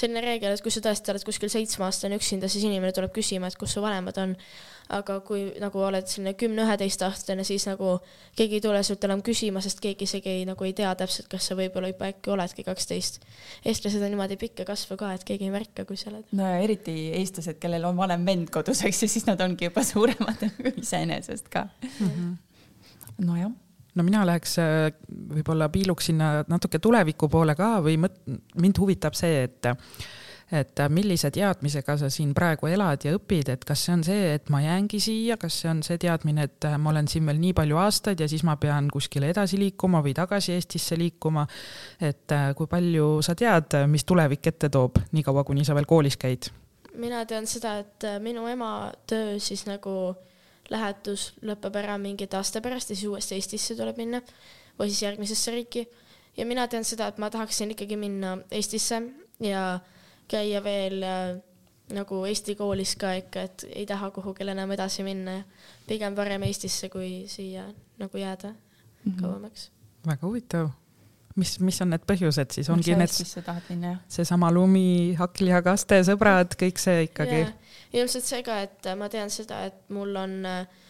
selline 0.00 0.24
reegel, 0.24 0.56
et 0.56 0.64
kui 0.64 0.72
sa 0.74 0.82
tõesti 0.84 1.12
oled 1.12 1.24
kuskil 1.26 1.52
seitsmeaastane 1.52 2.18
üksinda, 2.20 2.48
siis 2.50 2.66
inimene 2.66 2.94
tuleb 2.96 3.12
küsima, 3.14 3.50
et 3.50 3.58
kus 3.60 3.76
su 3.76 3.84
vanemad 3.84 4.18
on 4.22 4.36
aga 4.90 5.18
kui 5.26 5.44
nagu 5.62 5.82
oled 5.86 6.06
selline 6.10 6.34
kümne-üheteistaastane, 6.38 7.44
siis 7.46 7.66
nagu 7.68 7.94
keegi 8.38 8.58
ei 8.58 8.64
tule 8.64 8.80
sult 8.86 9.06
enam 9.06 9.22
küsima, 9.26 9.62
sest 9.64 9.82
keegi 9.82 10.06
isegi 10.08 10.32
ei, 10.32 10.42
nagu 10.48 10.66
ei 10.66 10.74
tea 10.76 10.90
täpselt, 10.98 11.30
kas 11.30 11.46
sa 11.50 11.56
võib-olla 11.58 11.92
juba 11.92 12.10
äkki 12.10 12.34
oledki 12.34 12.66
kaksteist. 12.66 13.20
eestlased 13.64 14.02
on 14.02 14.12
niimoodi 14.14 14.38
pikka 14.40 14.66
kasvu 14.68 14.98
ka, 15.00 15.12
et 15.14 15.24
keegi 15.26 15.46
ei 15.46 15.54
märka, 15.54 15.86
kui 15.88 15.98
sa 16.00 16.10
oled. 16.10 16.26
no 16.36 16.48
ja 16.48 16.58
eriti 16.64 16.96
eestlased, 17.20 17.60
kellel 17.62 17.86
on 17.88 17.98
vanem 17.98 18.26
vend 18.26 18.50
kodus, 18.54 18.82
eks 18.86 19.04
ju, 19.04 19.10
siis 19.14 19.26
nad 19.30 19.40
ongi 19.46 19.70
juba 19.70 19.86
suuremad 19.86 20.46
iseenesest 20.82 21.50
ka 21.52 21.68
mm. 21.82 22.06
-hmm. 22.06 23.26
nojah 23.26 23.58
no 23.94 24.06
mina 24.06 24.24
läheks 24.26 24.58
äh, 24.62 24.88
võib-olla 25.34 25.68
piiluks 25.72 26.10
sinna 26.10 26.32
natuke 26.48 26.78
tuleviku 26.78 27.28
poole 27.28 27.56
ka 27.58 27.76
või 27.84 27.98
mõt-, 28.04 28.22
mind 28.60 28.82
huvitab 28.82 29.18
see, 29.18 29.44
et 29.48 29.70
et 30.50 30.80
äh, 30.80 30.88
millise 30.90 31.30
teadmisega 31.30 31.94
sa 32.00 32.08
siin 32.10 32.32
praegu 32.34 32.66
elad 32.70 33.04
ja 33.06 33.14
õpid, 33.14 33.52
et 33.52 33.64
kas 33.66 33.84
see 33.86 33.94
on 33.94 34.02
see, 34.06 34.32
et 34.34 34.50
ma 34.50 34.62
jäängi 34.64 34.98
siia, 35.02 35.36
kas 35.40 35.60
see 35.62 35.70
on 35.70 35.82
see 35.86 35.98
teadmine, 36.02 36.48
et 36.48 36.66
äh, 36.66 36.76
ma 36.78 36.90
olen 36.90 37.08
siin 37.10 37.26
veel 37.28 37.38
nii 37.42 37.54
palju 37.56 37.78
aastaid 37.78 38.20
ja 38.20 38.28
siis 38.30 38.42
ma 38.46 38.56
pean 38.60 38.90
kuskile 38.92 39.30
edasi 39.30 39.60
liikuma 39.60 40.02
või 40.02 40.14
tagasi 40.16 40.56
Eestisse 40.56 40.98
liikuma. 40.98 41.46
et 42.00 42.34
äh, 42.34 42.50
kui 42.58 42.66
palju 42.70 43.20
sa 43.22 43.36
tead, 43.38 43.78
mis 43.90 44.04
tulevik 44.04 44.50
ette 44.50 44.68
toob, 44.68 44.98
niikaua 45.12 45.44
kuni 45.46 45.64
sa 45.64 45.76
veel 45.78 45.86
koolis 45.86 46.18
käid? 46.18 46.50
mina 47.00 47.22
tean 47.24 47.46
seda, 47.46 47.78
et 47.78 48.04
minu 48.20 48.48
ema 48.50 48.90
töö 49.06 49.38
siis 49.38 49.62
nagu 49.68 50.16
lähetus 50.70 51.32
lõpeb 51.42 51.76
ära 51.76 51.98
mingite 51.98 52.36
aasta 52.38 52.60
pärast 52.60 52.90
ja 52.90 52.96
siis 52.96 53.08
uuesti 53.10 53.34
Eestisse 53.34 53.76
tuleb 53.78 53.98
minna 53.98 54.22
või 54.78 54.90
siis 54.90 55.02
järgmisesse 55.02 55.50
riiki. 55.54 55.88
ja 56.36 56.46
mina 56.46 56.68
tean 56.68 56.84
seda, 56.84 57.08
et 57.08 57.18
ma 57.18 57.30
tahaksin 57.30 57.70
ikkagi 57.74 57.96
minna 57.96 58.38
Eestisse 58.50 59.02
ja 59.40 59.80
käia 60.28 60.62
veel 60.64 61.02
äh, 61.02 61.40
nagu 61.94 62.24
Eesti 62.26 62.54
koolis 62.54 62.94
ka 62.96 63.12
ikka, 63.18 63.42
et 63.42 63.66
ei 63.68 63.86
taha 63.86 64.10
kuhugile 64.14 64.54
enam 64.54 64.70
edasi 64.70 65.02
minna 65.06 65.40
ja 65.40 65.44
pigem 65.88 66.14
parem 66.14 66.42
Eestisse, 66.46 66.88
kui 66.88 67.24
siia 67.28 67.66
nagu 67.98 68.18
jääda 68.18 68.50
mm 68.50 69.12
-hmm. 69.12 69.20
kauemaks. 69.20 69.70
väga 70.06 70.26
huvitav. 70.26 70.68
Mis, 71.40 71.56
mis 71.64 71.80
on 71.84 71.92
need 71.94 72.04
põhjused 72.08 72.54
siis, 72.56 72.68
ongi 72.72 72.96
need, 72.98 73.16
seesama 74.12 74.52
lumi, 74.54 75.16
hakklihakaste, 75.18 76.02
sõbrad, 76.10 76.54
kõik 76.60 76.80
see 76.82 77.08
ikkagi? 77.08 77.42
ilmselt 77.96 78.28
see 78.28 78.44
ka, 78.46 78.60
et 78.68 78.92
ma 78.98 79.08
tean 79.12 79.32
seda, 79.32 79.64
et 79.66 79.80
mul 79.94 80.14
on 80.20 80.36
äh, 80.46 80.86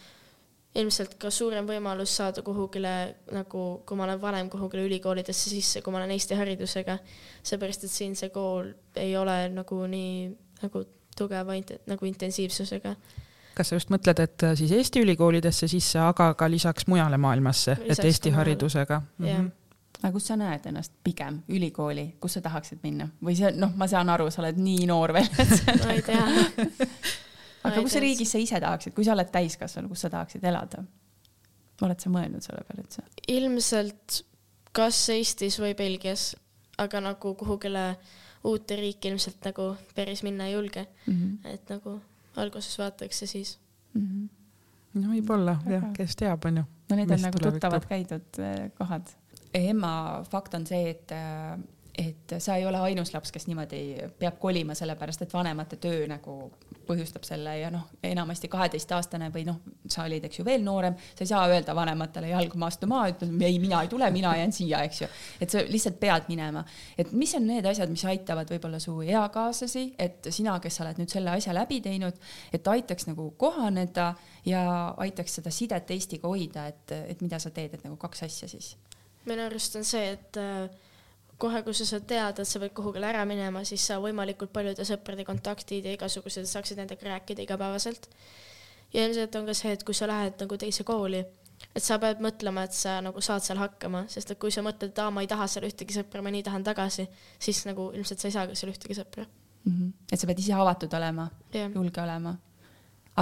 ilmselt 0.79 1.17
ka 1.19 1.31
suurem 1.33 1.67
võimalus 1.67 2.13
saada 2.21 2.43
kuhugile 2.45 2.93
nagu, 3.35 3.65
kui 3.87 3.99
ma 3.99 4.05
olen 4.07 4.21
vanem, 4.21 4.49
kuhugile 4.51 4.85
ülikoolidesse 4.87 5.51
sisse, 5.51 5.81
kui 5.83 5.93
ma 5.93 5.99
olen 5.99 6.13
Eesti 6.15 6.37
haridusega. 6.39 6.97
seepärast, 7.43 7.83
et 7.83 7.91
siin 7.91 8.15
see 8.15 8.29
kool 8.29 8.71
ei 8.95 9.15
ole 9.17 9.49
nagu 9.51 9.81
nii 9.87 10.29
nagu 10.61 10.85
tugeva 11.17 11.57
nagu 11.87 12.05
intensiivsusega. 12.05 12.95
kas 13.55 13.69
sa 13.69 13.75
just 13.75 13.91
mõtled, 13.91 14.19
et 14.23 14.43
äh, 14.47 14.55
siis 14.55 14.71
Eesti 14.71 15.01
ülikoolidesse 15.03 15.67
sisse, 15.67 15.99
aga 15.99 16.33
ka 16.39 16.47
lisaks 16.49 16.87
mujale 16.87 17.17
maailmasse, 17.17 17.77
et 17.85 17.99
Eesti 17.99 18.31
haridusega 18.31 19.01
mm? 19.01 19.25
-hmm. 19.25 19.49
Aga 20.01 20.11
kus 20.15 20.29
sa 20.31 20.37
näed 20.39 20.65
ennast 20.71 20.93
pigem, 21.03 21.41
ülikooli, 21.49 22.07
kus 22.19 22.37
sa 22.37 22.41
tahaksid 22.45 22.81
minna 22.83 23.09
või 23.21 23.35
see, 23.37 23.51
noh, 23.57 23.75
ma 23.77 23.87
saan 23.91 24.09
aru, 24.09 24.29
sa 24.31 24.41
oled 24.43 24.57
nii 24.61 24.87
noor 24.89 25.13
veel 25.17 25.29
ma 25.83 25.93
ei 25.93 26.01
tea 26.05 26.25
aga 27.67 27.77
kus 27.81 27.99
riigis 28.01 28.33
sa 28.33 28.41
ise 28.41 28.59
tahaksid, 28.63 28.95
kui 28.97 29.05
sa 29.07 29.15
oled 29.15 29.31
täiskasvanu, 29.33 29.91
kus 29.91 30.07
sa 30.07 30.13
tahaksid 30.13 30.43
elada? 30.47 30.83
oled 31.81 32.01
sa 32.01 32.11
mõelnud 32.13 32.45
selle 32.45 32.65
peale 32.67 32.85
üldse? 32.85 33.05
ilmselt 33.31 34.21
kas 34.75 34.97
Eestis 35.11 35.59
või 35.61 35.75
Belgias, 35.77 36.31
aga 36.81 37.01
nagu 37.03 37.33
kuhugile 37.39 37.95
uute 38.47 38.77
riiki 38.79 39.11
ilmselt 39.11 39.43
nagu 39.45 39.73
päris 39.95 40.23
minna 40.25 40.47
ei 40.49 40.55
julge 40.55 40.85
mm. 41.05 41.13
-hmm. 41.13 41.53
et 41.53 41.69
nagu 41.69 41.99
alguses 42.41 42.77
vaataks 42.79 43.21
ja 43.21 43.27
siis 43.27 43.59
mm. 43.93 44.01
-hmm. 44.01 45.01
no 45.01 45.13
võib-olla 45.13 45.57
jah, 45.69 45.89
kes 45.93 46.15
teab, 46.15 46.45
onju. 46.45 46.63
no 46.89 46.95
need 46.95 47.11
on 47.11 47.21
nagu 47.27 47.43
tuttavad 47.43 47.85
käidud 47.85 48.39
eh, 48.39 48.71
kohad. 48.77 49.07
Ema 49.53 50.23
fakt 50.31 50.53
on 50.57 50.65
see, 50.67 50.89
et 50.95 51.11
eh, 51.15 51.61
et 51.97 52.35
sa 52.39 52.55
ei 52.55 52.65
ole 52.65 52.79
ainus 52.79 53.11
laps, 53.13 53.31
kes 53.31 53.47
niimoodi 53.49 53.81
peab 54.19 54.37
kolima, 54.39 54.75
sellepärast 54.77 55.25
et 55.25 55.33
vanemate 55.33 55.77
töö 55.81 56.05
nagu 56.09 56.35
põhjustab 56.87 57.25
selle 57.27 57.53
ja 57.59 57.69
noh, 57.73 57.89
enamasti 58.03 58.49
kaheteistaastane 58.51 59.29
või 59.33 59.43
noh, 59.47 59.59
sa 59.91 60.05
olid, 60.07 60.25
eks 60.27 60.39
ju, 60.39 60.45
veel 60.47 60.63
noorem, 60.65 60.95
sa 61.13 61.25
ei 61.25 61.29
saa 61.29 61.43
öelda 61.51 61.75
vanematele 61.75 62.31
jalg 62.31 62.55
maastu 62.59 62.87
maa, 62.89 63.09
ütled 63.11 63.43
ei, 63.43 63.59
mina 63.61 63.81
ei 63.83 63.91
tule, 63.91 64.07
mina 64.13 64.33
jään 64.39 64.55
siia, 64.55 64.81
eks 64.87 65.01
ju. 65.03 65.09
et 65.43 65.53
sa 65.53 65.63
lihtsalt 65.67 65.99
pead 66.01 66.29
minema. 66.31 66.63
et 66.97 67.11
mis 67.11 67.35
on 67.37 67.45
need 67.47 67.67
asjad, 67.69 67.91
mis 67.91 68.05
aitavad 68.07 68.51
võib-olla 68.51 68.79
su 68.81 68.97
eakaaslasi, 69.05 69.85
et 69.99 70.31
sina, 70.31 70.57
kes 70.63 70.79
sa 70.79 70.85
oled 70.85 71.01
nüüd 71.01 71.11
selle 71.11 71.35
asja 71.35 71.55
läbi 71.55 71.81
teinud, 71.83 72.17
et 72.53 72.71
aitaks 72.75 73.09
nagu 73.11 73.31
kohaneda 73.37 74.13
ja 74.47 74.63
aitaks 74.97 75.39
seda 75.39 75.51
sidet 75.53 75.91
Eestiga 75.91 76.31
hoida, 76.31 76.69
et, 76.71 76.95
et 77.13 77.21
mida 77.21 77.39
sa 77.39 77.51
teed, 77.51 77.75
et 77.75 77.83
nagu 77.83 77.99
kaks 77.99 78.23
asja 78.29 78.47
siis? 78.51 78.75
Minu 79.29 79.45
arust 79.45 79.75
on 79.79 79.85
see, 79.87 80.13
et 80.15 80.39
äh, 80.39 80.69
kohe, 81.41 81.63
kui 81.65 81.75
sa 81.77 81.87
saad 81.87 82.07
teada, 82.09 82.43
et 82.43 82.49
sa 82.49 82.61
pead 82.61 82.73
kuhugile 82.77 83.09
ära 83.09 83.25
minema, 83.29 83.63
siis 83.67 83.83
sa 83.89 83.99
võimalikult 84.03 84.53
paljude 84.53 84.85
sõprade 84.87 85.25
kontaktid 85.27 85.85
ja 85.85 85.95
igasugused, 85.97 86.47
saaksid 86.49 86.81
nendega 86.81 87.09
rääkida 87.09 87.45
igapäevaselt. 87.45 88.09
ja 88.93 89.05
ilmselt 89.05 89.35
on 89.39 89.45
ka 89.47 89.55
see, 89.57 89.71
et 89.71 89.85
kui 89.87 89.95
sa 89.97 90.09
lähed 90.09 90.41
nagu 90.41 90.57
teise 90.57 90.83
kooli, 90.83 91.23
et 91.75 91.83
sa 91.83 91.97
pead 92.01 92.21
mõtlema, 92.23 92.65
et 92.67 92.75
sa 92.75 92.99
nagu 93.01 93.21
saad 93.21 93.45
seal 93.45 93.61
hakkama, 93.61 94.05
sest 94.11 94.33
et 94.33 94.39
kui 94.39 94.51
sa 94.51 94.63
mõtled, 94.65 94.91
et 94.91 94.99
aa, 94.99 95.11
ma 95.13 95.23
ei 95.23 95.29
taha 95.31 95.47
seal 95.47 95.69
ühtegi 95.69 95.95
sõpra, 95.95 96.23
ma 96.25 96.33
nii 96.33 96.43
tahan 96.43 96.65
tagasi, 96.67 97.07
siis 97.39 97.63
nagu 97.69 97.91
ilmselt 97.95 98.19
sa 98.19 98.27
ei 98.27 98.35
saa 98.35 98.47
ka 98.49 98.57
seal 98.57 98.73
ühtegi 98.73 98.97
sõpra 98.97 99.25
mm. 99.25 99.71
-hmm. 99.71 99.91
et 100.11 100.19
sa 100.19 100.27
pead 100.27 100.39
ise 100.39 100.53
avatud 100.53 100.93
olema 100.93 101.29
yeah., 101.55 101.71
julge 101.71 102.01
olema 102.01 102.35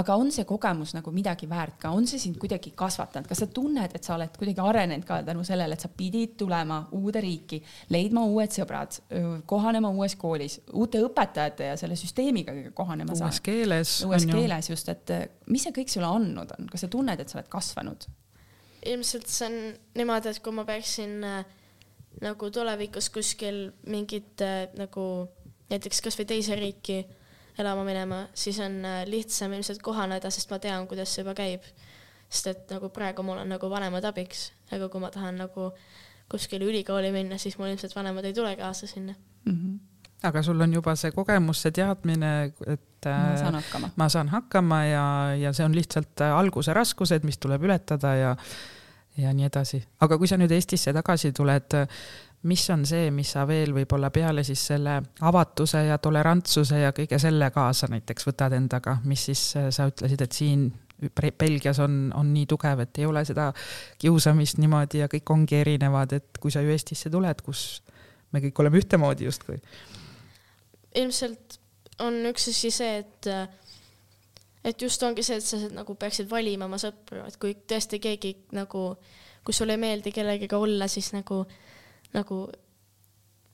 aga 0.00 0.16
on 0.20 0.30
see 0.34 0.46
kogemus 0.48 0.94
nagu 0.96 1.12
midagi 1.14 1.48
väärt 1.50 1.78
ka, 1.82 1.92
on 1.96 2.06
see 2.08 2.20
sind 2.22 2.38
kuidagi 2.40 2.72
kasvatanud, 2.78 3.28
kas 3.28 3.42
sa 3.42 3.48
tunned, 3.54 3.94
et 3.96 4.06
sa 4.06 4.16
oled 4.16 4.36
kuidagi 4.38 4.62
arenenud 4.64 5.06
ka 5.08 5.20
tänu 5.26 5.44
sellele, 5.46 5.76
et 5.76 5.84
sa 5.84 5.90
pidid 5.92 6.36
tulema 6.40 6.80
uude 6.96 7.22
riiki, 7.24 7.60
leidma 7.94 8.24
uued 8.30 8.54
sõbrad, 8.54 9.00
kohanema 9.50 9.92
uues 9.96 10.16
koolis, 10.20 10.60
uute 10.78 11.02
õpetajate 11.06 11.72
ja 11.72 11.76
selle 11.80 11.98
süsteemiga 12.00 12.54
kohanema 12.76 13.16
uues 13.16 13.42
keeles. 13.44 13.98
uues 14.08 14.26
keeles 14.30 14.72
just, 14.72 14.88
et 14.92 15.14
mis 15.50 15.66
see 15.66 15.76
kõik 15.76 15.92
sulle 15.92 16.08
andnud 16.08 16.56
on, 16.58 16.70
kas 16.70 16.86
sa 16.86 16.92
tunned, 16.92 17.20
et 17.20 17.30
sa 17.30 17.40
oled 17.40 17.52
kasvanud? 17.52 18.08
ilmselt 18.86 19.28
see 19.28 19.44
on 19.44 19.56
niimoodi, 19.98 20.30
et 20.30 20.38
kui 20.40 20.54
ma 20.56 20.64
peaksin 20.64 21.24
äh, 21.26 21.40
nagu 22.24 22.50
tulevikus 22.52 23.10
kuskil 23.12 23.66
mingit 23.92 24.40
äh, 24.44 24.70
nagu 24.78 25.04
näiteks 25.70 26.00
kasvõi 26.06 26.26
teise 26.30 26.56
riiki 26.58 27.02
elama 27.62 27.84
minema, 27.86 28.24
siis 28.34 28.58
on 28.64 28.80
äh, 28.84 29.02
lihtsam 29.10 29.54
ilmselt 29.56 29.82
kohaneda, 29.84 30.30
sest 30.32 30.50
ma 30.52 30.58
tean, 30.62 30.88
kuidas 30.90 31.14
see 31.14 31.24
juba 31.24 31.36
käib. 31.38 31.66
sest 32.30 32.46
et 32.46 32.70
nagu 32.70 32.88
praegu 32.94 33.24
mul 33.26 33.40
on 33.42 33.48
nagu 33.50 33.70
vanemad 33.70 34.04
abiks, 34.06 34.52
aga 34.70 34.86
kui 34.88 35.00
ma 35.02 35.10
tahan 35.10 35.40
nagu 35.42 35.72
kuskile 36.30 36.64
ülikooli 36.64 37.10
minna, 37.10 37.38
siis 37.42 37.58
mul 37.58 37.72
ilmselt 37.72 37.96
vanemad 37.96 38.24
ei 38.24 38.34
tule 38.34 38.56
kaasa 38.56 38.86
sinna 38.86 39.14
mm. 39.44 39.54
-hmm 39.54 39.78
aga 40.22 40.42
sul 40.42 40.60
on 40.60 40.74
juba 40.74 40.94
see 40.96 41.12
kogemus, 41.16 41.62
see 41.64 41.72
teadmine, 41.72 42.52
et 42.66 43.06
ma 43.08 43.36
saan 43.40 43.54
hakkama, 43.54 43.90
ma 43.96 44.08
saan 44.08 44.28
hakkama 44.28 44.84
ja, 44.84 45.04
ja 45.40 45.52
see 45.56 45.64
on 45.64 45.74
lihtsalt 45.76 46.20
äh, 46.20 46.36
alguse 46.36 46.74
raskused, 46.76 47.24
mis 47.24 47.38
tuleb 47.38 47.64
ületada 47.68 48.14
ja 48.14 48.36
ja 49.16 49.32
nii 49.34 49.46
edasi. 49.46 49.82
aga 50.00 50.18
kui 50.18 50.28
sa 50.28 50.38
nüüd 50.40 50.52
Eestisse 50.54 50.92
tagasi 50.94 51.32
tuled, 51.36 51.76
mis 52.50 52.62
on 52.70 52.84
see, 52.88 53.10
mis 53.12 53.32
sa 53.34 53.44
veel 53.48 53.74
võib-olla 53.76 54.10
peale 54.14 54.44
siis 54.46 54.62
selle 54.72 54.96
avatuse 55.28 55.82
ja 55.88 55.98
tolerantsuse 55.98 56.78
ja 56.80 56.92
kõige 56.96 57.18
selle 57.20 57.50
kaasa 57.54 57.90
näiteks 57.92 58.28
võtad 58.30 58.56
endaga, 58.56 58.96
mis 59.04 59.26
siis 59.30 59.44
äh, 59.60 59.68
sa 59.74 59.88
ütlesid, 59.90 60.24
et 60.24 60.36
siin 60.36 60.70
Belgias 61.38 61.78
on, 61.80 62.10
on 62.16 62.32
nii 62.34 62.46
tugev, 62.48 62.82
et 62.84 62.98
ei 63.00 63.06
ole 63.08 63.22
seda 63.24 63.50
kiusamist 64.00 64.58
niimoodi 64.60 65.00
ja 65.00 65.08
kõik 65.08 65.32
ongi 65.32 65.56
erinevad, 65.60 66.12
et 66.12 66.40
kui 66.40 66.52
sa 66.52 66.60
ju 66.64 66.72
Eestisse 66.72 67.12
tuled, 67.12 67.40
kus 67.44 67.82
me 68.32 68.42
kõik 68.44 68.60
oleme 68.60 68.80
ühtemoodi 68.80 69.26
justkui. 69.28 69.60
ilmselt 70.94 71.58
on 72.00 72.20
üks 72.30 72.48
asi 72.52 72.70
see, 72.72 73.00
et 73.04 73.28
et 74.64 74.82
just 74.82 75.02
ongi 75.02 75.22
see, 75.22 75.36
et 75.36 75.44
sa 75.44 75.56
nagu 75.72 75.94
peaksid 75.94 76.30
valima 76.30 76.66
oma 76.66 76.78
sõpru, 76.78 77.24
et 77.26 77.36
kui 77.40 77.54
tõesti 77.54 78.00
keegi 78.02 78.36
nagu, 78.52 78.94
kui 79.44 79.56
sulle 79.56 79.78
ei 79.78 79.80
meeldi 79.80 80.12
kellegagi 80.12 80.54
olla, 80.54 80.88
siis 80.88 81.12
nagu 81.16 81.40
äh, 81.46 81.58
nagu 82.16 82.44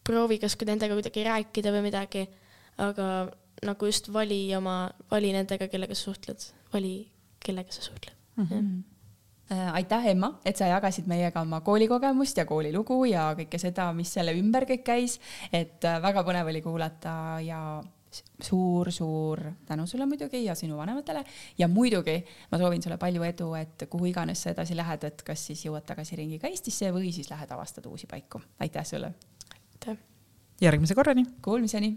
proovi 0.06 0.38
kas 0.40 0.56
nendega 0.64 0.96
kuidagi 0.96 1.24
rääkida 1.26 1.72
või 1.74 1.86
midagi, 1.88 2.26
aga 2.82 3.28
nagu 3.66 3.88
just 3.88 4.10
vali 4.12 4.40
oma, 4.56 4.84
vali 5.10 5.32
nendega, 5.34 5.68
kellega 5.72 5.96
sa 5.96 6.10
suhtled, 6.10 6.44
vali, 6.72 6.98
kellega 7.42 7.72
sa 7.72 7.82
suhtled. 7.82 8.14
Mm. 8.36 8.46
-hmm. 8.50 9.72
aitäh, 9.72 10.06
Emma, 10.06 10.40
et 10.44 10.56
sa 10.56 10.66
jagasid 10.66 11.06
meiega 11.06 11.40
oma 11.40 11.60
koolikogemust 11.60 12.36
ja 12.36 12.44
koolilugu 12.44 13.04
ja 13.04 13.34
kõike 13.38 13.58
seda, 13.58 13.92
mis 13.92 14.12
selle 14.12 14.34
ümber 14.36 14.66
kõik 14.68 14.84
käis, 14.84 15.20
et 15.52 15.84
äh, 15.84 16.02
väga 16.02 16.22
põnev 16.22 16.50
oli 16.52 16.62
kuulata 16.62 17.40
ja 17.40 17.82
suur-suur 18.42 19.42
tänu 19.66 19.86
sulle 19.86 20.06
muidugi 20.06 20.44
ja 20.44 20.54
sinu 20.54 20.76
vanematele 20.76 21.24
ja 21.58 21.68
muidugi 21.68 22.16
ma 22.52 22.58
soovin 22.58 22.82
sulle 22.82 22.98
palju 22.98 23.22
edu, 23.22 23.52
et 23.54 23.86
kuhu 23.90 24.10
iganes 24.12 24.42
sa 24.42 24.50
edasi 24.50 24.76
lähed, 24.76 25.04
et 25.04 25.22
kas 25.22 25.46
siis 25.50 25.64
jõuad 25.66 25.86
tagasi 25.86 26.16
ringiga 26.16 26.48
Eestisse 26.48 26.92
või 26.94 27.12
siis 27.12 27.30
lähed 27.30 27.50
avastad 27.50 27.86
uusi 27.86 28.06
paiku. 28.06 28.40
aitäh 28.60 28.86
sulle. 28.86 29.14
aitäh. 29.54 29.98
järgmise 30.60 30.94
korrani. 30.94 31.26
Kuulmiseni 31.42 31.96